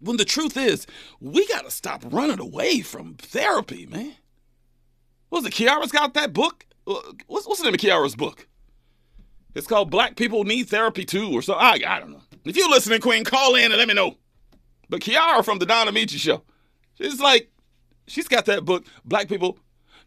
When 0.00 0.16
the 0.16 0.24
truth 0.24 0.56
is, 0.56 0.86
we 1.20 1.46
got 1.48 1.64
to 1.64 1.70
stop 1.70 2.02
running 2.10 2.40
away 2.40 2.80
from 2.80 3.14
therapy, 3.14 3.86
man. 3.86 4.14
What 5.28 5.42
was 5.42 5.46
it? 5.46 5.54
Kiara's 5.54 5.92
got 5.92 6.14
that 6.14 6.32
book? 6.32 6.66
Uh, 6.86 6.94
What's, 7.26 7.46
what's 7.46 7.60
the 7.60 7.64
name 7.64 7.74
of 7.74 7.80
Kiara's 7.80 8.16
book? 8.16 8.46
It's 9.54 9.66
called 9.66 9.90
Black 9.90 10.16
People 10.16 10.44
Need 10.44 10.68
Therapy 10.68 11.04
Too, 11.04 11.30
or 11.32 11.40
something. 11.40 11.64
I, 11.64 11.78
I 11.86 12.00
don't 12.00 12.10
know. 12.10 12.22
If 12.44 12.56
you're 12.56 12.68
listening, 12.68 13.00
Queen, 13.00 13.24
call 13.24 13.54
in 13.54 13.72
and 13.72 13.76
let 13.76 13.88
me 13.88 13.94
know. 13.94 14.16
But 14.88 15.00
Kiara 15.00 15.44
from 15.44 15.58
the 15.58 15.66
Donna 15.66 15.92
Michi 15.92 16.18
show, 16.18 16.42
she's 16.94 17.20
like, 17.20 17.50
she's 18.06 18.28
got 18.28 18.44
that 18.46 18.64
book, 18.64 18.84
Black 19.04 19.28
People. 19.28 19.58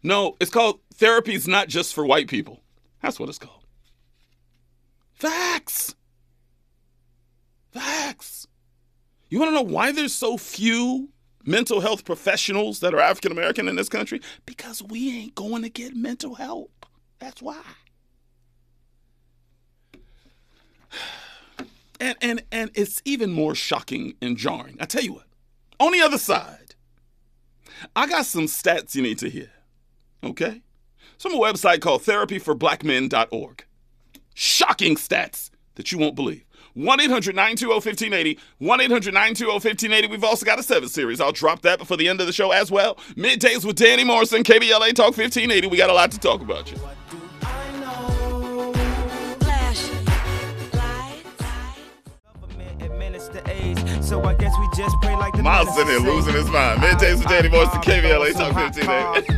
No, 0.02 0.36
it's 0.40 0.50
called 0.50 0.80
Therapy's 0.94 1.48
Not 1.48 1.68
Just 1.68 1.94
for 1.94 2.06
White 2.06 2.28
People. 2.28 2.62
That's 3.02 3.18
what 3.18 3.28
it's 3.28 3.38
called. 3.38 3.64
Facts. 5.14 5.96
Facts. 7.72 8.46
You 9.28 9.40
want 9.40 9.50
to 9.50 9.54
know 9.54 9.62
why 9.62 9.92
there's 9.92 10.14
so 10.14 10.36
few 10.36 11.08
mental 11.44 11.80
health 11.80 12.04
professionals 12.04 12.80
that 12.80 12.94
are 12.94 13.00
African 13.00 13.32
American 13.32 13.68
in 13.68 13.76
this 13.76 13.88
country? 13.88 14.20
Because 14.46 14.82
we 14.82 15.18
ain't 15.18 15.34
going 15.34 15.62
to 15.62 15.68
get 15.68 15.96
mental 15.96 16.36
help. 16.36 16.86
That's 17.18 17.42
why. 17.42 17.62
And 22.00 22.16
and 22.20 22.42
and 22.52 22.70
it's 22.74 23.02
even 23.04 23.32
more 23.32 23.54
shocking 23.54 24.14
and 24.22 24.36
jarring. 24.36 24.76
I 24.80 24.86
tell 24.86 25.02
you 25.02 25.14
what. 25.14 25.26
On 25.80 25.92
the 25.92 26.00
other 26.00 26.18
side, 26.18 26.74
I 27.94 28.06
got 28.06 28.26
some 28.26 28.46
stats 28.46 28.94
you 28.94 29.02
need 29.02 29.18
to 29.18 29.28
hear. 29.28 29.50
Okay? 30.22 30.62
A 31.24 31.28
website 31.30 31.80
called 31.80 32.02
therapyforblackmen.org. 32.02 33.64
Shocking 34.34 34.94
stats 34.94 35.50
that 35.74 35.92
you 35.92 35.98
won't 35.98 36.14
believe. 36.14 36.44
1 36.74 37.00
800 37.00 37.34
920 37.34 37.74
1580. 37.74 38.38
1 38.58 38.80
800 38.80 39.14
920 39.14 39.52
1580. 39.52 40.08
We've 40.08 40.24
also 40.24 40.46
got 40.46 40.58
a 40.58 40.62
7 40.62 40.88
series. 40.88 41.20
I'll 41.20 41.32
drop 41.32 41.62
that 41.62 41.78
before 41.78 41.96
the 41.96 42.08
end 42.08 42.20
of 42.20 42.26
the 42.26 42.32
show 42.32 42.52
as 42.52 42.70
well. 42.70 42.94
Middays 43.16 43.64
with 43.64 43.76
Danny 43.76 44.04
Morrison, 44.04 44.42
KBLA 44.42 44.94
Talk 44.94 45.16
1580. 45.16 45.66
We 45.66 45.76
got 45.76 45.90
a 45.90 45.94
lot 45.94 46.12
to 46.12 46.18
talk 46.18 46.40
about 46.40 46.70
you. 46.70 46.78
So 54.08 54.24
I 54.24 54.34
guess 54.34 54.54
we 54.58 54.66
just 54.74 54.96
pray 55.02 55.14
like 55.16 55.36
the 55.36 55.42
Miles 55.42 55.76
in 55.78 55.86
here 55.86 55.98
losing 55.98 56.32
his 56.32 56.48
mind. 56.48 56.80
Middays 56.80 57.18
with 57.18 57.28
Danny 57.28 57.50
to 57.50 57.56
KBLA 57.56 58.32
Talk 58.32 58.54
1580. 58.54 59.28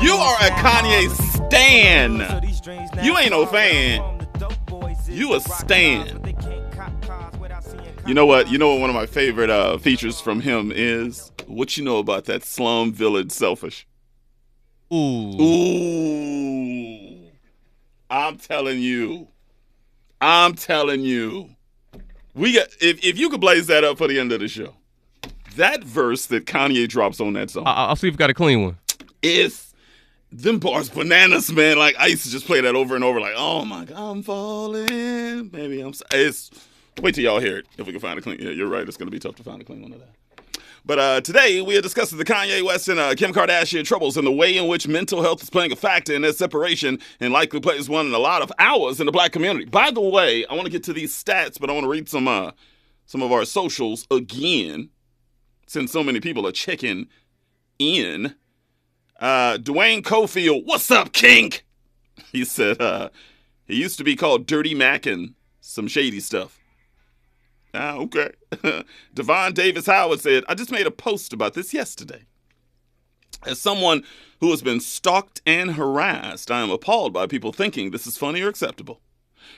You 0.02 0.12
are 0.12 0.36
a 0.40 0.50
Kanye 0.50 1.08
stan. 1.46 2.18
You 3.02 3.16
ain't 3.16 3.30
no 3.30 3.46
fan. 3.46 4.28
You 5.08 5.34
a 5.34 5.40
stan. 5.40 6.34
You 8.06 8.12
know 8.12 8.26
what? 8.26 8.50
You 8.50 8.58
know 8.58 8.72
what 8.72 8.80
one 8.80 8.90
of 8.90 8.96
my 8.96 9.06
favorite 9.06 9.48
uh, 9.48 9.78
features 9.78 10.20
from 10.20 10.40
him 10.40 10.70
is? 10.74 11.32
What 11.46 11.78
you 11.78 11.84
know 11.84 11.98
about 11.98 12.26
that 12.26 12.44
slum 12.44 12.92
village 12.92 13.30
selfish? 13.30 13.86
Ooh. 14.92 15.40
Ooh. 15.40 17.30
I'm 18.10 18.36
telling 18.36 18.80
you. 18.80 19.28
I'm 20.20 20.54
telling 20.54 21.00
you. 21.00 21.55
We 22.36 22.52
got 22.52 22.68
if, 22.80 23.02
if 23.02 23.18
you 23.18 23.30
could 23.30 23.40
blaze 23.40 23.66
that 23.68 23.82
up 23.82 23.98
for 23.98 24.06
the 24.06 24.20
end 24.20 24.30
of 24.30 24.40
the 24.40 24.48
show. 24.48 24.74
That 25.56 25.82
verse 25.82 26.26
that 26.26 26.44
Kanye 26.44 26.86
drops 26.86 27.18
on 27.18 27.32
that 27.32 27.48
song 27.50 27.64
I- 27.66 27.86
I'll 27.86 27.96
see 27.96 28.08
if 28.08 28.12
you 28.14 28.18
got 28.18 28.28
a 28.30 28.34
clean 28.34 28.62
one. 28.62 28.76
is 29.22 29.72
them 30.30 30.58
bars 30.58 30.90
bananas, 30.90 31.50
man. 31.50 31.78
Like 31.78 31.96
I 31.98 32.06
used 32.08 32.24
to 32.24 32.30
just 32.30 32.44
play 32.46 32.60
that 32.60 32.74
over 32.76 32.94
and 32.94 33.02
over, 33.02 33.20
like, 33.20 33.32
oh 33.36 33.64
my 33.64 33.86
god, 33.86 33.96
I'm 33.98 34.22
falling. 34.22 35.50
Maybe 35.50 35.80
I'm. 35.80 35.94
It's 36.12 36.50
wait 37.00 37.14
till 37.14 37.24
y'all 37.24 37.40
hear 37.40 37.56
it. 37.58 37.66
If 37.78 37.86
we 37.86 37.92
can 37.92 38.00
find 38.00 38.18
a 38.18 38.22
clean. 38.22 38.38
Yeah, 38.38 38.50
you're 38.50 38.68
right. 38.68 38.86
It's 38.86 38.98
gonna 38.98 39.10
be 39.10 39.18
tough 39.18 39.36
to 39.36 39.42
find 39.42 39.62
a 39.62 39.64
clean 39.64 39.80
one 39.82 39.92
of 39.94 40.00
that. 40.00 40.10
But 40.86 41.00
uh, 41.00 41.20
today 41.20 41.60
we 41.60 41.76
are 41.76 41.82
discussing 41.82 42.16
the 42.16 42.24
Kanye 42.24 42.64
West 42.64 42.86
and 42.86 43.00
uh, 43.00 43.16
Kim 43.16 43.32
Kardashian 43.32 43.84
troubles 43.84 44.16
and 44.16 44.24
the 44.24 44.30
way 44.30 44.56
in 44.56 44.68
which 44.68 44.86
mental 44.86 45.20
health 45.20 45.42
is 45.42 45.50
playing 45.50 45.72
a 45.72 45.76
factor 45.76 46.14
in 46.14 46.22
their 46.22 46.32
separation 46.32 47.00
and 47.18 47.32
likely 47.32 47.58
plays 47.58 47.88
one 47.88 48.06
in 48.06 48.14
a 48.14 48.20
lot 48.20 48.40
of 48.40 48.52
hours 48.60 49.00
in 49.00 49.06
the 49.06 49.10
black 49.10 49.32
community. 49.32 49.64
By 49.64 49.90
the 49.90 50.00
way, 50.00 50.46
I 50.46 50.54
want 50.54 50.66
to 50.66 50.70
get 50.70 50.84
to 50.84 50.92
these 50.92 51.12
stats, 51.12 51.58
but 51.58 51.70
I 51.70 51.72
want 51.72 51.82
to 51.82 51.90
read 51.90 52.08
some 52.08 52.28
uh, 52.28 52.52
some 53.04 53.20
of 53.20 53.32
our 53.32 53.44
socials 53.44 54.06
again, 54.12 54.90
since 55.66 55.90
so 55.90 56.04
many 56.04 56.20
people 56.20 56.46
are 56.46 56.52
checking 56.52 57.08
in. 57.80 58.36
Uh, 59.18 59.58
Dwayne 59.58 60.02
Cofield, 60.02 60.66
what's 60.66 60.90
up, 60.90 61.12
King? 61.12 61.52
He 62.32 62.44
said 62.44 62.80
uh, 62.80 63.10
he 63.66 63.76
used 63.76 63.98
to 63.98 64.04
be 64.04 64.16
called 64.16 64.46
Dirty 64.46 64.74
Mac 64.74 65.04
and 65.04 65.34
some 65.60 65.86
shady 65.86 66.20
stuff. 66.20 66.58
Ah, 67.76 67.96
okay. 67.96 68.30
Devon 69.14 69.52
Davis 69.52 69.86
Howard 69.86 70.20
said, 70.20 70.44
I 70.48 70.54
just 70.54 70.72
made 70.72 70.86
a 70.86 70.90
post 70.90 71.32
about 71.32 71.54
this 71.54 71.74
yesterday. 71.74 72.24
As 73.44 73.60
someone 73.60 74.02
who 74.40 74.50
has 74.50 74.62
been 74.62 74.80
stalked 74.80 75.42
and 75.44 75.72
harassed, 75.72 76.50
I 76.50 76.62
am 76.62 76.70
appalled 76.70 77.12
by 77.12 77.26
people 77.26 77.52
thinking 77.52 77.90
this 77.90 78.06
is 78.06 78.16
funny 78.16 78.40
or 78.40 78.48
acceptable. 78.48 79.00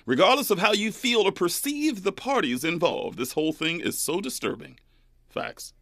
Regardless 0.04 0.50
of 0.50 0.58
how 0.58 0.72
you 0.72 0.90
feel 0.90 1.22
or 1.22 1.32
perceive 1.32 2.02
the 2.02 2.12
parties 2.12 2.64
involved, 2.64 3.18
this 3.18 3.32
whole 3.32 3.52
thing 3.52 3.80
is 3.80 3.96
so 3.96 4.20
disturbing. 4.20 4.78
Facts. 5.30 5.72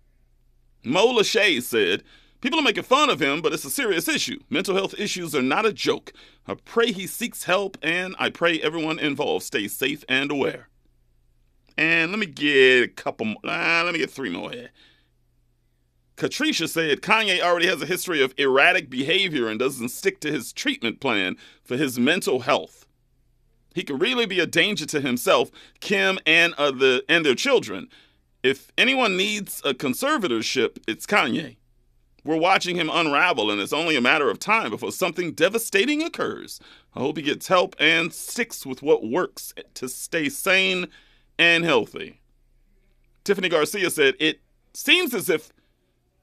Mo 0.84 1.14
Lachey 1.14 1.62
said, 1.62 2.02
People 2.42 2.58
are 2.58 2.62
making 2.62 2.84
fun 2.84 3.08
of 3.08 3.20
him, 3.20 3.40
but 3.40 3.52
it's 3.54 3.64
a 3.64 3.70
serious 3.70 4.08
issue. 4.08 4.38
Mental 4.50 4.74
health 4.74 4.94
issues 4.98 5.34
are 5.34 5.42
not 5.42 5.64
a 5.64 5.72
joke. 5.72 6.12
I 6.46 6.54
pray 6.54 6.92
he 6.92 7.06
seeks 7.06 7.44
help, 7.44 7.78
and 7.82 8.14
I 8.18 8.28
pray 8.28 8.60
everyone 8.60 8.98
involved 8.98 9.44
stays 9.44 9.74
safe 9.74 10.04
and 10.08 10.30
aware. 10.30 10.68
And 11.78 12.10
let 12.10 12.18
me 12.18 12.26
get 12.26 12.82
a 12.84 12.88
couple 12.88 13.26
more. 13.26 13.40
Uh, 13.44 13.82
let 13.84 13.92
me 13.92 13.98
get 13.98 14.10
three 14.10 14.30
more 14.30 14.50
here. 14.50 14.70
Katricia 16.16 16.66
said 16.66 17.02
Kanye 17.02 17.42
already 17.42 17.66
has 17.66 17.82
a 17.82 17.86
history 17.86 18.22
of 18.22 18.32
erratic 18.38 18.88
behavior 18.88 19.48
and 19.48 19.58
doesn't 19.58 19.90
stick 19.90 20.18
to 20.20 20.32
his 20.32 20.52
treatment 20.52 20.98
plan 20.98 21.36
for 21.62 21.76
his 21.76 21.98
mental 21.98 22.40
health. 22.40 22.86
He 23.74 23.82
could 23.82 24.00
really 24.00 24.24
be 24.24 24.40
a 24.40 24.46
danger 24.46 24.86
to 24.86 25.02
himself, 25.02 25.50
Kim, 25.80 26.18
and 26.24 26.54
other 26.54 27.02
and 27.10 27.26
their 27.26 27.34
children. 27.34 27.88
If 28.42 28.72
anyone 28.78 29.18
needs 29.18 29.60
a 29.64 29.74
conservatorship, 29.74 30.78
it's 30.88 31.04
Kanye. 31.04 31.56
We're 32.24 32.38
watching 32.38 32.76
him 32.76 32.90
unravel, 32.90 33.50
and 33.50 33.60
it's 33.60 33.74
only 33.74 33.94
a 33.94 34.00
matter 34.00 34.30
of 34.30 34.38
time 34.38 34.70
before 34.70 34.92
something 34.92 35.32
devastating 35.32 36.02
occurs. 36.02 36.58
I 36.94 37.00
hope 37.00 37.18
he 37.18 37.22
gets 37.22 37.48
help 37.48 37.76
and 37.78 38.12
sticks 38.12 38.64
with 38.64 38.82
what 38.82 39.06
works 39.06 39.52
to 39.74 39.88
stay 39.88 40.30
sane 40.30 40.88
and 41.38 41.64
healthy. 41.64 42.20
Tiffany 43.24 43.48
Garcia 43.48 43.90
said, 43.90 44.14
It 44.18 44.40
seems 44.72 45.14
as 45.14 45.28
if 45.28 45.52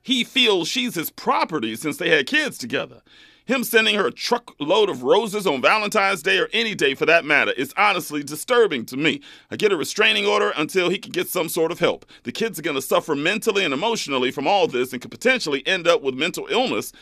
he 0.02 0.24
feels 0.24 0.68
she's 0.68 0.96
his 0.96 1.10
property 1.10 1.76
since 1.76 1.98
they 1.98 2.10
had 2.10 2.28
kids 2.28 2.58
together. 2.58 3.02
Him 3.46 3.64
sending 3.64 3.96
her 3.96 4.08
a 4.08 4.12
truckload 4.12 4.90
of 4.90 5.04
roses 5.04 5.46
on 5.46 5.62
Valentine's 5.62 6.24
Day 6.24 6.38
or 6.38 6.48
any 6.54 6.76
day 6.76 6.96
for 6.96 7.06
that 7.06 7.26
matter 7.26 7.52
is 7.52 7.74
honestly 7.76 8.24
disturbing 8.24 8.86
to 8.86 8.96
me. 8.96 9.20
I 9.52 9.58
get 9.58 9.74
a 9.74 9.78
restraining 9.78 10.26
order 10.26 10.54
until 10.56 10.90
he 10.90 10.98
can 10.98 11.12
get 11.12 11.28
some 11.28 11.50
sort 11.50 11.72
of 11.72 11.80
help. 11.80 12.06
The 12.24 12.32
kids 12.32 12.58
are 12.58 12.62
going 12.62 12.78
to 12.78 12.82
suffer 12.82 13.16
mentally 13.16 13.66
and 13.66 13.74
emotionally 13.74 14.32
from 14.32 14.48
all 14.48 14.68
this 14.68 14.94
and 14.94 15.02
could 15.02 15.12
potentially 15.12 15.66
end 15.68 15.88
up 15.88 16.02
with 16.02 16.16
mental 16.16 16.48
illness 16.50 16.94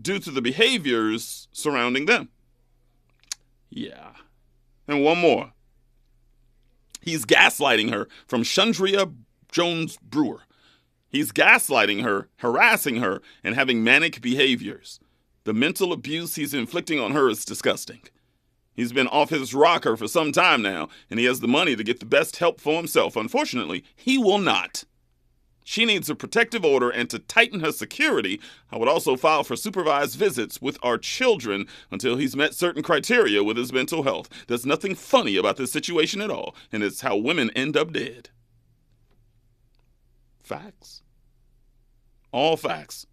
due 0.00 0.20
to 0.20 0.30
the 0.30 0.42
behaviors 0.42 1.48
surrounding 1.50 2.06
them. 2.06 2.28
Yeah. 3.68 4.10
And 4.86 5.02
one 5.02 5.18
more. 5.18 5.52
He's 7.00 7.24
gaslighting 7.24 7.90
her 7.90 8.08
from 8.26 8.42
Chandria 8.42 9.12
Jones 9.50 9.96
Brewer. 10.02 10.42
He's 11.08 11.32
gaslighting 11.32 12.02
her, 12.02 12.28
harassing 12.36 12.96
her, 12.96 13.22
and 13.42 13.54
having 13.54 13.82
manic 13.82 14.20
behaviors. 14.20 15.00
The 15.44 15.54
mental 15.54 15.92
abuse 15.92 16.34
he's 16.34 16.52
inflicting 16.52 17.00
on 17.00 17.12
her 17.12 17.30
is 17.30 17.44
disgusting. 17.44 18.00
He's 18.74 18.92
been 18.92 19.08
off 19.08 19.30
his 19.30 19.54
rocker 19.54 19.96
for 19.96 20.06
some 20.06 20.30
time 20.30 20.62
now, 20.62 20.88
and 21.10 21.18
he 21.18 21.24
has 21.24 21.40
the 21.40 21.48
money 21.48 21.74
to 21.74 21.82
get 21.82 22.00
the 22.00 22.06
best 22.06 22.36
help 22.36 22.60
for 22.60 22.76
himself. 22.76 23.16
Unfortunately, 23.16 23.82
he 23.96 24.18
will 24.18 24.38
not. 24.38 24.84
She 25.70 25.84
needs 25.84 26.08
a 26.08 26.14
protective 26.14 26.64
order 26.64 26.88
and 26.88 27.10
to 27.10 27.18
tighten 27.18 27.60
her 27.60 27.72
security. 27.72 28.40
I 28.72 28.78
would 28.78 28.88
also 28.88 29.16
file 29.16 29.44
for 29.44 29.54
supervised 29.54 30.18
visits 30.18 30.62
with 30.62 30.78
our 30.82 30.96
children 30.96 31.66
until 31.90 32.16
he's 32.16 32.34
met 32.34 32.54
certain 32.54 32.82
criteria 32.82 33.44
with 33.44 33.58
his 33.58 33.70
mental 33.70 34.02
health. 34.02 34.30
There's 34.46 34.64
nothing 34.64 34.94
funny 34.94 35.36
about 35.36 35.58
this 35.58 35.70
situation 35.70 36.22
at 36.22 36.30
all, 36.30 36.54
and 36.72 36.82
it's 36.82 37.02
how 37.02 37.18
women 37.18 37.50
end 37.50 37.76
up 37.76 37.92
dead. 37.92 38.30
Facts. 40.42 41.02
All 42.32 42.56
facts. 42.56 43.06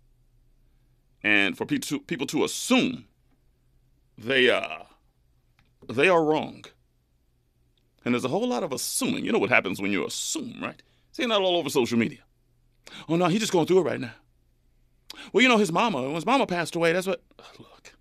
And 1.22 1.58
for 1.58 1.66
people 1.66 2.26
to, 2.28 2.44
assume 2.46 3.04
they 4.18 4.50
uh 4.50 4.84
they 5.90 6.08
are 6.08 6.24
wrong. 6.24 6.64
And 8.06 8.14
there's 8.14 8.24
a 8.24 8.30
whole 8.30 8.48
lot 8.48 8.64
of 8.64 8.72
assuming. 8.72 9.26
You 9.26 9.34
know 9.34 9.40
what 9.40 9.50
happens 9.50 9.82
when 9.82 9.92
you 9.92 10.06
assume, 10.06 10.62
right? 10.62 10.82
Seeing 11.12 11.28
that 11.28 11.42
all 11.42 11.58
over 11.58 11.70
social 11.70 11.98
media. 11.98 12.25
Oh 13.10 13.16
no, 13.16 13.28
he's 13.28 13.40
just 13.40 13.52
going 13.52 13.66
through 13.66 13.80
it 13.80 13.84
right 13.84 14.00
now. 14.00 14.14
Well, 15.32 15.42
you 15.42 15.50
know 15.50 15.58
his 15.58 15.72
mama. 15.72 16.02
When 16.02 16.16
his 16.16 16.26
mama 16.26 16.46
passed 16.46 16.76
away, 16.76 16.94
that's 16.94 17.08
what. 17.08 17.24
Look, 17.60 17.94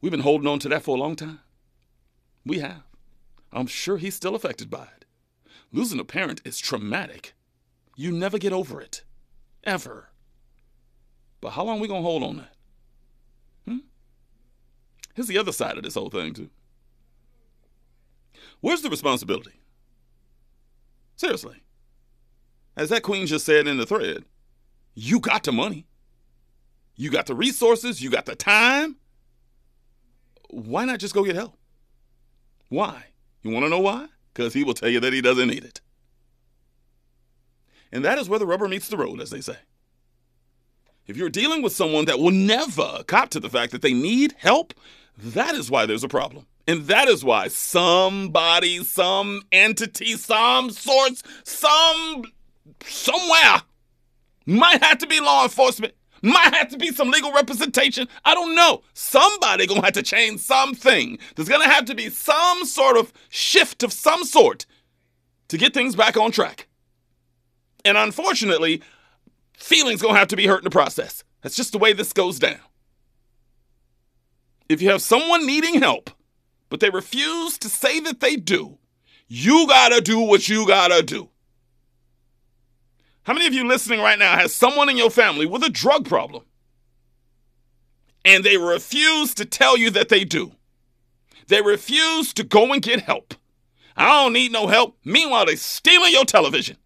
we've 0.00 0.12
been 0.12 0.20
holding 0.20 0.48
on 0.48 0.58
to 0.60 0.68
that 0.68 0.82
for 0.82 0.96
a 0.96 1.00
long 1.00 1.16
time. 1.16 1.40
We 2.44 2.60
have. 2.60 2.82
I'm 3.52 3.66
sure 3.66 3.96
he's 3.96 4.14
still 4.14 4.34
affected 4.34 4.70
by 4.70 4.84
it. 4.84 5.04
Losing 5.72 6.00
a 6.00 6.04
parent 6.04 6.40
is 6.44 6.58
traumatic. 6.58 7.34
You 7.96 8.12
never 8.12 8.38
get 8.38 8.52
over 8.52 8.80
it. 8.80 9.04
Ever. 9.64 10.10
But 11.40 11.50
how 11.50 11.64
long 11.64 11.80
we 11.80 11.88
gonna 11.88 12.02
hold 12.02 12.22
on 12.22 12.36
that? 12.38 12.54
Hmm? 13.66 13.78
Here's 15.14 15.28
the 15.28 15.38
other 15.38 15.52
side 15.52 15.76
of 15.76 15.82
this 15.82 15.94
whole 15.94 16.10
thing, 16.10 16.34
too. 16.34 16.50
Where's 18.60 18.82
the 18.82 18.90
responsibility? 18.90 19.60
Seriously. 21.16 21.62
As 22.76 22.88
that 22.88 23.02
queen 23.02 23.26
just 23.26 23.46
said 23.46 23.66
in 23.66 23.76
the 23.78 23.86
thread, 23.86 24.24
you 24.94 25.20
got 25.20 25.44
the 25.44 25.52
money. 25.52 25.86
You 26.96 27.10
got 27.10 27.26
the 27.26 27.34
resources, 27.34 28.02
you 28.02 28.10
got 28.10 28.26
the 28.26 28.36
time. 28.36 28.96
Why 30.50 30.84
not 30.84 30.98
just 30.98 31.14
go 31.14 31.24
get 31.24 31.36
help? 31.36 31.56
Why? 32.68 33.04
You 33.42 33.50
want 33.50 33.64
to 33.64 33.70
know 33.70 33.80
why? 33.80 34.06
Because 34.32 34.52
he 34.52 34.64
will 34.64 34.74
tell 34.74 34.88
you 34.88 35.00
that 35.00 35.12
he 35.12 35.20
doesn't 35.20 35.48
need 35.48 35.64
it. 35.64 35.80
And 37.92 38.04
that 38.04 38.18
is 38.18 38.28
where 38.28 38.38
the 38.38 38.46
rubber 38.46 38.68
meets 38.68 38.88
the 38.88 38.96
road, 38.96 39.20
as 39.20 39.30
they 39.30 39.40
say. 39.40 39.56
If 41.06 41.16
you're 41.16 41.30
dealing 41.30 41.62
with 41.62 41.72
someone 41.72 42.04
that 42.04 42.20
will 42.20 42.30
never 42.30 43.02
cop 43.06 43.30
to 43.30 43.40
the 43.40 43.48
fact 43.48 43.72
that 43.72 43.82
they 43.82 43.94
need 43.94 44.34
help, 44.38 44.74
that 45.16 45.54
is 45.54 45.70
why 45.70 45.86
there's 45.86 46.04
a 46.04 46.08
problem. 46.08 46.46
And 46.68 46.86
that 46.86 47.08
is 47.08 47.24
why 47.24 47.48
somebody, 47.48 48.84
some 48.84 49.42
entity, 49.50 50.12
some 50.12 50.70
source, 50.70 51.22
some 51.42 52.24
somewhere 52.84 53.62
might 54.46 54.82
have 54.82 54.98
to 54.98 55.06
be 55.06 55.20
law 55.20 55.44
enforcement, 55.44 55.94
might 56.22 56.54
have 56.54 56.68
to 56.68 56.76
be 56.76 56.92
some 56.92 57.10
legal 57.10 57.32
representation. 57.32 58.08
I 58.24 58.34
don't 58.34 58.54
know. 58.54 58.82
Somebody 58.94 59.66
gonna 59.66 59.84
have 59.84 59.94
to 59.94 60.02
change 60.02 60.40
something. 60.40 61.18
There's 61.34 61.48
gonna 61.48 61.68
have 61.68 61.86
to 61.86 61.94
be 61.94 62.10
some 62.10 62.64
sort 62.64 62.96
of 62.96 63.12
shift 63.28 63.82
of 63.82 63.92
some 63.92 64.24
sort 64.24 64.66
to 65.48 65.58
get 65.58 65.74
things 65.74 65.96
back 65.96 66.16
on 66.16 66.30
track. 66.30 66.68
And 67.84 67.96
unfortunately, 67.96 68.82
feelings 69.54 70.02
gonna 70.02 70.18
have 70.18 70.28
to 70.28 70.36
be 70.36 70.46
hurt 70.46 70.58
in 70.58 70.64
the 70.64 70.70
process. 70.70 71.24
That's 71.42 71.56
just 71.56 71.72
the 71.72 71.78
way 71.78 71.92
this 71.92 72.12
goes 72.12 72.38
down. 72.38 72.60
If 74.68 74.82
you 74.82 74.90
have 74.90 75.02
someone 75.02 75.46
needing 75.46 75.80
help, 75.80 76.10
but 76.68 76.80
they 76.80 76.90
refuse 76.90 77.58
to 77.58 77.68
say 77.68 77.98
that 78.00 78.20
they 78.20 78.36
do, 78.36 78.78
you 79.26 79.66
gotta 79.66 80.00
do 80.00 80.20
what 80.20 80.48
you 80.48 80.66
gotta 80.66 81.02
do. 81.02 81.28
How 83.30 83.34
many 83.34 83.46
of 83.46 83.54
you 83.54 83.64
listening 83.64 84.00
right 84.00 84.18
now 84.18 84.36
has 84.36 84.52
someone 84.52 84.88
in 84.88 84.96
your 84.96 85.08
family 85.08 85.46
with 85.46 85.62
a 85.62 85.70
drug 85.70 86.04
problem? 86.04 86.42
And 88.24 88.42
they 88.42 88.56
refuse 88.56 89.34
to 89.34 89.44
tell 89.44 89.76
you 89.76 89.88
that 89.90 90.08
they 90.08 90.24
do. 90.24 90.50
They 91.46 91.62
refuse 91.62 92.34
to 92.34 92.42
go 92.42 92.72
and 92.72 92.82
get 92.82 93.02
help. 93.02 93.34
I 93.96 94.08
don't 94.08 94.32
need 94.32 94.50
no 94.50 94.66
help. 94.66 94.98
Meanwhile, 95.04 95.46
they 95.46 95.54
stealing 95.54 96.12
your 96.12 96.24
television. 96.24 96.76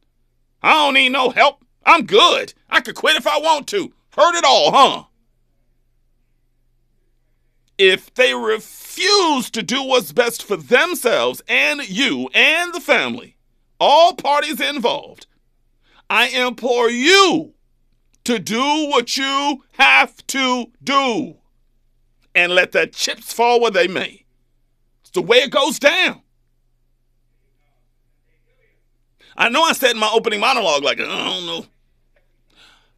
I 0.62 0.74
don't 0.74 0.92
need 0.92 1.12
no 1.12 1.30
help. 1.30 1.64
I'm 1.86 2.05
good. 2.05 2.53
I 2.68 2.82
could 2.82 2.95
quit 2.95 3.16
if 3.16 3.26
I 3.26 3.38
want 3.38 3.66
to. 3.68 3.95
Heard 4.11 4.36
it 4.36 4.45
all, 4.45 4.70
huh? 4.70 5.05
If 7.78 8.12
they 8.12 8.34
refuse 8.34 9.49
to 9.49 9.62
do 9.62 9.82
what's 9.82 10.12
best 10.12 10.42
for 10.42 10.59
themselves 10.59 11.40
and 11.49 11.88
you 11.88 12.28
and 12.34 12.74
the 12.74 12.80
family, 12.80 13.38
all 13.80 14.12
parties 14.12 14.61
involved, 14.61 15.26
I 16.14 16.28
implore 16.28 16.88
you 16.88 17.54
to 18.22 18.38
do 18.38 18.86
what 18.88 19.16
you 19.16 19.64
have 19.72 20.24
to 20.28 20.66
do 20.80 21.38
and 22.36 22.54
let 22.54 22.70
the 22.70 22.86
chips 22.86 23.32
fall 23.32 23.60
where 23.60 23.72
they 23.72 23.88
may. 23.88 24.24
It's 25.00 25.10
the 25.10 25.22
way 25.22 25.38
it 25.38 25.50
goes 25.50 25.80
down. 25.80 26.22
I 29.36 29.48
know 29.48 29.64
I 29.64 29.72
said 29.72 29.90
in 29.90 29.98
my 29.98 30.08
opening 30.14 30.38
monologue, 30.38 30.84
like, 30.84 31.00
I 31.00 31.04
don't 31.04 31.46
know. 31.46 31.66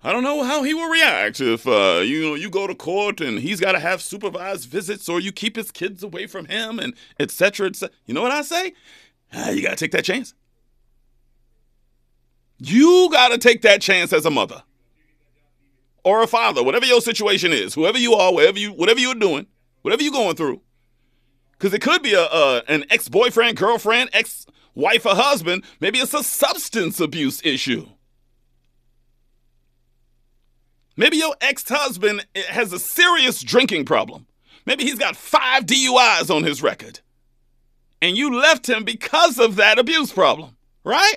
I 0.04 0.12
don't 0.12 0.22
know 0.22 0.42
how 0.42 0.62
he 0.62 0.74
will 0.74 0.90
react 0.90 1.40
if 1.40 1.66
uh, 1.66 2.02
you 2.04 2.22
know 2.22 2.34
you 2.34 2.50
go 2.50 2.66
to 2.66 2.74
court 2.74 3.22
and 3.22 3.38
he's 3.38 3.60
got 3.60 3.72
to 3.72 3.80
have 3.80 4.02
supervised 4.02 4.68
visits 4.68 5.08
or 5.08 5.20
you 5.20 5.32
keep 5.32 5.56
his 5.56 5.70
kids 5.70 6.02
away 6.02 6.26
from 6.26 6.44
him 6.44 6.78
and 6.78 6.92
etc. 7.18 7.68
Et 7.68 7.82
you 8.04 8.12
know 8.12 8.20
what 8.20 8.30
I 8.30 8.42
say? 8.42 8.74
Ah, 9.32 9.48
you 9.48 9.62
got 9.62 9.70
to 9.70 9.76
take 9.76 9.92
that 9.92 10.04
chance. 10.04 10.34
You 12.58 13.08
got 13.12 13.28
to 13.28 13.38
take 13.38 13.62
that 13.62 13.80
chance 13.82 14.12
as 14.12 14.24
a 14.24 14.30
mother 14.30 14.62
or 16.04 16.22
a 16.22 16.26
father, 16.26 16.62
whatever 16.62 16.86
your 16.86 17.00
situation 17.00 17.52
is, 17.52 17.74
whoever 17.74 17.98
you 17.98 18.14
are, 18.14 18.32
whatever 18.32 18.58
you 18.58 18.72
whatever 18.72 19.00
you're 19.00 19.14
doing, 19.14 19.46
whatever 19.82 20.02
you're 20.02 20.12
going 20.12 20.36
through. 20.36 20.60
Because 21.52 21.74
it 21.74 21.80
could 21.80 22.02
be 22.02 22.14
a, 22.14 22.62
an 22.68 22.84
ex 22.90 23.08
boyfriend, 23.08 23.56
girlfriend, 23.56 24.10
ex 24.12 24.46
wife, 24.74 25.04
or 25.04 25.14
husband. 25.14 25.64
Maybe 25.80 25.98
it's 25.98 26.14
a 26.14 26.22
substance 26.22 27.00
abuse 27.00 27.44
issue. 27.44 27.86
Maybe 30.96 31.18
your 31.18 31.34
ex 31.40 31.68
husband 31.68 32.26
eh, 32.34 32.42
has 32.48 32.72
a 32.72 32.78
serious 32.78 33.42
drinking 33.42 33.84
problem. 33.84 34.26
Maybe 34.64 34.84
he's 34.84 34.98
got 34.98 35.16
five 35.16 35.66
DUIs 35.66 36.34
on 36.34 36.44
his 36.44 36.62
record. 36.62 37.00
And 38.02 38.16
you 38.16 38.34
left 38.38 38.68
him 38.68 38.84
because 38.84 39.38
of 39.38 39.56
that 39.56 39.78
abuse 39.78 40.12
problem, 40.12 40.56
right? 40.84 41.16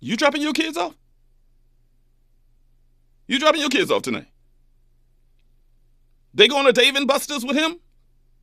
You 0.00 0.16
dropping 0.16 0.42
your 0.42 0.52
kids 0.52 0.76
off? 0.76 0.94
You 3.26 3.38
dropping 3.38 3.60
your 3.60 3.70
kids 3.70 3.90
off 3.90 4.02
tonight? 4.02 4.26
They 6.34 6.48
going 6.48 6.66
to 6.66 6.72
Dave 6.72 6.94
and 6.94 7.06
Buster's 7.06 7.44
with 7.44 7.56
him? 7.56 7.78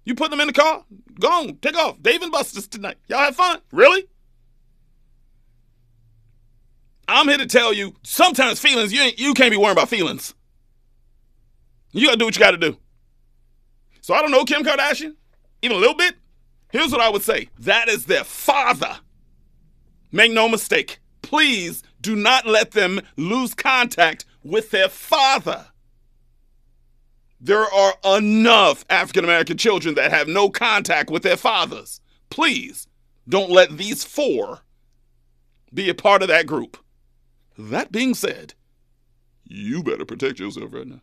You 0.03 0.15
put 0.15 0.29
them 0.29 0.39
in 0.39 0.47
the 0.47 0.53
car? 0.53 0.83
Go 1.19 1.27
on, 1.27 1.57
take 1.57 1.75
off. 1.75 2.01
Dave 2.01 2.21
and 2.21 2.31
Buster's 2.31 2.67
tonight. 2.67 2.97
Y'all 3.07 3.19
have 3.19 3.35
fun. 3.35 3.59
Really? 3.71 4.05
I'm 7.07 7.27
here 7.27 7.37
to 7.37 7.45
tell 7.45 7.73
you, 7.73 7.95
sometimes 8.03 8.59
feelings, 8.59 8.91
you 8.91 9.11
you 9.17 9.33
can't 9.33 9.51
be 9.51 9.57
worrying 9.57 9.73
about 9.73 9.89
feelings. 9.89 10.33
You 11.91 12.07
gotta 12.07 12.17
do 12.17 12.25
what 12.25 12.35
you 12.35 12.39
gotta 12.39 12.57
do. 12.57 12.77
So 14.01 14.13
I 14.13 14.21
don't 14.21 14.31
know 14.31 14.43
Kim 14.43 14.63
Kardashian, 14.63 15.15
even 15.61 15.77
a 15.77 15.79
little 15.79 15.95
bit. 15.95 16.15
Here's 16.71 16.91
what 16.91 17.01
I 17.01 17.09
would 17.09 17.21
say. 17.21 17.49
That 17.59 17.89
is 17.89 18.05
their 18.05 18.23
father. 18.23 18.99
Make 20.11 20.31
no 20.31 20.49
mistake. 20.49 20.99
Please 21.25 21.81
do 22.01 22.15
not 22.15 22.45
let 22.45 22.73
them 22.73 23.01
lose 23.17 23.55
contact 23.55 24.25
with 24.43 24.69
their 24.69 24.87
father. 24.87 25.65
There 27.41 27.65
are 27.65 27.95
enough 28.15 28.85
African 28.91 29.23
American 29.23 29.57
children 29.57 29.95
that 29.95 30.11
have 30.11 30.27
no 30.27 30.51
contact 30.51 31.09
with 31.09 31.23
their 31.23 31.35
fathers. 31.35 31.99
Please 32.29 32.85
don't 33.27 33.49
let 33.49 33.75
these 33.75 34.03
four 34.03 34.59
be 35.73 35.89
a 35.89 35.95
part 35.95 36.21
of 36.21 36.27
that 36.27 36.45
group. 36.45 36.77
That 37.57 37.91
being 37.91 38.13
said, 38.13 38.53
you 39.43 39.81
better 39.81 40.05
protect 40.05 40.39
yourself 40.39 40.73
right 40.73 40.85
now. 40.85 41.01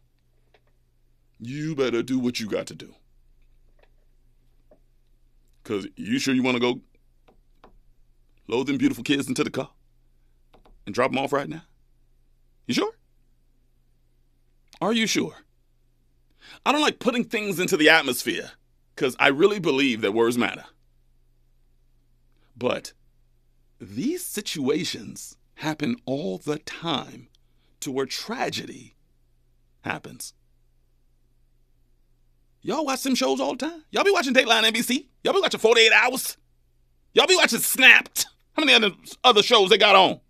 You 1.41 1.75
better 1.75 2.01
do 2.05 2.21
what 2.21 2.39
you 2.39 2.47
got 2.47 2.69
to 2.69 2.77
do. 2.77 2.95
Because 5.65 5.89
you 5.97 6.21
sure 6.21 6.33
you 6.33 6.45
want 6.45 6.59
to 6.59 6.61
go 6.61 6.81
load 8.47 8.69
them 8.69 8.79
beautiful 8.79 9.03
kids 9.03 9.27
into 9.27 9.43
the 9.43 9.51
car 9.51 9.71
and 10.87 10.95
drop 10.95 11.11
them 11.11 11.19
off 11.19 11.33
right 11.33 11.49
now? 11.49 11.63
You 12.67 12.75
sure? 12.75 12.93
Are 14.81 14.93
you 14.93 15.07
sure? 15.07 15.37
I 16.65 16.73
don't 16.73 16.81
like 16.81 16.99
putting 16.99 17.25
things 17.25 17.59
into 17.59 17.77
the 17.77 17.89
atmosphere 17.89 18.53
because 18.95 19.17
I 19.19 19.29
really 19.29 19.59
believe 19.59 20.01
that 20.01 20.13
words 20.13 20.39
matter. 20.39 20.65
But 22.57 22.93
these 23.81 24.25
situations 24.25 25.37
happen 25.57 25.97
all 26.05 26.39
the 26.39 26.59
time 26.59 27.29
to 27.81 27.91
where 27.91 28.07
tragedy 28.07 28.95
happens. 29.83 30.35
Y'all 32.61 32.85
watch 32.85 33.03
them 33.03 33.17
shows 33.17 33.41
all 33.41 33.57
the 33.57 33.67
time? 33.67 33.85
Y'all 33.91 34.05
be 34.05 34.13
watching 34.13 34.35
Dateline 34.35 34.63
NBC? 34.71 35.07
Y'all 35.25 35.35
be 35.35 35.41
watching 35.41 35.59
48 35.59 35.93
Hours? 35.93 36.37
Y'all 37.13 37.27
be 37.27 37.37
watching 37.37 37.59
Snapped? 37.59 38.27
How 38.53 38.65
many 38.65 38.75
other, 38.75 38.95
other 39.25 39.43
shows 39.43 39.71
they 39.71 39.79
got 39.79 39.97
on? 39.97 40.21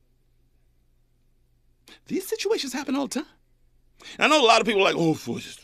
These 2.07 2.27
situations 2.27 2.73
happen 2.73 2.97
all 2.97 3.07
the 3.07 3.21
time. 3.21 3.27
I 4.19 4.29
know 4.29 4.45
a 4.45 4.47
lot 4.47 4.61
of 4.61 4.67
people 4.67 4.83
are 4.83 4.93
like, 4.93 4.97
oh, 4.97 5.15
please, 5.15 5.59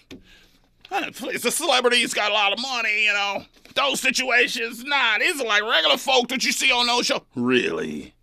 the 1.42 1.50
celebrities 1.50 2.14
got 2.14 2.30
a 2.30 2.34
lot 2.34 2.52
of 2.52 2.60
money, 2.60 3.04
you 3.04 3.12
know. 3.12 3.44
Those 3.74 4.00
situations, 4.00 4.84
nah, 4.84 5.18
these 5.18 5.40
are 5.40 5.46
like 5.46 5.62
regular 5.62 5.96
folk 5.96 6.28
that 6.28 6.44
you 6.44 6.52
see 6.52 6.70
on 6.72 6.86
those 6.86 7.06
shows. 7.06 7.20
Really? 7.34 8.14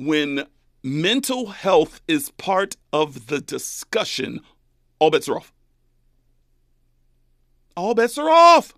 when 0.00 0.46
mental 0.82 1.48
health 1.48 2.00
is 2.08 2.30
part 2.30 2.74
of 2.90 3.26
the 3.26 3.38
discussion, 3.38 4.40
all 4.98 5.10
bets 5.10 5.28
are 5.28 5.36
off. 5.36 5.52
All 7.76 7.94
bets 7.94 8.16
are 8.16 8.30
off. 8.30 8.72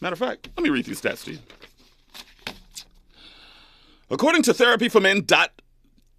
Matter 0.00 0.14
of 0.14 0.18
fact, 0.18 0.48
let 0.56 0.64
me 0.64 0.70
read 0.70 0.86
these 0.86 1.02
stats 1.02 1.24
to 1.24 1.32
you. 1.32 1.38
According 4.10 4.42
to 4.42 4.52
therapyformen. 4.52 5.26
Dot, 5.26 5.60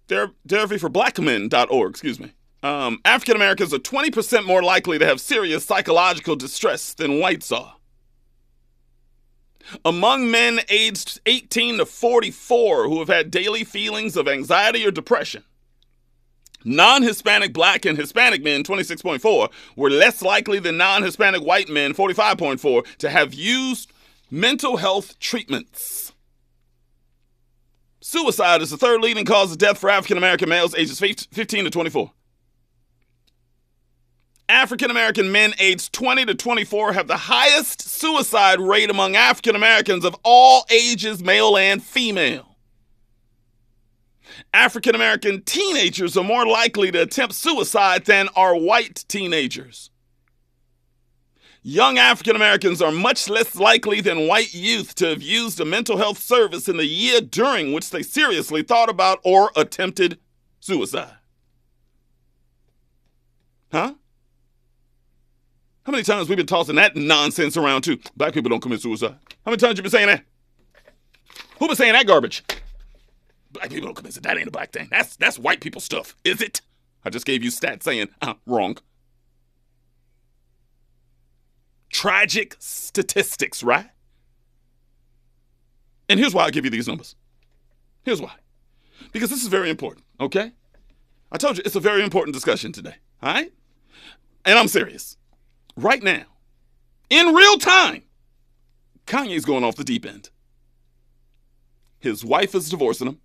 ther- 0.08 0.32
therapyforblackmen.org, 0.46 1.90
excuse 1.90 2.20
me, 2.20 2.32
um, 2.62 3.00
African 3.04 3.36
Americans 3.36 3.72
are 3.72 3.78
20% 3.78 4.44
more 4.44 4.62
likely 4.62 4.98
to 4.98 5.06
have 5.06 5.20
serious 5.20 5.64
psychological 5.64 6.36
distress 6.36 6.92
than 6.94 7.18
whites 7.18 7.52
are. 7.52 7.76
Among 9.84 10.30
men 10.30 10.60
aged 10.70 11.20
18 11.26 11.78
to 11.78 11.86
44 11.86 12.88
who 12.88 13.00
have 13.00 13.08
had 13.08 13.30
daily 13.30 13.64
feelings 13.64 14.16
of 14.16 14.26
anxiety 14.26 14.86
or 14.86 14.90
depression, 14.90 15.44
non 16.64 17.02
Hispanic 17.02 17.52
black 17.52 17.84
and 17.84 17.98
Hispanic 17.98 18.42
men, 18.42 18.62
26.4, 18.64 19.50
were 19.76 19.90
less 19.90 20.22
likely 20.22 20.58
than 20.58 20.78
non 20.78 21.02
Hispanic 21.02 21.42
white 21.42 21.68
men, 21.68 21.92
45.4, 21.92 22.96
to 22.98 23.10
have 23.10 23.34
used 23.34 23.92
mental 24.30 24.78
health 24.78 25.18
treatments. 25.18 26.07
Suicide 28.00 28.62
is 28.62 28.70
the 28.70 28.76
third 28.76 29.00
leading 29.00 29.24
cause 29.24 29.50
of 29.52 29.58
death 29.58 29.78
for 29.78 29.90
African 29.90 30.18
American 30.18 30.48
males 30.48 30.74
ages 30.74 31.00
15 31.00 31.64
to 31.64 31.70
24. 31.70 32.12
African 34.48 34.90
American 34.90 35.30
men 35.30 35.52
aged 35.58 35.92
20 35.92 36.24
to 36.26 36.34
24 36.34 36.94
have 36.94 37.06
the 37.06 37.16
highest 37.16 37.82
suicide 37.82 38.60
rate 38.60 38.88
among 38.88 39.14
African 39.14 39.54
Americans 39.54 40.04
of 40.04 40.16
all 40.22 40.64
ages, 40.70 41.22
male 41.22 41.56
and 41.56 41.82
female. 41.82 42.56
African 44.54 44.94
American 44.94 45.42
teenagers 45.42 46.16
are 46.16 46.24
more 46.24 46.46
likely 46.46 46.90
to 46.90 47.02
attempt 47.02 47.34
suicide 47.34 48.06
than 48.06 48.28
are 48.36 48.56
white 48.56 49.04
teenagers. 49.08 49.90
Young 51.68 51.98
African 51.98 52.34
Americans 52.34 52.80
are 52.80 52.90
much 52.90 53.28
less 53.28 53.54
likely 53.54 54.00
than 54.00 54.26
white 54.26 54.54
youth 54.54 54.94
to 54.94 55.08
have 55.08 55.20
used 55.20 55.60
a 55.60 55.66
mental 55.66 55.98
health 55.98 56.16
service 56.16 56.66
in 56.66 56.78
the 56.78 56.86
year 56.86 57.20
during 57.20 57.74
which 57.74 57.90
they 57.90 58.02
seriously 58.02 58.62
thought 58.62 58.88
about 58.88 59.20
or 59.22 59.50
attempted 59.54 60.18
suicide. 60.60 61.12
Huh? 63.70 63.92
How 65.84 65.92
many 65.92 66.04
times 66.04 66.30
we 66.30 66.36
been 66.36 66.46
tossing 66.46 66.76
that 66.76 66.96
nonsense 66.96 67.54
around 67.54 67.82
too? 67.82 67.98
Black 68.16 68.32
people 68.32 68.48
don't 68.48 68.62
commit 68.62 68.80
suicide. 68.80 69.16
How 69.44 69.50
many 69.50 69.58
times 69.58 69.76
you 69.76 69.82
been 69.82 69.92
saying 69.92 70.06
that? 70.06 70.24
Who 71.58 71.66
been 71.66 71.76
saying 71.76 71.92
that 71.92 72.06
garbage? 72.06 72.44
Black 73.52 73.68
people 73.68 73.88
don't 73.88 73.94
commit 73.94 74.14
suicide. 74.14 74.30
That 74.30 74.38
ain't 74.38 74.48
a 74.48 74.52
black 74.52 74.72
thing. 74.72 74.88
That's 74.90 75.16
that's 75.16 75.38
white 75.38 75.60
people 75.60 75.82
stuff. 75.82 76.16
Is 76.24 76.40
it? 76.40 76.62
I 77.04 77.10
just 77.10 77.26
gave 77.26 77.44
you 77.44 77.50
stats 77.50 77.82
saying 77.82 78.08
uh, 78.22 78.34
wrong. 78.46 78.78
Tragic 81.98 82.54
statistics, 82.60 83.64
right? 83.64 83.90
And 86.08 86.20
here's 86.20 86.32
why 86.32 86.44
I 86.44 86.50
give 86.50 86.64
you 86.64 86.70
these 86.70 86.86
numbers. 86.86 87.16
Here's 88.04 88.22
why. 88.22 88.34
Because 89.10 89.30
this 89.30 89.42
is 89.42 89.48
very 89.48 89.68
important, 89.68 90.06
okay? 90.20 90.52
I 91.32 91.38
told 91.38 91.56
you 91.56 91.64
it's 91.66 91.74
a 91.74 91.80
very 91.80 92.04
important 92.04 92.34
discussion 92.34 92.70
today, 92.70 92.94
all 93.20 93.32
right? 93.34 93.52
And 94.44 94.56
I'm 94.56 94.68
serious 94.68 95.16
right 95.76 96.00
now, 96.00 96.22
in 97.10 97.34
real 97.34 97.58
time, 97.58 98.04
Kanye's 99.08 99.44
going 99.44 99.64
off 99.64 99.74
the 99.74 99.82
deep 99.82 100.06
end. 100.06 100.30
His 101.98 102.24
wife 102.24 102.54
is 102.54 102.70
divorcing 102.70 103.08
him. 103.08 103.18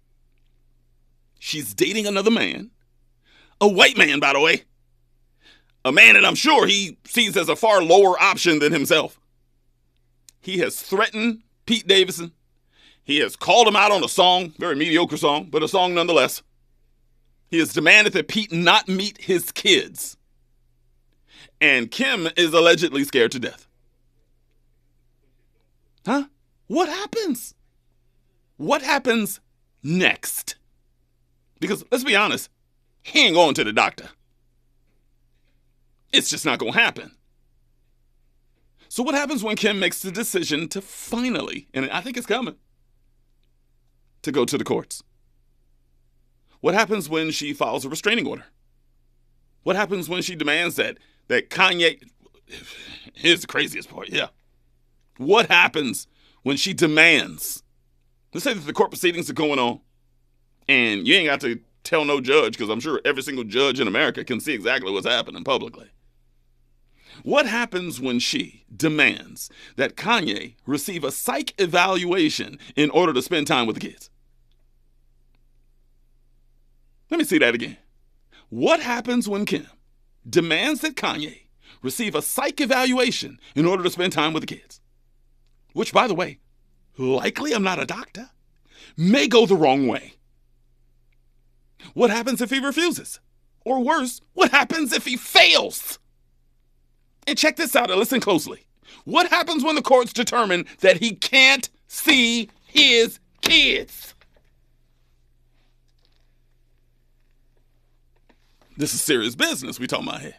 She's 1.38 1.76
dating 1.76 2.08
another 2.08 2.32
man. 2.32 2.72
A 3.62 3.68
white 3.68 4.00
man, 4.00 4.20
by 4.20 4.34
the 4.34 4.40
way. 4.40 4.64
A 5.86 5.92
man 5.92 6.14
that 6.14 6.26
I'm 6.26 6.36
sure 6.36 6.66
he 6.66 6.98
sees 7.06 7.36
as 7.36 7.50
a 7.50 7.56
far 7.56 7.84
lower 7.84 8.22
option 8.22 8.60
than 8.60 8.72
himself. 8.72 9.20
He 10.40 10.60
has 10.60 10.82
threatened 10.82 11.42
Pete 11.66 11.88
Davidson. 11.88 12.32
He 13.04 13.20
has 13.20 13.36
called 13.36 13.68
him 13.68 13.76
out 13.76 13.92
on 13.92 14.04
a 14.04 14.10
song, 14.10 14.54
very 14.58 14.76
mediocre 14.76 15.18
song, 15.18 15.50
but 15.52 15.64
a 15.64 15.68
song 15.68 15.94
nonetheless. 15.94 16.42
He 17.50 17.60
has 17.60 17.74
demanded 17.74 18.14
that 18.14 18.30
Pete 18.30 18.52
not 18.52 18.88
meet 18.88 19.22
his 19.22 19.52
kids 19.52 20.18
and 21.64 21.90
Kim 21.90 22.28
is 22.36 22.54
allegedly 22.54 23.06
scared 23.06 23.32
to 23.32 23.40
death. 23.40 23.68
Huh? 26.06 26.26
What 26.68 26.90
happens? 26.90 27.56
What 28.58 28.82
happens 28.82 29.40
next? 29.82 30.58
Because 31.62 31.86
let's 31.90 32.04
be 32.04 32.18
honest, 32.18 32.50
he 33.02 33.26
ain't 33.26 33.36
going 33.36 33.54
to 33.56 33.64
the 33.64 33.72
doctor. 33.72 34.10
It's 36.14 36.30
just 36.30 36.46
not 36.46 36.60
going 36.60 36.74
to 36.74 36.80
happen. 36.80 37.12
So, 38.88 39.04
what 39.04 39.16
happens 39.16 39.44
when 39.44 39.56
Kim 39.56 39.80
makes 39.80 40.02
the 40.02 40.12
decision 40.12 40.70
to 40.70 40.82
finally, 40.82 41.68
and 41.74 41.90
I 41.90 42.02
think 42.02 42.16
it's 42.16 42.28
coming, 42.28 42.56
to 44.22 44.32
go 44.32 44.46
to 44.46 44.58
the 44.58 44.64
courts? 44.64 45.04
What 46.62 46.76
happens 46.76 47.10
when 47.10 47.32
she 47.32 47.54
files 47.54 47.84
a 47.84 47.90
restraining 47.90 48.28
order? 48.28 48.46
What 49.64 49.76
happens 49.76 50.08
when 50.08 50.22
she 50.22 50.36
demands 50.36 50.76
that 50.76 50.98
that 51.28 51.50
Kanye. 51.50 52.02
Here's 53.14 53.42
the 53.42 53.48
craziest 53.48 53.90
part. 53.90 54.10
Yeah. 54.10 54.28
What 55.18 55.50
happens 55.50 56.08
when 56.44 56.58
she 56.58 56.74
demands? 56.74 57.64
Let's 58.34 58.44
say 58.44 58.54
that 58.54 58.66
the 58.66 58.74
court 58.74 58.92
proceedings 58.92 59.30
are 59.30 59.34
going 59.34 59.60
on, 59.60 59.80
and 60.68 61.08
you 61.08 61.16
ain't 61.16 61.28
got 61.28 61.42
to 61.42 61.60
tell 61.84 62.06
no 62.06 62.20
judge 62.20 62.58
because 62.58 62.70
I'm 62.70 62.80
sure 62.80 63.02
every 63.06 63.22
single 63.22 63.44
judge 63.44 63.80
in 63.80 63.88
America 63.88 64.24
can 64.24 64.40
see 64.40 64.54
exactly 64.54 64.92
what's 64.92 65.08
happening 65.08 65.44
publicly. 65.44 65.90
What 67.22 67.46
happens 67.46 68.02
when 68.02 68.20
she 68.20 68.66
demands 68.76 69.50
that 69.76 69.96
Kanye 69.96 70.56
receive 70.66 71.04
a 71.04 71.12
psych 71.12 71.54
evaluation 71.60 72.58
in 72.76 72.90
order 72.90 73.14
to 73.14 73.22
spend 73.22 73.48
time 73.48 73.68
with 73.68 73.76
the 73.76 73.88
kids? 73.88 74.10
Let 77.12 77.20
me 77.20 77.24
see 77.24 77.38
that 77.38 77.54
again. 77.54 77.78
What 78.50 78.80
happens 78.80 79.30
when 79.30 79.46
Kim 79.46 79.68
demands 80.28 80.82
that 80.82 80.96
Kanye 80.96 81.44
receive 81.84 82.16
a 82.16 82.22
psych 82.22 82.60
evaluation 82.62 83.40
in 83.56 83.66
order 83.66 83.84
to 83.84 83.90
spend 83.90 84.14
time 84.14 84.34
with 84.34 84.42
the 84.42 84.56
kids. 84.56 84.80
Which, 85.74 85.94
by 85.94 86.08
the 86.08 86.16
way, 86.16 86.40
likely 86.98 87.54
I'm 87.54 87.64
not 87.64 87.82
a 87.82 87.86
doctor, 87.86 88.30
may 88.98 89.28
go 89.28 89.46
the 89.46 89.56
wrong 89.56 89.88
way. 89.88 90.14
What 91.94 92.10
happens 92.10 92.42
if 92.42 92.50
he 92.50 92.60
refuses? 92.60 93.20
Or 93.66 93.84
worse, 93.84 94.22
what 94.34 94.52
happens 94.52 94.94
if 94.94 95.06
he 95.06 95.18
fails? 95.18 96.00
And 97.28 97.38
check 97.38 97.56
this 97.56 97.76
out 97.76 97.90
and 97.90 98.00
listen 98.00 98.20
closely. 98.20 98.66
What 99.06 99.30
happens 99.30 99.64
when 99.64 99.76
the 99.76 99.82
courts 99.82 100.14
determine 100.14 100.66
that 100.80 100.98
he 100.98 101.16
can't 101.16 101.70
see 101.88 102.50
his 102.66 103.20
kids? 103.42 104.14
This 108.78 108.94
is 108.94 109.02
serious 109.02 109.36
business 109.36 109.80
we 109.80 109.88
talking 109.88 110.08
about 110.08 110.22
here. 110.22 110.36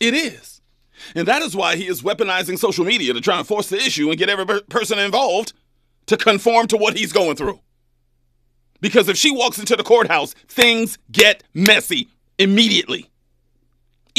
It 0.00 0.14
is. 0.14 0.60
And 1.14 1.26
that 1.28 1.42
is 1.42 1.56
why 1.56 1.76
he 1.76 1.86
is 1.86 2.02
weaponizing 2.02 2.58
social 2.58 2.84
media 2.84 3.14
to 3.14 3.20
try 3.20 3.38
and 3.38 3.46
force 3.46 3.68
the 3.68 3.76
issue 3.76 4.10
and 4.10 4.18
get 4.18 4.28
every 4.28 4.60
person 4.62 4.98
involved 4.98 5.52
to 6.06 6.16
conform 6.16 6.66
to 6.68 6.76
what 6.76 6.96
he's 6.96 7.12
going 7.12 7.36
through. 7.36 7.60
Because 8.80 9.08
if 9.08 9.16
she 9.16 9.30
walks 9.30 9.58
into 9.58 9.76
the 9.76 9.82
courthouse, 9.82 10.34
things 10.48 10.98
get 11.10 11.42
messy 11.54 12.08
immediately. 12.38 13.09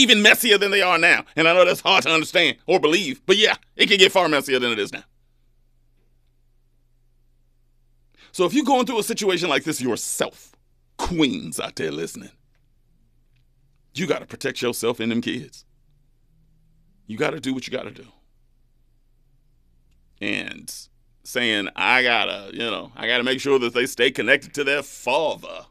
Even 0.01 0.23
messier 0.23 0.57
than 0.57 0.71
they 0.71 0.81
are 0.81 0.97
now. 0.97 1.25
And 1.35 1.47
I 1.47 1.53
know 1.53 1.63
that's 1.63 1.81
hard 1.81 2.03
to 2.05 2.09
understand 2.09 2.57
or 2.65 2.79
believe, 2.79 3.21
but 3.27 3.37
yeah, 3.37 3.55
it 3.75 3.87
can 3.87 3.99
get 3.99 4.11
far 4.11 4.27
messier 4.27 4.57
than 4.57 4.71
it 4.71 4.79
is 4.79 4.91
now. 4.91 5.03
So 8.31 8.45
if 8.45 8.53
you're 8.55 8.65
going 8.65 8.87
through 8.87 8.97
a 8.97 9.03
situation 9.03 9.47
like 9.47 9.63
this 9.63 9.79
yourself, 9.79 10.55
queens 10.97 11.59
out 11.59 11.75
there 11.75 11.91
listening, 11.91 12.31
you 13.93 14.07
got 14.07 14.19
to 14.19 14.25
protect 14.25 14.63
yourself 14.63 14.99
and 14.99 15.11
them 15.11 15.21
kids. 15.21 15.65
You 17.05 17.15
got 17.15 17.31
to 17.31 17.39
do 17.39 17.53
what 17.53 17.67
you 17.67 17.71
got 17.71 17.83
to 17.83 17.91
do. 17.91 18.07
And 20.19 20.73
saying, 21.23 21.69
I 21.75 22.01
got 22.01 22.25
to, 22.25 22.49
you 22.53 22.71
know, 22.71 22.91
I 22.95 23.05
got 23.05 23.19
to 23.19 23.23
make 23.23 23.39
sure 23.39 23.59
that 23.59 23.75
they 23.75 23.85
stay 23.85 24.09
connected 24.09 24.55
to 24.55 24.63
their 24.63 24.81
father. 24.81 25.67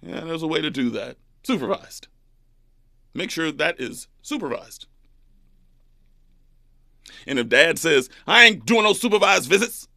Yeah, 0.00 0.20
there's 0.20 0.42
a 0.42 0.46
way 0.46 0.62
to 0.62 0.70
do 0.70 0.88
that. 0.90 1.18
Supervised. 1.42 2.08
Make 3.14 3.30
sure 3.30 3.52
that 3.52 3.80
is 3.80 4.08
supervised. 4.22 4.86
And 7.26 7.38
if 7.38 7.48
dad 7.48 7.78
says, 7.78 8.08
I 8.26 8.44
ain't 8.44 8.66
doing 8.66 8.84
no 8.84 8.92
supervised 8.92 9.48
visits, 9.48 9.88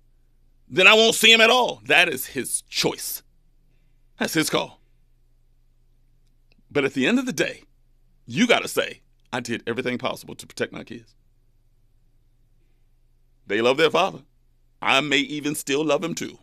then 0.67 0.87
I 0.87 0.93
won't 0.93 1.15
see 1.15 1.31
him 1.31 1.41
at 1.41 1.49
all. 1.49 1.81
That 1.85 2.09
is 2.09 2.27
his 2.27 2.61
choice. 2.63 3.23
That's 4.19 4.33
his 4.33 4.49
call. 4.49 4.79
But 6.69 6.85
at 6.85 6.93
the 6.93 7.07
end 7.07 7.19
of 7.19 7.25
the 7.25 7.33
day, 7.33 7.63
you 8.25 8.47
got 8.47 8.63
to 8.63 8.67
say, 8.67 9.01
I 9.31 9.39
did 9.39 9.63
everything 9.67 9.97
possible 9.97 10.35
to 10.35 10.47
protect 10.47 10.73
my 10.73 10.83
kids. 10.83 11.15
They 13.47 13.61
love 13.61 13.77
their 13.77 13.91
father. 13.91 14.19
I 14.81 14.99
may 15.01 15.19
even 15.19 15.55
still 15.55 15.85
love 15.85 16.03
him 16.03 16.15
too. 16.15 16.39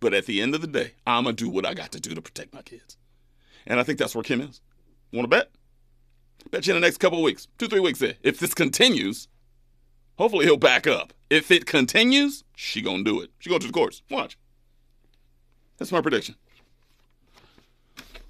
But 0.00 0.14
at 0.14 0.26
the 0.26 0.42
end 0.42 0.54
of 0.54 0.60
the 0.60 0.66
day, 0.66 0.92
I'm 1.06 1.24
going 1.24 1.36
to 1.36 1.44
do 1.44 1.50
what 1.50 1.64
I 1.64 1.74
got 1.74 1.92
to 1.92 2.00
do 2.00 2.14
to 2.14 2.22
protect 2.22 2.52
my 2.52 2.62
kids. 2.62 2.96
And 3.66 3.80
I 3.80 3.82
think 3.82 3.98
that's 3.98 4.14
where 4.14 4.24
Kim 4.24 4.40
is. 4.40 4.60
Want 5.14 5.30
to 5.30 5.36
bet? 5.36 5.50
Bet 6.50 6.66
you 6.66 6.74
in 6.74 6.80
the 6.80 6.84
next 6.84 6.98
couple 6.98 7.22
weeks, 7.22 7.46
two, 7.56 7.68
three 7.68 7.78
weeks. 7.78 8.02
If 8.02 8.40
this 8.40 8.52
continues, 8.52 9.28
hopefully 10.18 10.44
he'll 10.44 10.56
back 10.56 10.88
up. 10.88 11.12
If 11.30 11.52
it 11.52 11.66
continues, 11.66 12.42
she 12.56 12.82
gonna 12.82 13.04
do 13.04 13.20
it. 13.20 13.30
She 13.38 13.48
going 13.48 13.60
to 13.60 13.68
the 13.68 13.72
courts. 13.72 14.02
Watch. 14.10 14.36
That's 15.78 15.92
my 15.92 16.00
prediction. 16.00 16.34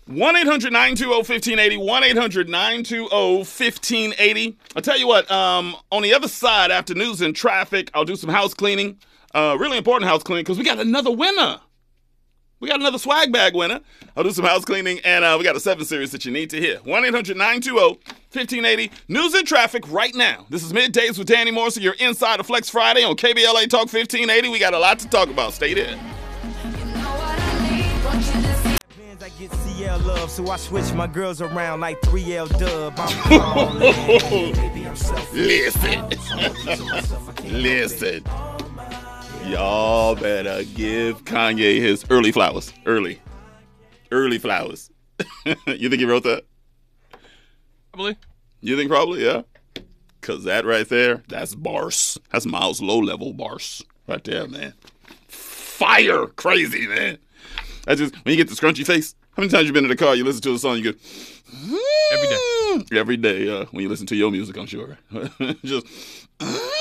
1 0.07 0.37
800 0.37 0.73
920 0.75 1.11
1580. 1.11 1.77
1 1.79 2.05
800 2.05 2.49
920 2.51 3.37
1580. 3.39 4.59
I'll 4.77 4.83
tell 4.83 4.99
you 4.99 5.09
what, 5.09 5.31
um, 5.31 5.75
on 5.91 6.03
the 6.03 6.13
other 6.13 6.29
side, 6.29 6.71
after 6.71 6.95
news 6.95 7.23
and 7.23 7.35
traffic, 7.35 7.91
I'll 7.95 8.05
do 8.05 8.17
some 8.17 8.29
house 8.29 8.53
cleaning. 8.53 8.99
Uh, 9.35 9.57
really 9.59 9.79
important 9.79 10.11
house 10.11 10.23
cleaning 10.23 10.45
because 10.45 10.59
we 10.59 10.65
got 10.65 10.79
another 10.79 11.11
winner. 11.11 11.61
We 12.65 12.71
got 12.71 12.81
another 12.81 12.97
swag 12.97 13.31
bag 13.31 13.55
winner. 13.55 13.81
I'll 14.17 14.25
do 14.25 14.31
some 14.31 14.47
house 14.47 14.65
cleaning, 14.65 14.99
and 15.05 15.23
uh, 15.23 15.37
we 15.39 15.45
got 15.45 15.55
a 15.55 15.61
7 15.61 15.85
series 15.85 16.13
that 16.13 16.25
you 16.25 16.33
need 16.33 16.49
to 16.49 16.59
hear. 16.59 16.79
1 16.79 17.05
800 17.05 17.37
920 17.37 17.99
1580. 18.33 18.91
News 19.07 19.35
and 19.35 19.47
traffic 19.47 19.87
right 19.93 20.15
now. 20.15 20.47
This 20.49 20.65
is 20.65 20.73
Middays 20.73 21.19
with 21.19 21.27
Danny 21.27 21.51
Morrison. 21.51 21.83
You're 21.83 21.93
inside 22.01 22.41
of 22.41 22.47
Flex 22.47 22.71
Friday 22.71 23.05
on 23.05 23.17
KBLA 23.17 23.69
Talk 23.69 23.93
1580. 23.93 24.49
We 24.49 24.59
got 24.59 24.73
a 24.73 24.79
lot 24.79 24.99
to 25.01 25.09
talk 25.11 25.29
about. 25.29 25.53
Stay 25.53 25.75
there. 25.75 26.01
I 29.21 29.29
get 29.39 29.53
CL 29.53 29.99
love, 29.99 30.31
so 30.31 30.51
I 30.51 30.57
switch 30.57 30.91
my 30.95 31.07
girls 31.07 31.43
around 31.43 31.81
like 31.81 32.01
3L 32.01 32.59
dub. 32.59 32.95
I'm 32.97 33.09
falling. 34.21 34.55
Baby, 34.55 34.89
I'm 34.89 34.97
selfish. 34.97 35.35
Listen. 35.35 36.09
Listen. 37.63 38.25
Y'all 39.47 40.15
better 40.15 40.65
give 40.75 41.25
Kanye 41.25 41.79
his 41.79 42.05
early 42.11 42.33
flowers. 42.33 42.73
Early. 42.87 43.21
Early 44.11 44.39
flowers. 44.39 44.91
you 45.45 45.89
think 45.89 46.01
he 46.01 46.05
wrote 46.07 46.25
that? 46.25 46.45
Probably. 47.93 48.17
You 48.61 48.77
think 48.77 48.91
probably, 48.91 49.25
yeah? 49.25 49.43
Cause 50.23 50.45
that 50.45 50.65
right 50.65 50.89
there, 50.89 51.23
that's 51.29 51.55
bars. 51.55 52.19
That's 52.33 52.47
Miles 52.47 52.81
low 52.81 52.99
level 52.99 53.35
bars. 53.35 53.85
Right 54.09 54.25
there, 54.25 54.49
man. 54.49 54.73
Fire! 55.29 56.27
Crazy, 56.27 56.87
man. 56.87 57.19
That's 57.85 58.01
just 58.01 58.15
when 58.25 58.35
you 58.35 58.43
get 58.43 58.49
the 58.49 58.57
scrunchy 58.57 58.87
face. 58.87 59.15
How 59.37 59.43
many 59.43 59.51
times 59.51 59.67
you 59.67 59.73
been 59.75 59.85
in 59.85 59.91
the 59.91 59.97
car, 59.97 60.17
you 60.17 60.25
listen 60.25 60.43
to 60.43 60.55
a 60.55 60.59
song, 60.59 60.79
you 60.79 60.93
go 60.93 60.99
Every 62.13 62.29
day. 62.29 62.99
every 62.99 63.17
day, 63.19 63.49
uh, 63.49 63.67
when 63.73 63.83
you 63.83 63.89
listen 63.89 64.07
to 64.07 64.17
your 64.17 64.31
music, 64.31 64.57
I'm 64.57 64.67
sure. 64.67 64.99
just 65.65 65.87
man. 66.41 66.74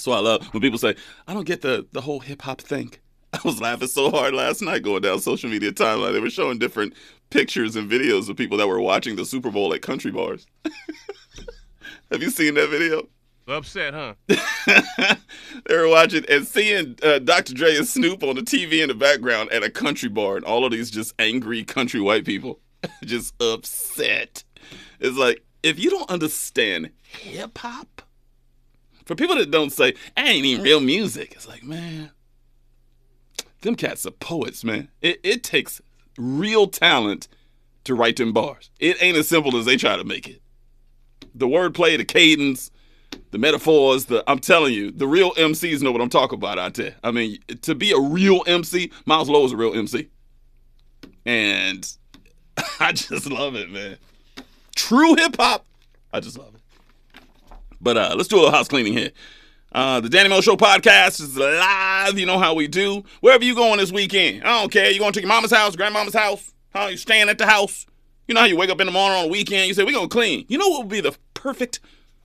So 0.00 0.12
I 0.12 0.20
love 0.20 0.46
when 0.54 0.62
people 0.62 0.78
say, 0.78 0.94
I 1.28 1.34
don't 1.34 1.46
get 1.46 1.60
the, 1.60 1.86
the 1.92 2.00
whole 2.00 2.20
hip 2.20 2.42
hop 2.42 2.60
thing. 2.60 2.92
I 3.32 3.40
was 3.44 3.60
laughing 3.60 3.88
so 3.88 4.10
hard 4.10 4.34
last 4.34 4.62
night 4.62 4.82
going 4.82 5.02
down 5.02 5.20
social 5.20 5.50
media 5.50 5.72
timeline. 5.72 6.12
They 6.12 6.20
were 6.20 6.30
showing 6.30 6.58
different 6.58 6.94
pictures 7.28 7.76
and 7.76 7.90
videos 7.90 8.28
of 8.28 8.36
people 8.36 8.56
that 8.58 8.66
were 8.66 8.80
watching 8.80 9.16
the 9.16 9.24
Super 9.24 9.50
Bowl 9.50 9.74
at 9.74 9.82
country 9.82 10.10
bars. 10.10 10.46
Have 12.10 12.22
you 12.22 12.30
seen 12.30 12.54
that 12.54 12.70
video? 12.70 13.08
Upset, 13.46 13.94
huh? 13.94 14.14
they 15.66 15.76
were 15.76 15.88
watching 15.88 16.24
and 16.28 16.46
seeing 16.46 16.96
uh, 17.02 17.18
Dr. 17.18 17.52
Dre 17.52 17.76
and 17.76 17.86
Snoop 17.86 18.22
on 18.22 18.36
the 18.36 18.42
TV 18.42 18.80
in 18.80 18.88
the 18.88 18.94
background 18.94 19.50
at 19.52 19.62
a 19.62 19.70
country 19.70 20.08
bar, 20.08 20.36
and 20.36 20.44
all 20.44 20.64
of 20.64 20.72
these 20.72 20.90
just 20.90 21.14
angry 21.18 21.64
country 21.64 22.00
white 22.00 22.24
people, 22.24 22.60
just 23.04 23.34
upset. 23.42 24.44
It's 24.98 25.16
like 25.16 25.44
if 25.62 25.78
you 25.78 25.90
don't 25.90 26.10
understand 26.10 26.90
hip 27.02 27.58
hop, 27.58 28.02
for 29.10 29.16
people 29.16 29.34
that 29.34 29.50
don't 29.50 29.72
say 29.72 29.94
"I 30.16 30.28
ain't 30.28 30.46
even 30.46 30.62
real 30.62 30.78
music," 30.78 31.32
it's 31.32 31.48
like 31.48 31.64
man, 31.64 32.12
them 33.62 33.74
cats 33.74 34.06
are 34.06 34.12
poets, 34.12 34.62
man. 34.62 34.88
It 35.02 35.18
it 35.24 35.42
takes 35.42 35.82
real 36.16 36.68
talent 36.68 37.26
to 37.82 37.96
write 37.96 38.18
them 38.18 38.32
bars. 38.32 38.70
It 38.78 39.02
ain't 39.02 39.16
as 39.16 39.26
simple 39.26 39.56
as 39.56 39.64
they 39.64 39.76
try 39.76 39.96
to 39.96 40.04
make 40.04 40.28
it. 40.28 40.40
The 41.34 41.48
wordplay, 41.48 41.96
the 41.96 42.04
cadence 42.04 42.70
the 43.32 43.38
metaphors, 43.38 44.04
the 44.04 44.22
I'm 44.28 44.38
telling 44.38 44.72
you, 44.72 44.92
the 44.92 45.08
real 45.08 45.32
MCs 45.32 45.82
know 45.82 45.90
what 45.90 46.00
I'm 46.00 46.08
talking 46.08 46.38
about 46.38 46.60
out 46.60 46.74
there. 46.74 46.94
I 47.02 47.10
mean, 47.10 47.38
to 47.62 47.74
be 47.74 47.90
a 47.90 47.98
real 47.98 48.44
MC, 48.46 48.92
Miles 49.06 49.28
Lowe 49.28 49.44
is 49.44 49.50
a 49.50 49.56
real 49.56 49.74
MC. 49.74 50.08
And 51.26 51.92
I 52.78 52.92
just 52.92 53.28
love 53.28 53.56
it, 53.56 53.70
man. 53.72 53.96
True 54.76 55.16
hip 55.16 55.34
hop. 55.36 55.66
I 56.12 56.20
just 56.20 56.38
love 56.38 56.54
it. 56.54 56.59
But 57.80 57.96
uh 57.96 58.14
let's 58.16 58.28
do 58.28 58.36
a 58.36 58.40
little 58.40 58.52
house 58.52 58.68
cleaning 58.68 58.92
here. 58.92 59.10
Uh, 59.72 60.00
the 60.00 60.08
Danny 60.08 60.28
Mo 60.28 60.40
Show 60.40 60.56
podcast 60.56 61.20
is 61.20 61.36
live. 61.36 62.18
You 62.18 62.26
know 62.26 62.40
how 62.40 62.54
we 62.54 62.66
do. 62.66 63.04
Wherever 63.20 63.44
you 63.44 63.54
going 63.54 63.78
this 63.78 63.92
weekend, 63.92 64.42
I 64.42 64.60
don't 64.60 64.72
care. 64.72 64.90
You 64.90 64.98
going 64.98 65.12
to 65.12 65.20
your 65.20 65.28
mama's 65.28 65.52
house, 65.52 65.76
grandmama's 65.76 66.14
house? 66.14 66.52
How 66.74 66.88
you 66.88 66.96
staying 66.96 67.28
at 67.28 67.38
the 67.38 67.46
house? 67.46 67.86
You 68.26 68.34
know 68.34 68.40
how 68.40 68.46
you 68.46 68.56
wake 68.56 68.70
up 68.70 68.80
in 68.80 68.86
the 68.86 68.92
morning 68.92 69.18
on 69.18 69.24
the 69.26 69.30
weekend, 69.30 69.68
you 69.68 69.74
say, 69.74 69.84
we're 69.84 69.92
going 69.92 70.08
to 70.08 70.12
clean. 70.12 70.44
You 70.48 70.58
know 70.58 70.68
what 70.68 70.80
would 70.80 70.88
be 70.88 71.00
the 71.00 71.16
perfect 71.34 71.78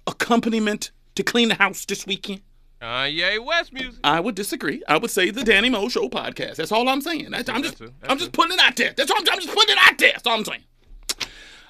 accompaniment 0.08 0.92
to 1.16 1.24
clean 1.24 1.50
the 1.50 1.56
house 1.56 1.86
this 1.86 2.06
weekend? 2.08 2.42
Kanye 2.82 3.44
West 3.44 3.74
music. 3.74 4.00
I 4.04 4.20
would 4.20 4.36
disagree. 4.36 4.84
I 4.88 4.98
would 4.98 5.10
say 5.10 5.32
the 5.32 5.44
Danny 5.44 5.70
Mo 5.70 5.88
Show 5.90 6.10
podcast. 6.10 6.56
That's 6.58 6.72
all 6.72 6.88
I'm 6.90 7.02
saying. 7.02 7.32
That's, 7.32 7.50
I'm 7.50 7.64
just, 7.64 7.80
That's 7.80 7.92
I'm 8.04 8.18
just 8.18 8.32
putting 8.32 8.54
it 8.54 8.60
out 8.60 8.76
there. 8.76 8.94
That's 8.96 9.10
all 9.10 9.18
I'm, 9.18 9.26
I'm 9.32 9.40
just 9.40 9.54
putting 9.54 9.76
it 9.76 9.80
out 9.88 9.98
there. 9.98 10.12
That's 10.14 10.28
all 10.28 10.38
I'm 10.38 10.46
saying. 10.46 10.64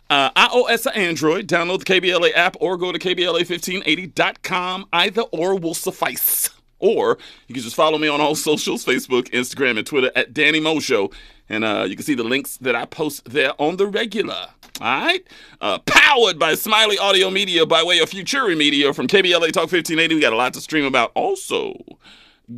Uh, 0.10 0.30
iOS 0.32 0.86
or 0.86 0.94
Android, 0.94 1.48
download 1.48 1.80
the 1.80 1.86
KBLA 1.86 2.32
app 2.36 2.56
or 2.60 2.78
go 2.78 2.92
to 2.92 3.00
KBLA1580.com. 3.00 4.88
Either 4.94 5.22
or 5.24 5.58
will 5.58 5.74
suffice. 5.74 6.50
Or 6.80 7.18
you 7.48 7.56
can 7.56 7.64
just 7.64 7.76
follow 7.76 7.98
me 7.98 8.08
on 8.08 8.22
all 8.22 8.36
socials 8.36 8.86
Facebook, 8.86 9.30
Instagram, 9.30 9.78
and 9.78 9.88
Twitter 9.88 10.12
at 10.16 10.34
Danny 10.34 10.60
Mo 10.60 10.80
Show. 10.80 11.12
And 11.50 11.64
uh, 11.64 11.86
you 11.88 11.96
can 11.96 12.06
see 12.06 12.16
the 12.16 12.24
links 12.24 12.58
that 12.58 12.76
I 12.76 12.86
post 12.86 13.26
there 13.26 13.60
on 13.60 13.78
the 13.78 13.88
regular. 13.88 14.48
All 14.82 15.02
right? 15.02 15.26
Uh, 15.62 15.80
powered 15.80 16.38
by 16.38 16.56
Smiley 16.56 16.98
Audio 16.98 17.30
Media 17.30 17.66
by 17.66 17.82
way 17.84 18.00
of 18.00 18.10
Futuri 18.10 18.58
Media 18.58 18.94
from 18.94 19.08
KBLA 19.08 19.52
Talk 19.52 19.72
1580. 19.72 20.16
We 20.16 20.22
got 20.22 20.34
a 20.34 20.38
lot 20.38 20.54
to 20.54 20.62
stream 20.62 20.86
about. 20.86 21.12
Also, 21.16 21.76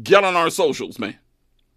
get 0.04 0.24
on 0.24 0.36
our 0.36 0.50
socials, 0.50 1.00
man. 1.00 1.18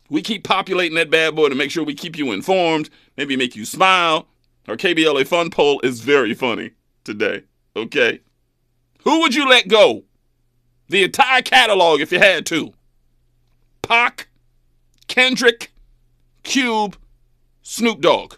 We 0.09 0.23
keep 0.23 0.45
populating 0.45 0.97
that 0.97 1.11
bad 1.11 1.37
boy 1.37 1.51
to 1.51 1.55
make 1.55 1.71
sure 1.71 1.85
we 1.85 1.95
keep 1.95 2.19
you 2.19 2.33
informed, 2.33 2.91
maybe 3.17 3.37
make 3.37 3.55
you 3.55 3.65
smile. 3.65 4.27
Our 4.71 4.77
KBLA 4.77 5.27
Fun 5.27 5.51
Poll 5.51 5.81
is 5.81 6.01
very 6.01 6.33
funny 6.33 6.71
today, 7.03 7.43
okay? 7.75 8.21
Who 9.03 9.19
would 9.19 9.35
you 9.35 9.49
let 9.49 9.67
go? 9.67 10.05
The 10.89 11.03
entire 11.03 11.43
catalog 11.43 12.01
if 12.01 12.13
you 12.13 12.21
had 12.21 12.47
to. 12.47 12.73
Pac, 13.83 14.29
Kendrick, 15.09 15.73
Cube, 16.45 16.97
Snoop 17.63 18.01
Dogg. 18.01 18.35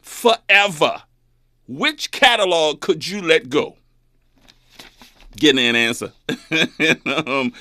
Forever. 0.00 1.02
Which 1.66 2.12
catalog 2.12 2.80
could 2.80 3.04
you 3.04 3.20
let 3.20 3.48
go? 3.48 3.78
Getting 5.34 5.66
an 5.66 5.74
answer. 5.74 6.12
um, 7.04 7.52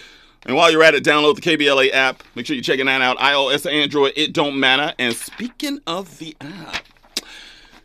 and 0.46 0.56
while 0.56 0.72
you're 0.72 0.84
at 0.84 0.94
it, 0.94 1.04
download 1.04 1.34
the 1.34 1.42
KBLA 1.42 1.96
app. 1.96 2.22
Make 2.36 2.46
sure 2.46 2.56
you're 2.56 2.62
checking 2.62 2.86
that 2.86 3.02
out. 3.02 3.18
iOS 3.18 3.66
Android, 3.66 4.14
it 4.16 4.34
don't 4.34 4.60
matter. 4.60 4.94
And 5.00 5.16
speaking 5.16 5.80
of 5.88 6.20
the 6.20 6.38
app, 6.42 6.86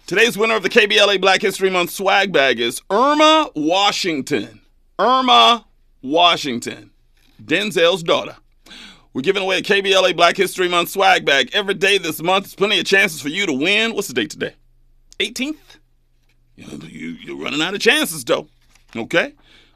today's 0.06 0.36
winner 0.36 0.56
of 0.56 0.62
the 0.62 0.68
KBLA 0.68 1.20
Black 1.20 1.42
History 1.42 1.70
Month 1.70 1.90
swag 1.90 2.32
bag 2.32 2.60
is 2.60 2.80
Irma 2.90 3.50
Washington. 3.54 4.60
Irma 4.98 5.66
Washington, 6.02 6.90
Denzel's 7.42 8.02
daughter. 8.02 8.36
We're 9.12 9.22
giving 9.22 9.42
away 9.42 9.58
a 9.58 9.62
KBLA 9.62 10.16
Black 10.16 10.36
History 10.36 10.68
Month 10.68 10.90
swag 10.90 11.24
bag 11.24 11.50
every 11.52 11.74
day 11.74 11.98
this 11.98 12.22
month. 12.22 12.44
There's 12.44 12.54
plenty 12.54 12.78
of 12.78 12.84
chances 12.86 13.20
for 13.20 13.28
you 13.28 13.46
to 13.46 13.52
win. 13.52 13.94
What's 13.94 14.08
the 14.08 14.14
date 14.14 14.30
today? 14.30 14.54
18th? 15.20 15.56
You- 16.56 16.80
you- 16.88 17.16
You're 17.24 17.36
running 17.36 17.62
out 17.62 17.74
of 17.74 17.80
chances, 17.80 18.24
though. 18.24 18.48
Okay? 18.94 19.32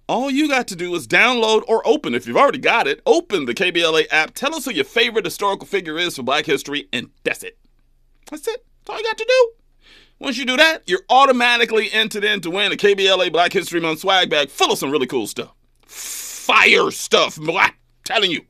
All 0.09 0.31
you 0.31 0.49
got 0.49 0.67
to 0.69 0.77
do 0.77 0.95
is 0.95 1.07
download 1.07 1.63
or 1.69 1.87
open, 1.87 2.15
if 2.15 2.27
you've 2.27 2.37
already 2.37 2.59
got 2.59 2.87
it, 2.89 3.01
open 3.05 3.45
the 3.45 3.55
KBLA 3.55 4.07
app. 4.11 4.35
Tell 4.35 4.55
us 4.55 4.65
who 4.65 4.71
your 4.73 4.85
favorite 4.85 5.25
historical 5.25 5.67
figure 5.67 5.99
is 5.99 6.17
for 6.17 6.23
Black 6.23 6.47
History, 6.47 6.89
and 6.93 7.11
that's 7.25 7.43
it. 7.43 7.59
That's 8.31 8.47
it. 8.49 8.65
That's 8.85 8.91
all 8.91 8.99
you 8.99 9.05
got 9.05 9.19
to 9.19 9.25
do. 9.25 9.51
Once 10.21 10.37
you 10.37 10.45
do 10.45 10.57
that, 10.57 10.83
you're 10.87 11.05
automatically 11.11 11.91
entered 11.93 12.25
in 12.25 12.41
to 12.41 12.51
win 12.51 12.73
a 12.73 12.77
KBLA 12.77 13.33
Black 13.33 13.53
History 13.53 13.81
Month 13.81 14.01
swag 14.01 14.29
bag 14.29 14.51
full 14.51 14.73
of 14.73 14.79
some 14.79 14.91
really 14.91 15.07
cool 15.07 15.29
stuff. 15.29 15.55
Fire 15.87 16.91
stuff. 16.91 17.39
I'm 17.39 17.73
telling 18.05 18.33
you. 18.33 18.43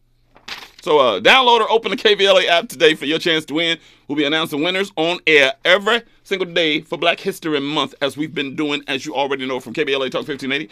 So 0.81 0.99
uh, 0.99 1.21
download 1.21 1.61
or 1.61 1.71
open 1.71 1.91
the 1.91 1.97
KBLA 1.97 2.47
app 2.47 2.69
today 2.69 2.95
for 2.95 3.05
your 3.05 3.19
chance 3.19 3.45
to 3.47 3.55
win. 3.55 3.79
We'll 4.07 4.16
be 4.16 4.25
announcing 4.25 4.62
winners 4.62 4.93
on 4.97 5.19
air 5.27 5.53
every 5.64 6.03
single 6.23 6.51
day 6.51 6.81
for 6.81 6.97
Black 6.97 7.21
History 7.21 7.61
Month, 7.61 7.95
as 8.01 8.16
we've 8.16 8.35
been 8.35 8.57
doing, 8.57 8.83
as 8.87 9.05
you 9.05 9.14
already 9.14 9.47
know 9.47 9.61
from 9.61 9.75
KBLA 9.75 10.11
Talk 10.11 10.27
1580. 10.27 10.71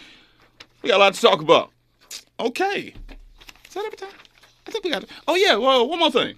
We 0.81 0.89
got 0.89 0.97
a 0.97 0.99
lot 0.99 1.13
to 1.13 1.21
talk 1.21 1.41
about. 1.41 1.71
Okay. 2.39 2.95
Is 3.67 3.73
that 3.75 3.85
every 3.85 3.97
time? 3.97 4.09
I 4.65 4.71
think 4.71 4.83
we 4.83 4.89
got. 4.89 5.03
It. 5.03 5.09
Oh 5.27 5.35
yeah. 5.35 5.55
Well, 5.57 5.87
one 5.87 5.99
more 5.99 6.11
thing. 6.11 6.37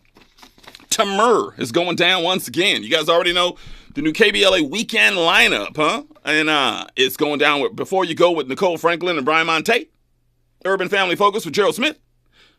Tamur 0.89 1.57
is 1.57 1.71
going 1.71 1.95
down 1.95 2.23
once 2.23 2.49
again. 2.49 2.83
You 2.83 2.89
guys 2.89 3.07
already 3.07 3.31
know 3.31 3.55
the 3.93 4.01
new 4.01 4.13
KBLA 4.13 4.69
weekend 4.69 5.15
lineup, 5.15 5.75
huh? 5.75 6.03
And 6.23 6.49
uh, 6.49 6.85
it's 6.95 7.17
going 7.17 7.39
down 7.39 7.61
with 7.61 7.75
Before 7.75 8.05
You 8.05 8.15
Go 8.15 8.31
with 8.31 8.47
Nicole 8.47 8.77
Franklin 8.77 9.17
and 9.17 9.25
Brian 9.25 9.47
Monte, 9.47 9.89
Urban 10.65 10.89
Family 10.89 11.15
Focus 11.15 11.45
with 11.45 11.53
Gerald 11.53 11.75
Smith, 11.75 11.97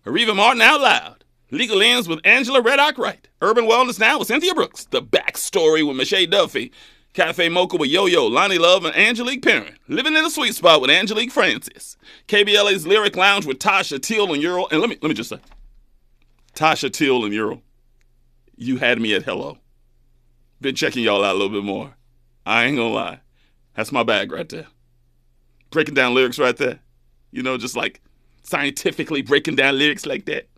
Areva 0.04 0.34
Martin 0.34 0.62
Out 0.62 0.80
Loud, 0.80 1.24
Legal 1.50 1.82
Ends 1.82 2.08
with 2.08 2.20
Angela 2.24 2.60
Red 2.60 2.80
Wright, 2.98 3.28
Urban 3.40 3.64
Wellness 3.64 3.98
Now 3.98 4.18
with 4.18 4.28
Cynthia 4.28 4.54
Brooks, 4.54 4.84
The 4.86 5.02
Backstory 5.02 5.86
with 5.86 5.96
Michelle 5.96 6.26
Duffy, 6.26 6.72
Cafe 7.12 7.48
Mocha 7.48 7.76
with 7.76 7.90
Yo 7.90 8.06
Yo, 8.06 8.28
Loni 8.28 8.58
Love, 8.58 8.84
and 8.84 8.94
Angelique 8.96 9.42
Perrin, 9.42 9.76
Living 9.88 10.16
in 10.16 10.24
a 10.24 10.30
Sweet 10.30 10.54
Spot 10.54 10.80
with 10.80 10.90
Angelique 10.90 11.32
Francis, 11.32 11.96
KBLA's 12.28 12.86
Lyric 12.86 13.16
Lounge 13.16 13.46
with 13.46 13.58
Tasha 13.58 14.00
Teal 14.00 14.32
and 14.32 14.42
Euro, 14.42 14.66
and 14.70 14.80
let 14.80 14.88
me 14.90 14.96
let 15.02 15.08
me 15.08 15.14
just 15.14 15.30
say, 15.30 15.38
Tasha 16.54 16.92
Teal 16.92 17.24
and 17.24 17.34
Euro. 17.34 17.62
you 18.56 18.76
had 18.78 19.00
me 19.00 19.14
at 19.14 19.22
hello. 19.24 19.58
Been 20.60 20.74
checking 20.74 21.02
y'all 21.02 21.24
out 21.24 21.34
a 21.34 21.38
little 21.38 21.48
bit 21.48 21.64
more. 21.64 21.94
I 22.44 22.64
ain't 22.64 22.76
gonna 22.76 22.92
lie. 22.92 23.20
That's 23.74 23.92
my 23.92 24.02
bag 24.02 24.32
right 24.32 24.48
there. 24.48 24.66
Breaking 25.70 25.94
down 25.94 26.14
lyrics 26.14 26.38
right 26.38 26.56
there. 26.56 26.80
You 27.30 27.42
know, 27.42 27.56
just 27.56 27.76
like 27.76 28.00
scientifically 28.42 29.22
breaking 29.22 29.56
down 29.56 29.78
lyrics 29.78 30.04
like 30.04 30.24
that 30.26 30.48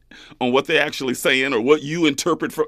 on 0.40 0.52
what 0.52 0.66
they're 0.66 0.82
actually 0.82 1.14
saying 1.14 1.52
or 1.52 1.60
what 1.60 1.82
you 1.82 2.06
interpret 2.06 2.52
from. 2.52 2.66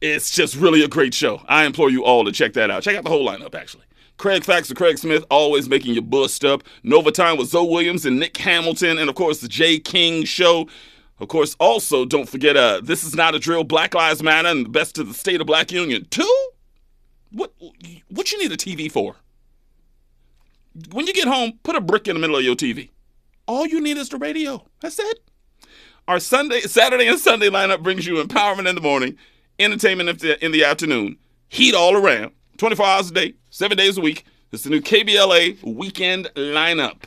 It's 0.00 0.30
just 0.30 0.56
really 0.56 0.82
a 0.82 0.88
great 0.88 1.14
show. 1.14 1.42
I 1.46 1.64
implore 1.64 1.90
you 1.90 2.04
all 2.04 2.24
to 2.24 2.32
check 2.32 2.54
that 2.54 2.70
out. 2.70 2.82
Check 2.82 2.96
out 2.96 3.04
the 3.04 3.10
whole 3.10 3.26
lineup, 3.26 3.54
actually. 3.54 3.84
Craig 4.16 4.44
Facts 4.44 4.68
and 4.68 4.76
Craig 4.76 4.98
Smith, 4.98 5.24
always 5.30 5.68
making 5.68 5.94
you 5.94 6.02
bust 6.02 6.44
up. 6.44 6.62
Nova 6.82 7.10
Time 7.10 7.38
with 7.38 7.48
Zoe 7.48 7.68
Williams 7.68 8.04
and 8.04 8.18
Nick 8.18 8.36
Hamilton, 8.36 8.98
and 8.98 9.08
of 9.08 9.16
course, 9.16 9.40
the 9.40 9.48
Jay 9.48 9.78
King 9.78 10.24
Show. 10.24 10.68
Of 11.20 11.28
course, 11.28 11.54
also 11.60 12.06
don't 12.06 12.28
forget, 12.28 12.56
uh, 12.56 12.80
this 12.82 13.04
is 13.04 13.14
not 13.14 13.34
a 13.34 13.38
drill. 13.38 13.62
Black 13.62 13.94
Lives 13.94 14.22
Matter 14.22 14.48
and 14.48 14.64
the 14.64 14.70
best 14.70 14.98
of 14.98 15.06
the 15.06 15.14
state 15.14 15.40
of 15.40 15.46
Black 15.46 15.70
Union. 15.70 16.06
Two? 16.10 16.48
What? 17.30 17.52
What 18.08 18.32
you 18.32 18.38
need 18.38 18.50
a 18.52 18.56
TV 18.56 18.90
for? 18.90 19.16
When 20.92 21.06
you 21.06 21.12
get 21.12 21.28
home, 21.28 21.58
put 21.62 21.76
a 21.76 21.80
brick 21.80 22.08
in 22.08 22.14
the 22.14 22.20
middle 22.20 22.36
of 22.36 22.42
your 22.42 22.54
TV. 22.54 22.90
All 23.46 23.66
you 23.66 23.80
need 23.80 23.98
is 23.98 24.08
the 24.08 24.16
radio. 24.16 24.64
That's 24.80 24.98
it. 24.98 25.20
Our 26.08 26.20
Sunday, 26.20 26.60
Saturday, 26.60 27.06
and 27.06 27.18
Sunday 27.18 27.50
lineup 27.50 27.82
brings 27.82 28.06
you 28.06 28.22
empowerment 28.22 28.68
in 28.68 28.74
the 28.74 28.80
morning, 28.80 29.16
entertainment 29.58 30.22
in 30.24 30.52
the, 30.52 30.64
afternoon, 30.64 31.16
heat 31.48 31.74
all 31.74 31.94
around, 31.94 32.32
24 32.56 32.86
hours 32.86 33.10
a 33.10 33.14
day, 33.14 33.34
seven 33.50 33.76
days 33.76 33.98
a 33.98 34.00
week. 34.00 34.24
It's 34.52 34.64
the 34.64 34.70
new 34.70 34.80
KBLA 34.80 35.62
weekend 35.62 36.26
lineup 36.34 37.04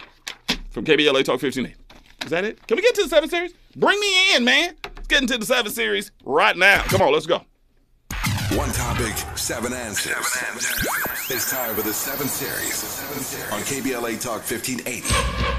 from 0.70 0.86
KBLA 0.86 1.26
Talk 1.26 1.42
1580. 1.42 1.83
Is 2.24 2.30
that 2.30 2.46
it? 2.46 2.66
Can 2.68 2.78
we 2.78 2.82
get 2.82 2.96
to 2.96 3.04
the 3.04 3.10
seven 3.10 3.30
series? 3.30 3.54
Bring 3.76 4.00
me 4.00 4.36
in, 4.36 4.46
man. 4.46 4.76
Let's 4.96 5.08
get 5.08 5.22
into 5.22 5.38
the 5.38 5.46
seven 5.46 5.72
series 5.72 6.12
right 6.24 6.56
now. 6.56 6.82
Come 6.84 7.02
on, 7.02 7.12
let's 7.12 7.26
go. 7.26 7.42
One 8.56 8.72
topic, 8.72 9.14
seven 9.38 9.74
answers. 9.74 10.16
It's 11.30 11.52
time 11.52 11.76
for 11.76 11.82
the 11.82 11.92
seven 11.92 12.28
series 12.28 12.84
on 13.52 13.60
KBLA 13.62 14.22
Talk 14.22 14.42
1580. 14.42 15.02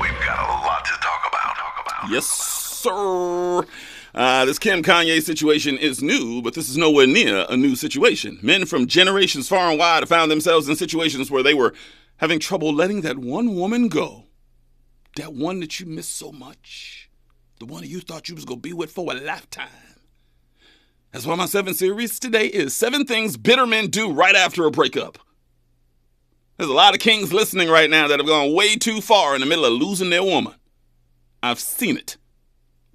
We've 0.00 0.26
got 0.26 0.38
a 0.38 0.52
lot 0.64 0.84
to 0.84 0.92
talk 0.92 1.28
about. 1.28 1.56
Talk 1.56 1.86
about. 1.86 2.10
Yes, 2.10 2.26
sir. 2.26 3.66
Uh, 4.14 4.44
this 4.44 4.58
Kim 4.58 4.82
Kanye 4.82 5.20
situation 5.22 5.76
is 5.76 6.02
new, 6.02 6.40
but 6.40 6.54
this 6.54 6.70
is 6.70 6.76
nowhere 6.76 7.06
near 7.06 7.44
a 7.48 7.56
new 7.56 7.74
situation. 7.74 8.38
Men 8.42 8.64
from 8.64 8.86
generations 8.86 9.48
far 9.48 9.70
and 9.70 9.78
wide 9.78 10.00
have 10.00 10.08
found 10.08 10.30
themselves 10.30 10.68
in 10.68 10.76
situations 10.76 11.30
where 11.30 11.42
they 11.42 11.54
were 11.54 11.74
having 12.18 12.38
trouble 12.38 12.72
letting 12.72 13.00
that 13.00 13.18
one 13.18 13.56
woman 13.56 13.88
go. 13.88 14.23
That 15.16 15.32
one 15.32 15.60
that 15.60 15.78
you 15.78 15.86
miss 15.86 16.08
so 16.08 16.32
much. 16.32 17.08
The 17.60 17.66
one 17.66 17.82
that 17.82 17.88
you 17.88 18.00
thought 18.00 18.28
you 18.28 18.34
was 18.34 18.44
going 18.44 18.60
to 18.60 18.68
be 18.68 18.72
with 18.72 18.90
for 18.90 19.12
a 19.12 19.14
lifetime. 19.14 19.68
That's 21.12 21.24
why 21.26 21.36
my 21.36 21.46
seven 21.46 21.74
series 21.74 22.18
today 22.18 22.46
is 22.46 22.74
seven 22.74 23.06
things 23.06 23.36
bitter 23.36 23.66
men 23.66 23.86
do 23.86 24.10
right 24.10 24.34
after 24.34 24.66
a 24.66 24.70
breakup. 24.72 25.18
There's 26.56 26.70
a 26.70 26.74
lot 26.74 26.94
of 26.94 27.00
kings 27.00 27.32
listening 27.32 27.68
right 27.68 27.88
now 27.88 28.08
that 28.08 28.18
have 28.18 28.26
gone 28.26 28.52
way 28.52 28.74
too 28.74 29.00
far 29.00 29.34
in 29.34 29.40
the 29.40 29.46
middle 29.46 29.64
of 29.64 29.72
losing 29.72 30.10
their 30.10 30.24
woman. 30.24 30.54
I've 31.42 31.60
seen 31.60 31.96
it 31.96 32.16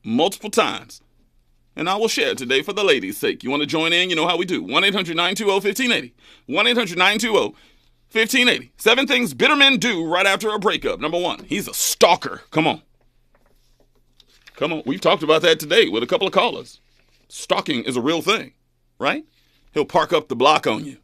multiple 0.03 0.49
times. 0.49 1.01
And 1.75 1.89
I 1.89 1.95
will 1.95 2.09
share 2.09 2.35
today 2.35 2.61
for 2.61 2.73
the 2.73 2.83
ladies' 2.83 3.17
sake. 3.17 3.41
You 3.41 3.49
want 3.49 3.61
to 3.61 3.67
join 3.67 3.93
in? 3.93 4.09
You 4.09 4.17
know 4.17 4.27
how 4.27 4.35
we 4.35 4.45
do. 4.45 4.61
1 4.61 4.83
800 4.83 5.15
920 5.15 5.53
1580. 5.53 6.13
1 6.47 6.67
800 6.67 6.97
920 6.97 7.55
1580. 8.11 8.71
Seven 8.77 9.05
things 9.05 9.33
bitter 9.35 9.55
men 9.55 9.77
do 9.77 10.05
right 10.05 10.25
after 10.25 10.49
a 10.49 10.59
breakup. 10.59 10.99
Number 10.99 11.19
one, 11.19 11.43
he's 11.45 11.67
a 11.67 11.73
stalker. 11.73 12.41
Come 12.49 12.65
on. 12.65 12.81
Come 14.55 14.73
on. 14.73 14.83
We've 14.85 14.99
talked 14.99 15.21
about 15.21 15.43
that 15.43 15.59
today 15.59 15.89
with 15.89 16.01
a 16.01 16.07
couple 16.07 16.25
of 16.25 16.33
callers. 16.33 16.81
Stalking 17.27 17.83
is 17.83 17.95
a 17.95 18.01
real 18.01 18.23
thing, 18.23 18.53
right? 18.97 19.25
He'll 19.73 19.85
park 19.85 20.11
up 20.11 20.27
the 20.27 20.35
block 20.35 20.65
on 20.65 20.85
you. 20.85 20.97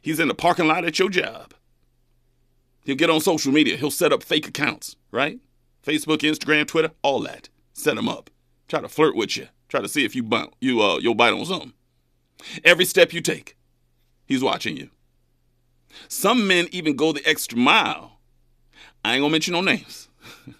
He's 0.00 0.20
in 0.20 0.28
the 0.28 0.34
parking 0.34 0.68
lot 0.68 0.84
at 0.84 0.98
your 1.00 1.08
job. 1.08 1.54
He'll 2.84 2.94
get 2.96 3.10
on 3.10 3.20
social 3.20 3.52
media. 3.52 3.76
He'll 3.76 3.90
set 3.90 4.12
up 4.12 4.22
fake 4.22 4.46
accounts, 4.46 4.94
right? 5.10 5.40
Facebook, 5.84 6.18
Instagram, 6.18 6.66
Twitter, 6.66 6.92
all 7.02 7.20
that. 7.20 7.48
Set 7.72 7.96
them 7.96 8.08
up. 8.08 8.30
Try 8.68 8.80
to 8.80 8.88
flirt 8.88 9.16
with 9.16 9.36
you. 9.36 9.48
Try 9.68 9.80
to 9.80 9.88
see 9.88 10.04
if 10.04 10.14
you 10.14 10.22
bite, 10.22 10.54
you 10.60 10.80
uh 10.80 10.98
you'll 10.98 11.14
bite 11.14 11.32
on 11.32 11.44
something. 11.44 11.72
Every 12.64 12.84
step 12.84 13.12
you 13.12 13.20
take, 13.20 13.56
he's 14.24 14.42
watching 14.42 14.76
you. 14.76 14.90
Some 16.08 16.46
men 16.46 16.68
even 16.70 16.96
go 16.96 17.12
the 17.12 17.26
extra 17.26 17.58
mile. 17.58 18.18
I 19.04 19.14
ain't 19.14 19.22
gonna 19.22 19.32
mention 19.32 19.52
no 19.52 19.60
names. 19.60 20.08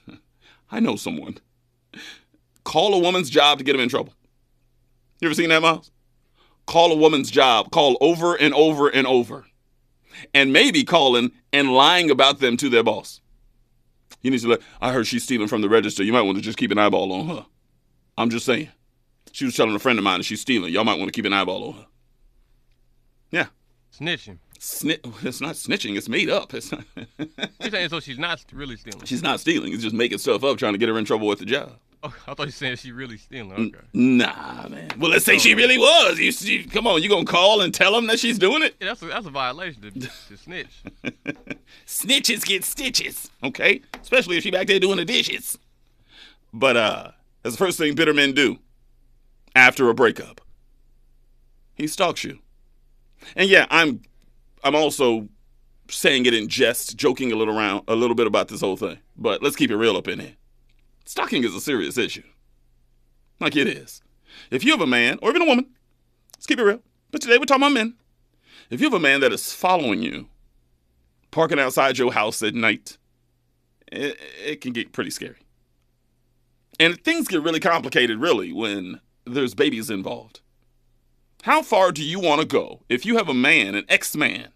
I 0.71 0.81
know 0.81 0.97
someone. 0.97 1.39
Call 2.65 2.95
a 2.95 2.99
woman's 2.99 3.31
job 3.31 3.59
to 3.59 3.65
get 3.65 3.75
him 3.75 3.81
in 3.81 3.89
trouble. 3.89 4.13
You 5.21 5.29
ever 5.29 5.35
seen 5.35 5.49
that, 5.49 5.63
Miles? 5.63 5.91
Call 6.67 6.93
a 6.93 6.97
woman's 6.97 7.31
job, 7.31 7.71
call 7.71 7.97
over 8.01 8.35
and 8.35 8.53
over 8.53 8.89
and 8.89 9.07
over. 9.07 9.47
And 10.35 10.53
maybe 10.53 10.85
calling 10.85 11.33
and 11.53 11.73
lying 11.73 12.11
about 12.11 12.41
them 12.41 12.57
to 12.59 12.69
their 12.69 12.83
boss. 12.83 13.21
You 14.23 14.31
need 14.31 14.41
to 14.41 14.49
let, 14.49 14.61
I 14.81 14.93
heard 14.93 15.07
she's 15.07 15.25
stealing 15.25 15.49
from 15.49 15.63
the 15.63 15.69
register. 15.69 16.03
You 16.03 16.13
might 16.13 16.23
want 16.23 16.37
to 16.37 16.43
just 16.43 16.59
keep 16.59 16.71
an 16.71 16.79
eyeball 16.79 17.13
on 17.13 17.29
her. 17.29 17.47
I'm 18.17 18.31
just 18.31 18.45
saying. 18.45 18.69
She 19.33 19.45
was 19.45 19.57
telling 19.57 19.75
a 19.75 19.79
friend 19.79 19.99
of 19.99 20.05
mine 20.05 20.19
that 20.19 20.25
she's 20.25 20.41
stealing. 20.41 20.73
Y'all 20.73 20.85
might 20.85 20.99
want 20.99 21.09
to 21.09 21.13
keep 21.13 21.25
an 21.25 21.33
eyeball 21.33 21.69
on 21.69 21.75
her. 21.75 21.87
Yeah. 23.31 23.47
Snitching. 23.97 24.39
It's 24.59 25.41
not 25.41 25.55
snitching, 25.55 25.97
it's 25.97 26.09
made 26.09 26.29
up. 26.29 26.53
It's 26.53 26.73
not 26.73 26.85
You're 27.61 27.71
saying 27.71 27.89
so 27.91 28.01
she's 28.01 28.19
not 28.19 28.45
really 28.53 28.77
stealing. 28.77 29.05
she's 29.05 29.23
not 29.23 29.41
stealing, 29.41 29.73
it's 29.73 29.83
just 29.83 29.95
making 29.95 30.19
stuff 30.19 30.43
up 30.43 30.59
trying 30.59 30.73
to 30.73 30.79
get 30.79 30.89
her 30.89 30.99
in 30.99 31.05
trouble 31.05 31.27
with 31.29 31.39
the 31.39 31.45
job. 31.45 31.79
Oh, 32.03 32.15
I 32.29 32.35
thought 32.35 32.41
you 32.41 32.47
were 32.47 32.51
saying 32.53 32.77
she 32.77 32.93
really 32.93 33.19
stealing. 33.19 33.75
Okay. 33.75 33.85
Nah, 33.93 34.69
man. 34.69 34.91
Well, 34.99 35.11
let's 35.11 35.25
say 35.25 35.39
she 35.39 35.55
really 35.55 35.79
was. 35.79 36.19
You, 36.21 36.31
you 36.53 36.69
come 36.69 36.87
on, 36.87 37.03
you 37.03 37.09
gonna 37.09 37.25
call 37.25 37.61
and 37.61 37.75
tell 37.75 37.93
them 37.93 38.07
that 38.07 38.21
she's 38.21 38.39
doing 38.39 38.63
it? 38.63 38.77
Yeah, 38.81 38.89
that's 38.89 39.03
a, 39.03 39.07
that's 39.07 39.27
a 39.27 39.31
violation 39.31 39.83
to, 39.83 39.91
to 39.91 40.37
snitch. 40.37 40.83
Snitches 41.87 42.45
get 42.45 42.65
stitches, 42.65 43.31
okay? 43.43 43.81
Especially 44.01 44.37
if 44.37 44.43
she 44.45 44.51
back 44.51 44.67
there 44.69 44.79
doing 44.79 44.97
the 44.99 45.05
dishes. 45.05 45.59
But 46.53 46.77
uh, 46.77 47.11
that's 47.43 47.57
the 47.57 47.65
first 47.65 47.79
thing 47.79 47.95
bitter 47.95 48.15
men 48.15 48.33
do 48.33 48.59
after 49.57 49.89
a 49.89 49.95
breakup. 49.95 50.41
He 51.75 51.87
stalks 51.87 52.25
you. 52.25 52.39
And 53.35 53.49
yeah, 53.49 53.67
I'm 53.71 54.03
I'm 54.69 54.77
also 54.77 55.29
saying 55.91 56.27
it 56.27 56.35
in 56.35 56.49
jest, 56.49 56.97
joking 56.97 57.33
a 57.33 57.37
little 57.37 57.57
around 57.57 57.85
a 57.89 57.97
little 57.97 58.15
bit 58.15 58.27
about 58.27 58.49
this 58.49 58.61
whole 58.61 58.77
thing. 58.77 58.99
But 59.17 59.43
let's 59.43 59.57
keep 59.57 59.71
it 59.71 59.77
real 59.77 59.97
up 59.97 60.09
in 60.09 60.21
here. 60.21 60.35
Stalking 61.07 61.43
is 61.43 61.55
a 61.55 61.61
serious 61.61 61.97
issue. 61.97 62.23
Like 63.41 63.57
it 63.57 63.67
is. 63.67 64.03
If 64.51 64.65
you 64.65 64.73
have 64.73 64.83
a 64.83 64.87
man, 64.87 65.19
or 65.23 65.31
even 65.31 65.43
a 65.43 65.47
woman, 65.47 65.71
let's 66.37 66.47
keep 66.47 66.59
it 66.59 66.65
real. 66.65 66.83
But 67.11 67.23
today 67.23 67.39
we're 67.39 67.47
talking 67.47 67.63
about 67.63 67.73
men. 67.73 67.95
If 68.69 68.81
you 68.81 68.87
have 68.87 68.95
a 68.95 69.01
man 69.01 69.21
that 69.21 69.33
is 69.33 69.55
following 69.55 70.03
you, 70.03 70.29
parking 71.31 71.59
outside 71.59 71.97
your 71.97 72.13
house 72.13 72.43
at 72.43 72.55
night, 72.55 72.99
it, 73.91 74.19
it 74.45 74.61
can 74.61 74.75
get 74.75 74.93
pretty 74.93 75.11
scary. 75.11 75.39
And 76.79 77.03
things 77.03 77.27
get 77.27 77.43
really 77.43 77.61
complicated, 77.61 78.21
really, 78.21 78.53
when 78.53 79.01
there's 79.25 79.55
babies 79.55 79.89
involved. 79.89 80.41
How 81.43 81.63
far 81.63 81.93
do 81.93 82.05
you 82.05 82.21
want 82.21 82.41
to 82.41 82.47
go 82.47 82.83
if 82.89 83.07
you 83.07 83.17
have 83.17 83.29
a 83.29 83.35
man, 83.35 83.75
an 83.75 83.85
ex 83.89 84.15
man, 84.15 84.49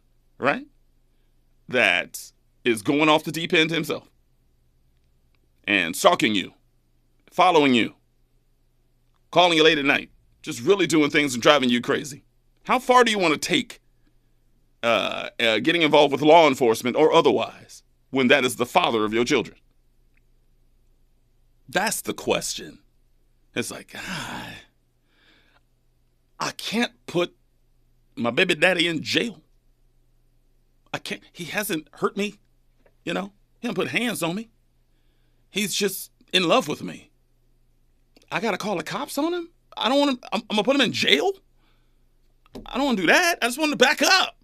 right, 0.42 0.66
that 1.68 2.32
is 2.64 2.82
going 2.82 3.08
off 3.08 3.24
the 3.24 3.32
deep 3.32 3.52
end 3.52 3.70
himself 3.70 4.08
and 5.64 5.96
stalking 5.96 6.34
you, 6.34 6.52
following 7.30 7.74
you, 7.74 7.94
calling 9.30 9.56
you 9.56 9.64
late 9.64 9.78
at 9.78 9.84
night, 9.84 10.10
just 10.42 10.60
really 10.60 10.86
doing 10.86 11.10
things 11.10 11.34
and 11.34 11.42
driving 11.42 11.68
you 11.68 11.80
crazy? 11.80 12.24
How 12.64 12.78
far 12.78 13.04
do 13.04 13.10
you 13.10 13.18
want 13.18 13.34
to 13.34 13.40
take 13.40 13.80
uh, 14.82 15.30
uh, 15.40 15.58
getting 15.60 15.82
involved 15.82 16.12
with 16.12 16.22
law 16.22 16.48
enforcement 16.48 16.96
or 16.96 17.12
otherwise 17.12 17.82
when 18.10 18.28
that 18.28 18.44
is 18.44 18.56
the 18.56 18.66
father 18.66 19.04
of 19.04 19.14
your 19.14 19.24
children? 19.24 19.56
That's 21.68 22.02
the 22.02 22.14
question. 22.14 22.80
It's 23.54 23.70
like, 23.70 23.92
ah, 23.96 24.54
I 26.40 26.50
can't 26.52 26.92
put 27.06 27.34
my 28.16 28.30
baby 28.30 28.54
daddy 28.54 28.88
in 28.88 29.02
jail. 29.02 29.41
I 30.92 30.98
can't, 30.98 31.22
he 31.32 31.44
hasn't 31.44 31.88
hurt 31.94 32.16
me, 32.16 32.38
you 33.04 33.14
know, 33.14 33.32
he 33.60 33.68
hasn't 33.68 33.76
put 33.76 33.88
hands 33.88 34.22
on 34.22 34.34
me. 34.34 34.50
He's 35.50 35.74
just 35.74 36.10
in 36.32 36.48
love 36.48 36.68
with 36.68 36.82
me. 36.82 37.10
I 38.30 38.40
got 38.40 38.52
to 38.52 38.58
call 38.58 38.76
the 38.76 38.82
cops 38.82 39.18
on 39.18 39.34
him? 39.34 39.50
I 39.76 39.88
don't 39.88 39.98
want 39.98 40.22
to, 40.22 40.28
I'm, 40.32 40.42
I'm 40.50 40.56
to 40.56 40.62
put 40.62 40.76
him 40.76 40.82
in 40.82 40.92
jail? 40.92 41.32
I 42.66 42.76
don't 42.76 42.86
want 42.86 42.98
to 42.98 43.02
do 43.02 43.12
that. 43.12 43.38
I 43.40 43.46
just 43.46 43.58
want 43.58 43.72
to 43.72 43.76
back 43.76 44.02
up. 44.02 44.36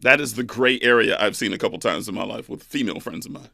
That 0.00 0.20
is 0.20 0.34
the 0.34 0.44
gray 0.44 0.78
area 0.80 1.16
I've 1.18 1.36
seen 1.36 1.52
a 1.52 1.58
couple 1.58 1.78
times 1.78 2.08
in 2.08 2.14
my 2.14 2.24
life 2.24 2.48
with 2.48 2.62
female 2.62 3.00
friends 3.00 3.26
of 3.26 3.32
mine. 3.32 3.50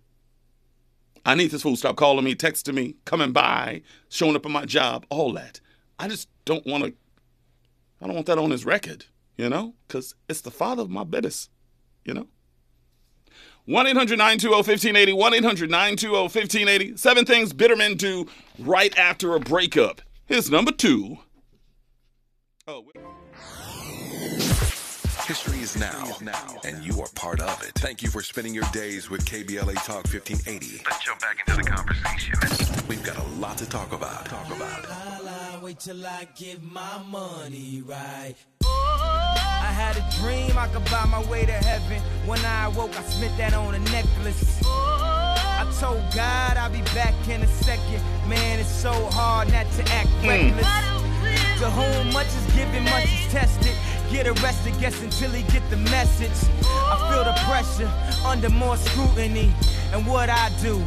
I 1.25 1.35
need 1.35 1.51
this 1.51 1.63
fool 1.63 1.73
to 1.73 1.79
stop 1.79 1.97
calling 1.97 2.25
me, 2.25 2.35
texting 2.35 2.75
me, 2.75 2.97
coming 3.07 3.33
by, 3.33 3.81
showing 4.11 4.37
up 4.37 4.45
at 4.45 4.53
my 4.53 4.67
job, 4.67 5.07
all 5.09 5.33
that. 5.33 5.61
I 5.99 6.09
just 6.09 6.29
don't 6.45 6.67
want 6.67 6.85
to, 6.85 6.93
I 8.03 8.07
don't 8.07 8.15
want 8.15 8.27
that 8.27 8.39
on 8.39 8.51
his 8.51 8.67
record, 8.67 9.07
you 9.39 9.49
know, 9.49 9.75
because 9.87 10.15
it's 10.29 10.43
the 10.43 10.51
father 10.51 10.83
of 10.83 10.91
my 10.91 11.05
business, 11.05 11.49
you 12.05 12.15
know. 12.15 12.27
1 13.67 13.87
800 13.87 14.19
920 14.19 14.55
1580, 14.57 15.13
1 15.15 15.35
800 15.35 15.71
920 15.71 16.23
1580. 16.23 16.97
Seven 16.99 17.25
things 17.25 17.53
bitter 17.53 17.77
men 17.77 17.95
do 17.97 18.27
right 18.59 18.97
after 18.99 19.35
a 19.35 19.41
breakup. 19.41 20.03
Here's 20.27 20.51
number 20.51 20.71
two. 20.73 21.19
Oh, 22.67 22.81
we- 22.83 23.01
History 25.27 25.61
is 25.61 25.75
now, 25.79 26.15
and 26.65 26.85
you 26.85 27.01
are 27.01 27.09
part 27.15 27.41
of 27.41 27.63
it. 27.63 27.73
Thank 27.77 28.03
you 28.03 28.11
for 28.11 28.21
spending 28.21 28.53
your 28.53 28.65
days 28.75 29.09
with 29.09 29.25
KBLA 29.25 29.75
Talk 29.77 30.05
1580. 30.13 30.83
Let's 30.85 31.03
jump 31.03 31.21
back 31.21 31.39
into 31.47 31.63
the 31.63 31.71
conversation. 31.71 32.35
We've 32.87 33.03
got 33.03 33.17
a 33.17 33.23
lot 33.41 33.57
to 33.57 33.67
talk 33.67 33.95
about. 33.95 34.27
Talk 34.27 34.55
about. 34.55 35.24
Wait 35.65 35.81
till 35.81 36.07
I 36.07 36.29
get 36.37 36.63
my 36.63 37.03
money 37.09 37.83
right. 37.87 38.35
I 38.67 39.73
had 39.73 39.97
a 39.97 40.05
dream 40.21 40.59
I 40.59 40.69
could 40.69 40.85
buy 40.91 41.07
my 41.07 41.25
way 41.25 41.47
to 41.47 41.53
heaven. 41.53 42.03
When 42.27 42.39
I 42.45 42.67
awoke, 42.67 42.95
I 42.99 43.03
spent 43.05 43.35
that 43.39 43.55
on 43.55 43.75
a 43.75 43.79
necklace. 43.79 44.61
I 44.67 45.65
told 45.81 46.03
God 46.15 46.59
I'll 46.59 46.69
be 46.69 46.83
back 46.93 47.15
in 47.31 47.41
a 47.41 47.47
second. 47.47 48.03
Man, 48.29 48.59
it's 48.61 48.69
so 48.69 48.93
hard 49.13 49.51
not 49.53 49.65
to 49.79 49.83
act 49.91 50.11
reckless. 50.23 50.67
To 51.61 51.71
whom 51.71 52.13
much 52.13 52.27
is 52.27 52.55
given, 52.55 52.85
much 52.85 53.07
is 53.07 53.33
tested. 53.33 53.75
Get 54.13 54.27
arrested, 54.27 54.79
guess 54.79 55.03
until 55.03 55.31
he 55.31 55.45
get 55.51 55.63
the 55.71 55.79
message. 55.79 56.47
I 56.63 57.09
feel 57.11 57.25
the 57.25 57.33
pressure 57.49 57.91
under 58.27 58.51
more 58.51 58.77
scrutiny. 58.77 59.51
And 59.95 60.07
what 60.07 60.29
I 60.29 60.51
do. 60.61 60.85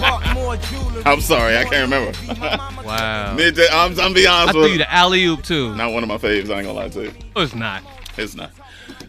Bought 0.00 0.30
more 0.34 0.56
jewelry. 0.56 1.02
I'm 1.04 1.20
sorry, 1.20 1.56
I 1.56 1.64
can't 1.64 1.90
remember. 1.90 2.16
Wow. 2.90 3.34
Midday, 3.36 3.68
I'm, 3.70 3.98
I'm 4.00 4.12
be 4.12 4.26
I 4.26 4.40
honest 4.40 4.52
threw 4.52 4.62
with 4.62 4.70
you 4.70 4.78
you. 4.78 4.78
the 4.78 4.92
alley 4.92 5.24
oop 5.24 5.44
too. 5.44 5.76
Not 5.76 5.92
one 5.92 6.02
of 6.02 6.08
my 6.08 6.16
faves, 6.18 6.50
I 6.50 6.58
ain't 6.58 6.66
gonna 6.66 6.72
lie 6.72 6.88
to 6.88 7.04
you. 7.04 7.12
No, 7.36 7.42
it's 7.42 7.54
not. 7.54 7.84
It's 8.16 8.34
not. 8.34 8.50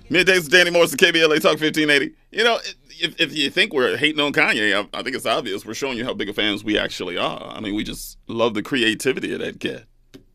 Middays 0.10 0.42
with 0.44 0.52
Danny 0.52 0.70
Morrison, 0.70 0.98
KBLA 1.00 1.42
Talk 1.42 1.60
1580. 1.60 2.14
You 2.32 2.44
know, 2.44 2.60
if, 2.90 3.20
if 3.20 3.36
you 3.36 3.50
think 3.50 3.74
we're 3.74 3.98
hating 3.98 4.20
on 4.20 4.34
Kanye, 4.34 4.76
I, 4.76 5.00
I 5.00 5.02
think 5.02 5.16
it's 5.16 5.26
obvious. 5.26 5.66
We're 5.66 5.74
showing 5.74 5.98
you 5.98 6.04
how 6.04 6.14
big 6.14 6.30
of 6.30 6.36
fans 6.36 6.64
we 6.64 6.78
actually 6.78 7.18
are. 7.18 7.48
I 7.56 7.60
mean, 7.60 7.74
we 7.74 7.84
just 7.84 8.20
love 8.28 8.54
the 8.54 8.62
creativity 8.62 9.34
of 9.34 9.40
that 9.40 9.60
kid. 9.60 9.88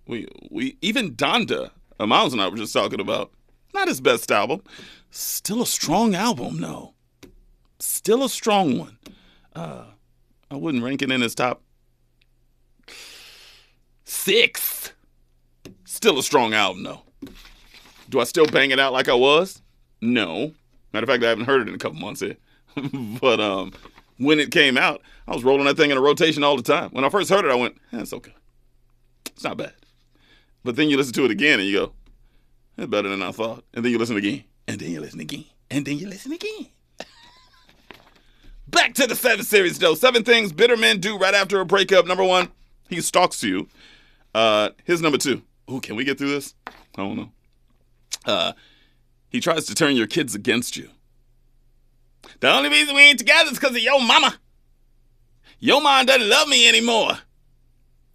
We, 0.09 0.26
we 0.51 0.76
even 0.80 1.14
Donda, 1.14 1.70
Miles 2.01 2.32
and 2.32 2.42
I 2.42 2.49
were 2.49 2.57
just 2.57 2.72
talking 2.72 3.01
about, 3.01 3.30
not 3.74 3.86
his 3.86 4.01
best 4.01 4.32
album. 4.32 4.62
Still 5.11 5.62
a 5.62 5.66
strong 5.66 6.16
album, 6.16 6.59
no. 6.59 6.94
Still 7.79 8.24
a 8.24 8.29
strong 8.29 8.79
one. 8.79 8.99
Uh, 9.55 9.85
I 10.51 10.57
wouldn't 10.57 10.83
rank 10.85 11.03
it 11.03 11.11
in 11.11 11.20
his 11.20 11.35
top 11.35 11.62
six. 14.05 14.93
Still 15.85 16.18
a 16.18 16.22
strong 16.22 16.55
album, 16.55 16.85
though. 16.85 17.03
Do 18.09 18.20
I 18.20 18.24
still 18.24 18.47
bang 18.47 18.70
it 18.70 18.79
out 18.79 18.93
like 18.93 19.09
I 19.09 19.14
was? 19.14 19.62
No. 20.01 20.53
Matter 20.93 21.05
of 21.05 21.09
fact, 21.09 21.24
I 21.24 21.29
haven't 21.29 21.47
heard 21.47 21.62
it 21.62 21.68
in 21.68 21.74
a 21.74 21.79
couple 21.79 21.99
months 21.99 22.20
here. 22.20 22.37
but 23.20 23.41
um, 23.41 23.72
when 24.18 24.39
it 24.39 24.51
came 24.51 24.77
out, 24.79 25.03
I 25.27 25.35
was 25.35 25.45
rolling 25.45 25.66
that 25.66 25.77
thing 25.77 25.91
in 25.91 25.97
a 25.97 26.01
rotation 26.01 26.45
all 26.45 26.57
the 26.57 26.62
time. 26.62 26.91
When 26.91 27.05
I 27.05 27.09
first 27.09 27.31
heard 27.31 27.45
it, 27.45 27.51
I 27.51 27.55
went, 27.55 27.77
eh, 27.93 28.05
okay. 28.12 28.35
It's 29.27 29.45
not 29.45 29.57
bad." 29.57 29.74
But 30.64 30.77
then 30.77 30.89
you 30.89 30.97
listen 30.97 31.12
to 31.14 31.24
it 31.24 31.31
again 31.31 31.61
and 31.61 31.68
you 31.68 31.77
go, 31.77 31.93
"It's 32.77 32.87
better 32.87 33.09
than 33.09 33.22
I 33.22 33.33
thought." 33.33 33.64
And 33.74 33.85
then 33.85 33.93
you 33.93 33.99
listen 33.99 34.16
again, 34.16 34.45
and 34.66 34.81
then 34.81 34.91
you 34.91 35.01
listen 35.01 35.20
again, 35.20 35.45
and 35.70 35.85
then 35.85 35.99
you 35.99 36.09
listen 36.09 36.33
again. 36.33 36.68
Back 38.69 38.95
to 38.95 39.07
the 39.07 39.14
seven 39.14 39.45
series 39.45 39.79
though. 39.79 39.95
Seven 39.95 40.25
things 40.25 40.53
bitter 40.53 40.77
men 40.77 41.01
do 41.01 41.17
right 41.17 41.35
after 41.35 41.61
a 41.61 41.67
breakup. 41.67 42.07
Number 42.07 42.25
one, 42.25 42.51
he 42.89 43.01
stalks 43.01 43.43
you. 43.43 43.69
Uh, 44.35 44.71
here's 44.85 45.01
number 45.01 45.19
two. 45.19 45.43
Ooh, 45.71 45.81
can 45.81 45.97
we 45.97 46.05
get 46.05 46.19
through 46.19 46.31
this? 46.31 46.55
I 46.67 46.73
don't 46.97 47.17
know. 47.17 47.31
Uh, 48.25 48.53
he 49.29 49.41
tries 49.41 49.67
to 49.67 49.75
turn 49.75 49.97
your 49.97 50.07
kids 50.07 50.35
against 50.35 50.77
you. 50.77 50.91
The 52.41 52.53
only 52.53 52.69
reason 52.69 52.95
we 52.95 53.03
ain't 53.03 53.19
together 53.19 53.51
is 53.51 53.59
because 53.59 53.77
of 53.77 53.83
your 53.83 54.01
mama. 54.01 54.39
Your 55.59 55.81
mom 55.81 56.07
doesn't 56.07 56.29
love 56.29 56.49
me 56.49 56.69
anymore. 56.69 57.19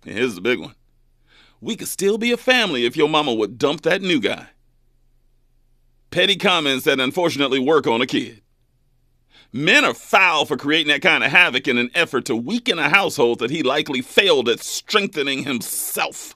And 0.05 0.17
here's 0.17 0.35
the 0.35 0.41
big 0.41 0.59
one. 0.59 0.75
We 1.59 1.75
could 1.75 1.87
still 1.87 2.17
be 2.17 2.31
a 2.31 2.37
family 2.37 2.85
if 2.85 2.97
your 2.97 3.09
mama 3.09 3.33
would 3.33 3.57
dump 3.57 3.81
that 3.81 4.01
new 4.01 4.19
guy. 4.19 4.47
Petty 6.09 6.35
comments 6.35 6.85
that 6.85 6.99
unfortunately 6.99 7.59
work 7.59 7.87
on 7.87 8.01
a 8.01 8.05
kid. 8.05 8.41
Men 9.53 9.83
are 9.83 9.93
foul 9.93 10.45
for 10.45 10.55
creating 10.55 10.87
that 10.87 11.01
kind 11.01 11.23
of 11.23 11.31
havoc 11.31 11.67
in 11.67 11.77
an 11.77 11.91
effort 11.93 12.25
to 12.25 12.35
weaken 12.35 12.79
a 12.79 12.89
household 12.89 13.39
that 13.39 13.51
he 13.51 13.63
likely 13.63 14.01
failed 14.01 14.47
at 14.47 14.61
strengthening 14.61 15.43
himself. 15.43 16.35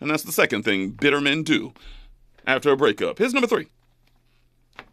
And 0.00 0.10
that's 0.10 0.24
the 0.24 0.32
second 0.32 0.64
thing 0.64 0.90
bitter 0.90 1.20
men 1.20 1.44
do 1.44 1.72
after 2.46 2.72
a 2.72 2.76
breakup. 2.76 3.18
Here's 3.18 3.32
number 3.32 3.46
three. 3.46 3.68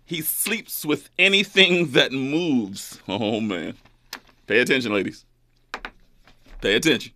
He 0.05 0.21
sleeps 0.21 0.85
with 0.85 1.09
anything 1.17 1.91
that 1.91 2.11
moves. 2.11 2.99
Oh, 3.07 3.39
man. 3.39 3.75
Pay 4.45 4.59
attention, 4.59 4.93
ladies. 4.93 5.25
Pay 6.61 6.75
attention. 6.75 7.13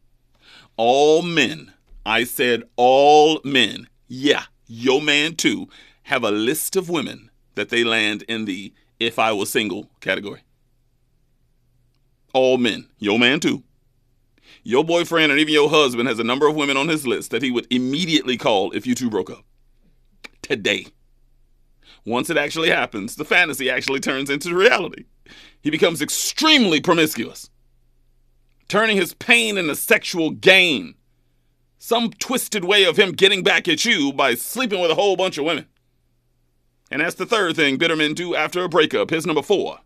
All 0.78 1.22
men, 1.22 1.74
I 2.06 2.24
said 2.24 2.64
all 2.76 3.42
men, 3.44 3.88
yeah, 4.08 4.44
your 4.68 5.02
man 5.02 5.36
too, 5.36 5.70
have 6.04 6.24
a 6.24 6.32
list 6.32 6.76
of 6.76 6.90
women 6.90 7.30
that 7.56 7.70
they 7.70 7.84
land 7.84 8.24
in 8.28 8.46
the 8.46 8.74
if 9.06 9.20
I 9.20 9.32
was 9.32 9.50
single 9.50 9.90
category. 10.02 10.42
All 12.34 12.58
men, 12.58 12.88
your 12.98 13.20
man 13.20 13.40
too. 13.40 13.64
Your 14.64 14.84
boyfriend 14.84 15.32
and 15.32 15.40
even 15.40 15.54
your 15.54 15.70
husband 15.70 16.08
has 16.08 16.20
a 16.20 16.24
number 16.24 16.48
of 16.48 16.56
women 16.56 16.78
on 16.78 16.88
his 16.88 17.06
list 17.06 17.32
that 17.32 17.42
he 17.42 17.52
would 17.52 17.68
immediately 17.70 18.38
call 18.38 18.72
if 18.72 18.88
you 18.88 18.96
two 18.96 19.10
broke 19.10 19.30
up. 19.30 19.46
Today. 20.42 20.88
Once 22.06 22.30
it 22.30 22.38
actually 22.38 22.70
happens, 22.70 23.16
the 23.16 23.26
fantasy 23.26 23.70
actually 23.70 24.00
turns 24.00 24.30
into 24.30 24.56
reality. 24.56 25.06
He 25.62 25.70
becomes 25.70 26.02
extremely 26.02 26.82
promiscuous, 26.82 27.50
turning 28.68 28.98
his 28.98 29.14
pain 29.14 29.58
into 29.58 29.76
sexual 29.76 30.32
gain. 30.32 30.96
Some 31.78 32.12
twisted 32.12 32.66
way 32.66 32.84
of 32.86 32.98
him 32.98 33.12
getting 33.12 33.44
back 33.44 33.68
at 33.68 33.86
you 33.86 34.12
by 34.14 34.36
sleeping 34.36 34.82
with 34.82 34.92
a 34.92 34.96
whole 34.96 35.16
bunch 35.16 35.38
of 35.38 35.46
women. 35.46 35.68
And 36.94 37.02
that's 37.02 37.16
the 37.16 37.26
third 37.26 37.56
thing 37.56 37.78
bitter 37.78 37.96
men 37.96 38.14
do 38.14 38.36
after 38.36 38.64
a 38.64 38.70
breakup. 38.70 39.10
Here's 39.10 39.26
number 39.26 39.42
four. 39.42 39.80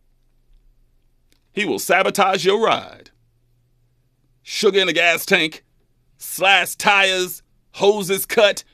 He 1.53 1.63
will 1.63 1.79
sabotage 1.79 2.45
your 2.45 2.61
ride. 2.61 3.11
Sugar 4.43 4.81
in 4.81 4.87
the 4.87 4.93
gas 4.93 5.25
tank, 5.25 5.63
slash 6.17 6.75
tires, 6.75 7.43
hoses 7.75 8.25
cut, 8.25 8.65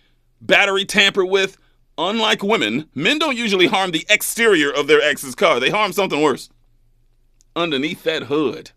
battery 0.42 0.84
tampered 0.84 1.30
with. 1.30 1.58
Unlike 2.00 2.42
women, 2.42 2.90
men 2.96 3.20
don't 3.20 3.38
usually 3.38 3.68
harm 3.68 3.92
the 3.92 4.04
exterior 4.10 4.72
of 4.72 4.88
their 4.88 5.00
ex's 5.00 5.36
car. 5.36 5.60
They 5.60 5.70
harm 5.70 5.94
something 5.94 6.20
worse. 6.20 6.50
Underneath 7.56 8.02
that 8.02 8.24
hood. 8.24 8.72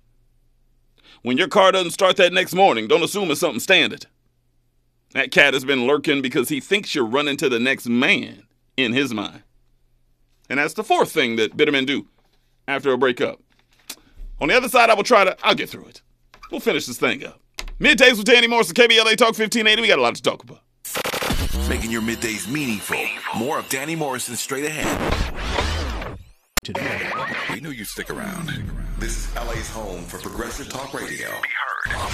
When 1.23 1.39
your 1.39 1.49
car 1.49 1.73
doesn't 1.73 1.93
start 1.93 2.19
that 2.19 2.35
next 2.35 2.55
morning, 2.55 2.89
don't 2.89 3.03
assume 3.03 3.31
it's 3.31 3.41
something 3.41 3.61
standard. 3.61 4.05
That 5.13 5.31
cat 5.31 5.55
has 5.55 5.65
been 5.65 5.87
lurking 5.87 6.21
because 6.21 6.51
he 6.51 6.61
thinks 6.61 6.95
you're 6.95 7.07
running 7.07 7.39
to 7.39 7.49
the 7.49 7.59
next 7.59 7.89
man 7.89 8.43
in 8.77 8.93
his 8.93 9.15
mind. 9.15 9.45
And 10.49 10.59
that's 10.59 10.74
the 10.74 10.84
fourth 10.84 11.11
thing 11.11 11.36
that 11.36 11.57
bitter 11.57 11.72
men 11.72 11.84
do 11.84 12.07
after 12.68 12.92
a 12.92 12.99
breakup. 12.99 13.40
On 14.40 14.49
the 14.49 14.57
other 14.57 14.68
side, 14.68 14.90
I 14.90 14.94
will 14.94 15.03
try 15.03 15.24
to, 15.24 15.36
I'll 15.42 15.55
get 15.55 15.68
through 15.70 15.86
it. 15.86 16.03
We'll 16.51 16.61
finish 16.61 16.86
this 16.86 16.99
thing 16.99 17.24
up. 17.24 17.40
Middays 17.80 18.16
with 18.16 18.24
Danny 18.24 18.47
Morrison, 18.47 18.74
KBLA 18.74 19.16
Talk 19.16 19.36
1580. 19.36 19.82
We 19.82 19.88
got 19.88 19.99
a 19.99 20.03
lot 20.03 20.14
to 20.14 20.22
talk 20.22 20.42
about. 20.42 20.61
Making 21.68 21.90
your 21.90 22.03
middays 22.03 22.49
meaningful. 22.51 22.99
More 23.36 23.59
of 23.59 23.68
Danny 23.68 23.97
Morrison 23.97 24.36
straight 24.36 24.64
ahead. 24.64 24.86
today. 26.62 27.11
We 27.53 27.61
knew 27.61 27.70
you'd 27.70 27.86
stick 27.86 28.11
around. 28.11 28.49
This 28.99 29.28
is 29.28 29.34
LA's 29.36 29.68
home 29.70 30.03
for 30.05 30.18
progressive 30.18 30.68
talk 30.68 30.94
radio. 30.94 31.28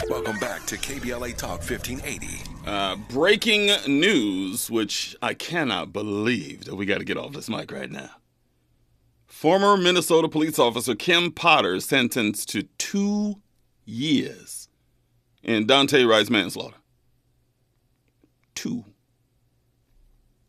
Welcome 0.09 0.39
back 0.39 0.67
to 0.67 0.77
KBLA 0.77 1.37
Talk 1.37 1.61
1580. 1.61 2.27
Uh, 2.67 2.97
breaking 3.11 3.71
news, 3.87 4.71
which 4.71 5.17
I 5.23 5.35
cannot 5.35 5.93
believe 5.93 6.65
that 6.65 6.77
we 6.77 6.85
got 6.87 6.99
to 6.99 7.05
get 7.05 7.17
off 7.17 7.33
this 7.33 7.49
mic 7.49 7.71
right 7.73 7.91
now. 7.91 8.11
Former 9.43 9.77
Minnesota 9.77 10.29
police 10.29 10.61
officer 10.61 10.95
Kim 10.95 11.33
Potter 11.33 11.81
sentenced 11.81 12.49
to 12.51 12.63
two 12.79 13.41
years 13.85 14.69
in 15.43 15.67
Daunte 15.67 16.09
Wright's 16.09 16.31
manslaughter. 16.31 16.77
Two. 18.55 18.85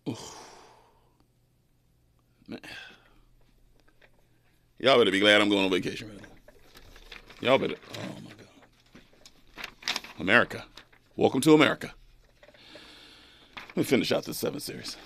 Y'all 0.06 0.16
better 5.00 5.10
be 5.10 5.20
glad 5.20 5.42
I'm 5.42 5.50
going 5.50 5.66
on 5.66 5.72
vacation 5.72 6.10
right 6.10 6.22
now. 6.22 6.28
Y'all 7.42 7.58
better. 7.58 7.78
Oh 7.96 8.22
my 8.24 8.30
God. 8.30 8.48
America. 10.20 10.66
Welcome 11.16 11.42
to 11.42 11.56
America. 11.56 11.96
Let 13.70 13.78
me 13.78 13.84
finish 13.86 14.12
out 14.12 14.26
this 14.26 14.38
seven 14.38 14.60
series. 14.60 14.98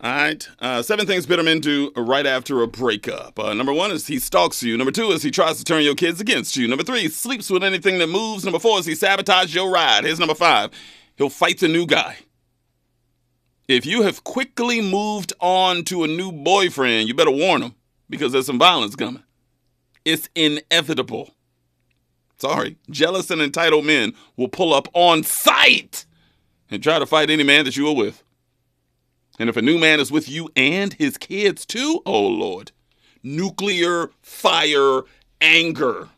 All 0.00 0.14
right. 0.14 0.46
Uh, 0.58 0.82
seven 0.82 1.06
things 1.06 1.24
bitter 1.26 1.42
men 1.42 1.60
do 1.60 1.90
right 1.96 2.26
after 2.26 2.62
a 2.62 2.68
breakup. 2.68 3.38
Uh, 3.38 3.54
number 3.54 3.72
one 3.72 3.90
is 3.90 4.06
he 4.06 4.18
stalks 4.18 4.62
you. 4.62 4.76
Number 4.76 4.92
two 4.92 5.10
is 5.10 5.22
he 5.22 5.30
tries 5.30 5.56
to 5.58 5.64
turn 5.64 5.82
your 5.84 5.94
kids 5.94 6.20
against 6.20 6.56
you. 6.56 6.68
Number 6.68 6.84
three, 6.84 7.08
sleeps 7.08 7.48
with 7.48 7.64
anything 7.64 7.98
that 7.98 8.08
moves. 8.08 8.44
Number 8.44 8.58
four 8.58 8.78
is 8.78 8.86
he 8.86 8.92
sabotages 8.92 9.54
your 9.54 9.70
ride. 9.70 10.04
Here's 10.04 10.18
number 10.18 10.34
five. 10.34 10.70
He'll 11.16 11.30
fight 11.30 11.60
the 11.60 11.68
new 11.68 11.86
guy. 11.86 12.18
If 13.68 13.86
you 13.86 14.02
have 14.02 14.22
quickly 14.22 14.80
moved 14.80 15.32
on 15.40 15.82
to 15.84 16.04
a 16.04 16.08
new 16.08 16.30
boyfriend, 16.30 17.08
you 17.08 17.14
better 17.14 17.30
warn 17.30 17.62
him 17.62 17.74
because 18.08 18.32
there's 18.32 18.46
some 18.46 18.58
violence 18.58 18.94
coming. 18.94 19.22
It's 20.04 20.28
inevitable. 20.34 21.30
Sorry, 22.38 22.76
jealous 22.90 23.30
and 23.30 23.40
entitled 23.40 23.86
men 23.86 24.12
will 24.36 24.48
pull 24.48 24.74
up 24.74 24.88
on 24.92 25.22
sight 25.22 26.04
and 26.70 26.82
try 26.82 26.98
to 26.98 27.06
fight 27.06 27.30
any 27.30 27.42
man 27.42 27.64
that 27.64 27.76
you 27.76 27.88
are 27.88 27.94
with. 27.94 28.22
And 29.38 29.48
if 29.48 29.56
a 29.56 29.62
new 29.62 29.78
man 29.78 30.00
is 30.00 30.10
with 30.10 30.28
you 30.28 30.48
and 30.56 30.92
his 30.94 31.18
kids 31.18 31.66
too, 31.66 32.00
oh 32.06 32.26
Lord, 32.26 32.72
nuclear 33.22 34.10
fire 34.22 35.02
anger. 35.40 36.08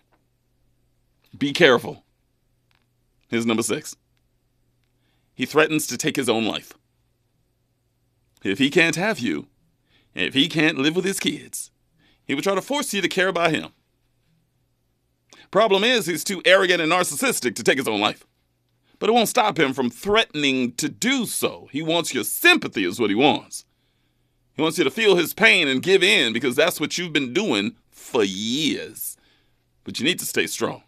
Be 1.37 1.53
careful. 1.53 2.05
Here's 3.29 3.47
number 3.47 3.63
six. 3.63 3.97
He 5.35 5.47
threatens 5.47 5.87
to 5.89 5.97
take 5.97 6.17
his 6.17 6.29
own 6.29 6.45
life. 6.45 6.73
If 8.43 8.59
he 8.59 8.71
can't 8.71 8.97
have 8.97 9.19
you, 9.19 9.49
if 10.15 10.35
he 10.35 10.49
can't 10.49 10.79
live 10.79 10.97
with 10.97 11.05
his 11.05 11.21
kids, 11.21 11.71
he 12.25 12.35
will 12.35 12.43
try 12.43 12.55
to 12.55 12.63
force 12.63 12.93
you 12.95 13.01
to 13.01 13.09
care 13.09 13.29
about 13.29 13.51
him. 13.51 13.69
Problem 15.51 15.83
is, 15.83 16.07
he's 16.07 16.25
too 16.25 16.43
arrogant 16.45 16.81
and 16.81 16.93
narcissistic 16.93 17.55
to 17.57 17.63
take 17.63 17.79
his 17.79 17.89
own 17.89 18.01
life. 18.01 18.27
But 18.99 19.11
it 19.11 19.13
won't 19.13 19.29
stop 19.29 19.59
him 19.59 19.73
from 19.73 19.91
threatening 19.91 20.73
to 20.73 20.89
do 20.89 21.25
so. 21.27 21.69
He 21.71 21.83
wants 21.83 22.13
your 22.13 22.25
sympathy, 22.25 22.85
is 22.85 22.99
what 22.99 23.11
he 23.11 23.17
wants. 23.17 23.65
He 24.55 24.63
wants 24.63 24.77
you 24.77 24.85
to 24.85 24.91
feel 24.91 25.15
his 25.15 25.35
pain 25.35 25.69
and 25.69 25.83
give 25.83 26.03
in 26.03 26.33
because 26.33 26.57
that's 26.57 26.81
what 26.81 26.99
you've 26.99 27.13
been 27.13 27.33
doing 27.33 27.77
for 27.93 28.25
years. 28.25 29.17
But 29.85 30.01
you 30.01 30.05
need 30.05 30.19
to 30.19 30.27
stay 30.27 30.49
strong. 30.49 30.83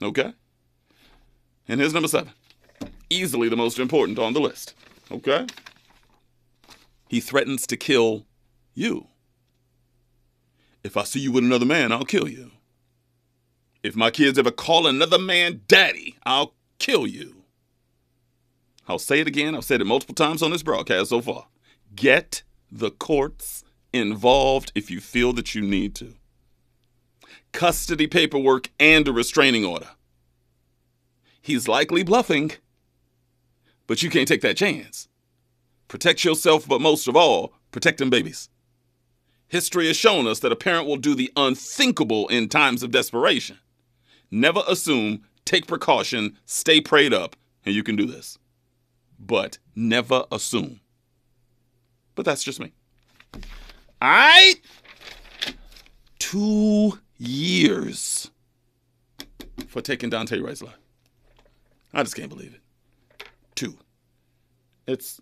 Okay? 0.00 0.32
And 1.66 1.80
here's 1.80 1.92
number 1.92 2.08
seven. 2.08 2.32
Easily 3.10 3.48
the 3.48 3.56
most 3.56 3.80
important 3.80 4.18
on 4.18 4.32
the 4.32 4.40
list. 4.40 4.74
Okay? 5.10 5.46
He 7.08 7.20
threatens 7.20 7.66
to 7.66 7.76
kill 7.76 8.26
you. 8.74 9.08
If 10.84 10.96
I 10.96 11.02
see 11.02 11.20
you 11.20 11.32
with 11.32 11.44
another 11.44 11.66
man, 11.66 11.90
I'll 11.90 12.04
kill 12.04 12.28
you. 12.28 12.52
If 13.82 13.96
my 13.96 14.10
kids 14.10 14.38
ever 14.38 14.52
call 14.52 14.86
another 14.86 15.18
man 15.18 15.62
daddy, 15.66 16.16
I'll 16.24 16.54
kill 16.78 17.06
you. 17.06 17.39
I'll 18.90 18.98
say 18.98 19.20
it 19.20 19.28
again. 19.28 19.54
I've 19.54 19.64
said 19.64 19.80
it 19.80 19.84
multiple 19.86 20.16
times 20.16 20.42
on 20.42 20.50
this 20.50 20.64
broadcast 20.64 21.10
so 21.10 21.20
far. 21.20 21.46
Get 21.94 22.42
the 22.72 22.90
courts 22.90 23.62
involved 23.92 24.72
if 24.74 24.90
you 24.90 25.00
feel 25.00 25.32
that 25.34 25.54
you 25.54 25.62
need 25.62 25.94
to. 25.94 26.14
Custody 27.52 28.08
paperwork 28.08 28.70
and 28.80 29.06
a 29.06 29.12
restraining 29.12 29.64
order. 29.64 29.90
He's 31.40 31.68
likely 31.68 32.02
bluffing, 32.02 32.52
but 33.86 34.02
you 34.02 34.10
can't 34.10 34.26
take 34.26 34.40
that 34.42 34.56
chance. 34.56 35.06
Protect 35.86 36.24
yourself, 36.24 36.66
but 36.66 36.80
most 36.80 37.06
of 37.06 37.14
all, 37.14 37.52
protect 37.70 37.98
them 37.98 38.10
babies. 38.10 38.48
History 39.46 39.86
has 39.86 39.96
shown 39.96 40.26
us 40.26 40.40
that 40.40 40.52
a 40.52 40.56
parent 40.56 40.88
will 40.88 40.96
do 40.96 41.14
the 41.14 41.32
unthinkable 41.36 42.26
in 42.26 42.48
times 42.48 42.82
of 42.82 42.90
desperation. 42.90 43.58
Never 44.32 44.64
assume, 44.66 45.22
take 45.44 45.68
precaution, 45.68 46.38
stay 46.44 46.80
prayed 46.80 47.14
up, 47.14 47.36
and 47.64 47.72
you 47.72 47.84
can 47.84 47.94
do 47.94 48.06
this. 48.06 48.36
But 49.20 49.58
never 49.76 50.24
assume. 50.32 50.80
But 52.14 52.24
that's 52.24 52.42
just 52.42 52.58
me. 52.58 52.72
All 54.02 54.08
right. 54.08 54.54
Two 56.18 56.98
years 57.18 58.30
for 59.68 59.80
taking 59.82 60.10
Daunte 60.10 60.42
Wright's 60.42 60.62
life. 60.62 60.78
I 61.92 62.02
just 62.02 62.16
can't 62.16 62.30
believe 62.30 62.54
it. 62.54 62.60
Two. 63.54 63.76
It's, 64.86 65.20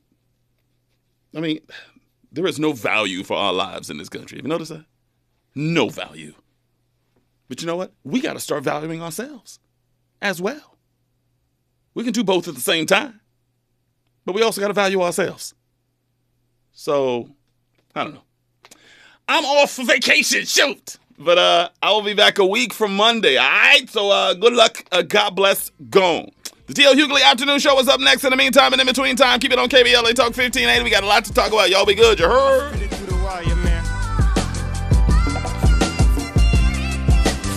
I 1.34 1.40
mean, 1.40 1.60
there 2.30 2.46
is 2.46 2.58
no 2.58 2.72
value 2.72 3.24
for 3.24 3.36
our 3.36 3.52
lives 3.52 3.90
in 3.90 3.98
this 3.98 4.08
country. 4.08 4.38
Have 4.38 4.44
you 4.44 4.50
noticed 4.50 4.70
that? 4.70 4.84
No 5.54 5.88
value. 5.88 6.34
But 7.48 7.60
you 7.60 7.66
know 7.66 7.76
what? 7.76 7.92
We 8.04 8.20
got 8.20 8.34
to 8.34 8.40
start 8.40 8.62
valuing 8.62 9.02
ourselves 9.02 9.58
as 10.20 10.40
well. 10.40 10.76
We 11.94 12.04
can 12.04 12.12
do 12.12 12.22
both 12.22 12.46
at 12.46 12.54
the 12.54 12.60
same 12.60 12.86
time, 12.86 13.17
but 14.28 14.34
we 14.34 14.42
also 14.42 14.60
got 14.60 14.68
to 14.68 14.74
value 14.74 15.00
ourselves. 15.00 15.54
So, 16.72 17.30
I 17.94 18.04
don't 18.04 18.12
know. 18.12 18.22
I'm 19.26 19.42
off 19.46 19.70
for 19.70 19.86
vacation. 19.86 20.44
Shoot. 20.44 20.98
But 21.18 21.38
uh, 21.38 21.70
I 21.82 21.92
will 21.92 22.02
be 22.02 22.12
back 22.12 22.38
a 22.38 22.44
week 22.44 22.74
from 22.74 22.94
Monday. 22.94 23.38
All 23.38 23.48
right. 23.48 23.88
So 23.88 24.10
uh, 24.10 24.34
good 24.34 24.52
luck. 24.52 24.84
Uh, 24.92 25.00
God 25.00 25.30
bless. 25.30 25.70
Gone. 25.88 26.30
The 26.66 26.74
DL 26.74 26.92
Hughley 26.92 27.22
Afternoon 27.22 27.58
Show 27.58 27.80
is 27.80 27.88
up 27.88 28.00
next. 28.00 28.22
In 28.24 28.28
the 28.28 28.36
meantime 28.36 28.74
and 28.74 28.80
in 28.82 28.86
between 28.86 29.16
time, 29.16 29.40
keep 29.40 29.50
it 29.50 29.58
on 29.58 29.70
KBLA 29.70 30.12
Talk 30.12 30.36
1580. 30.36 30.84
We 30.84 30.90
got 30.90 31.04
a 31.04 31.06
lot 31.06 31.24
to 31.24 31.32
talk 31.32 31.50
about. 31.50 31.70
Y'all 31.70 31.86
be 31.86 31.94
good. 31.94 32.18
You 32.20 32.28
heard? 32.28 32.74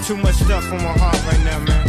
Too 0.06 0.16
much 0.16 0.36
stuff 0.36 0.72
on 0.72 0.82
my 0.82 0.98
heart 0.98 1.22
right 1.26 1.44
now, 1.44 1.60
man. 1.66 1.81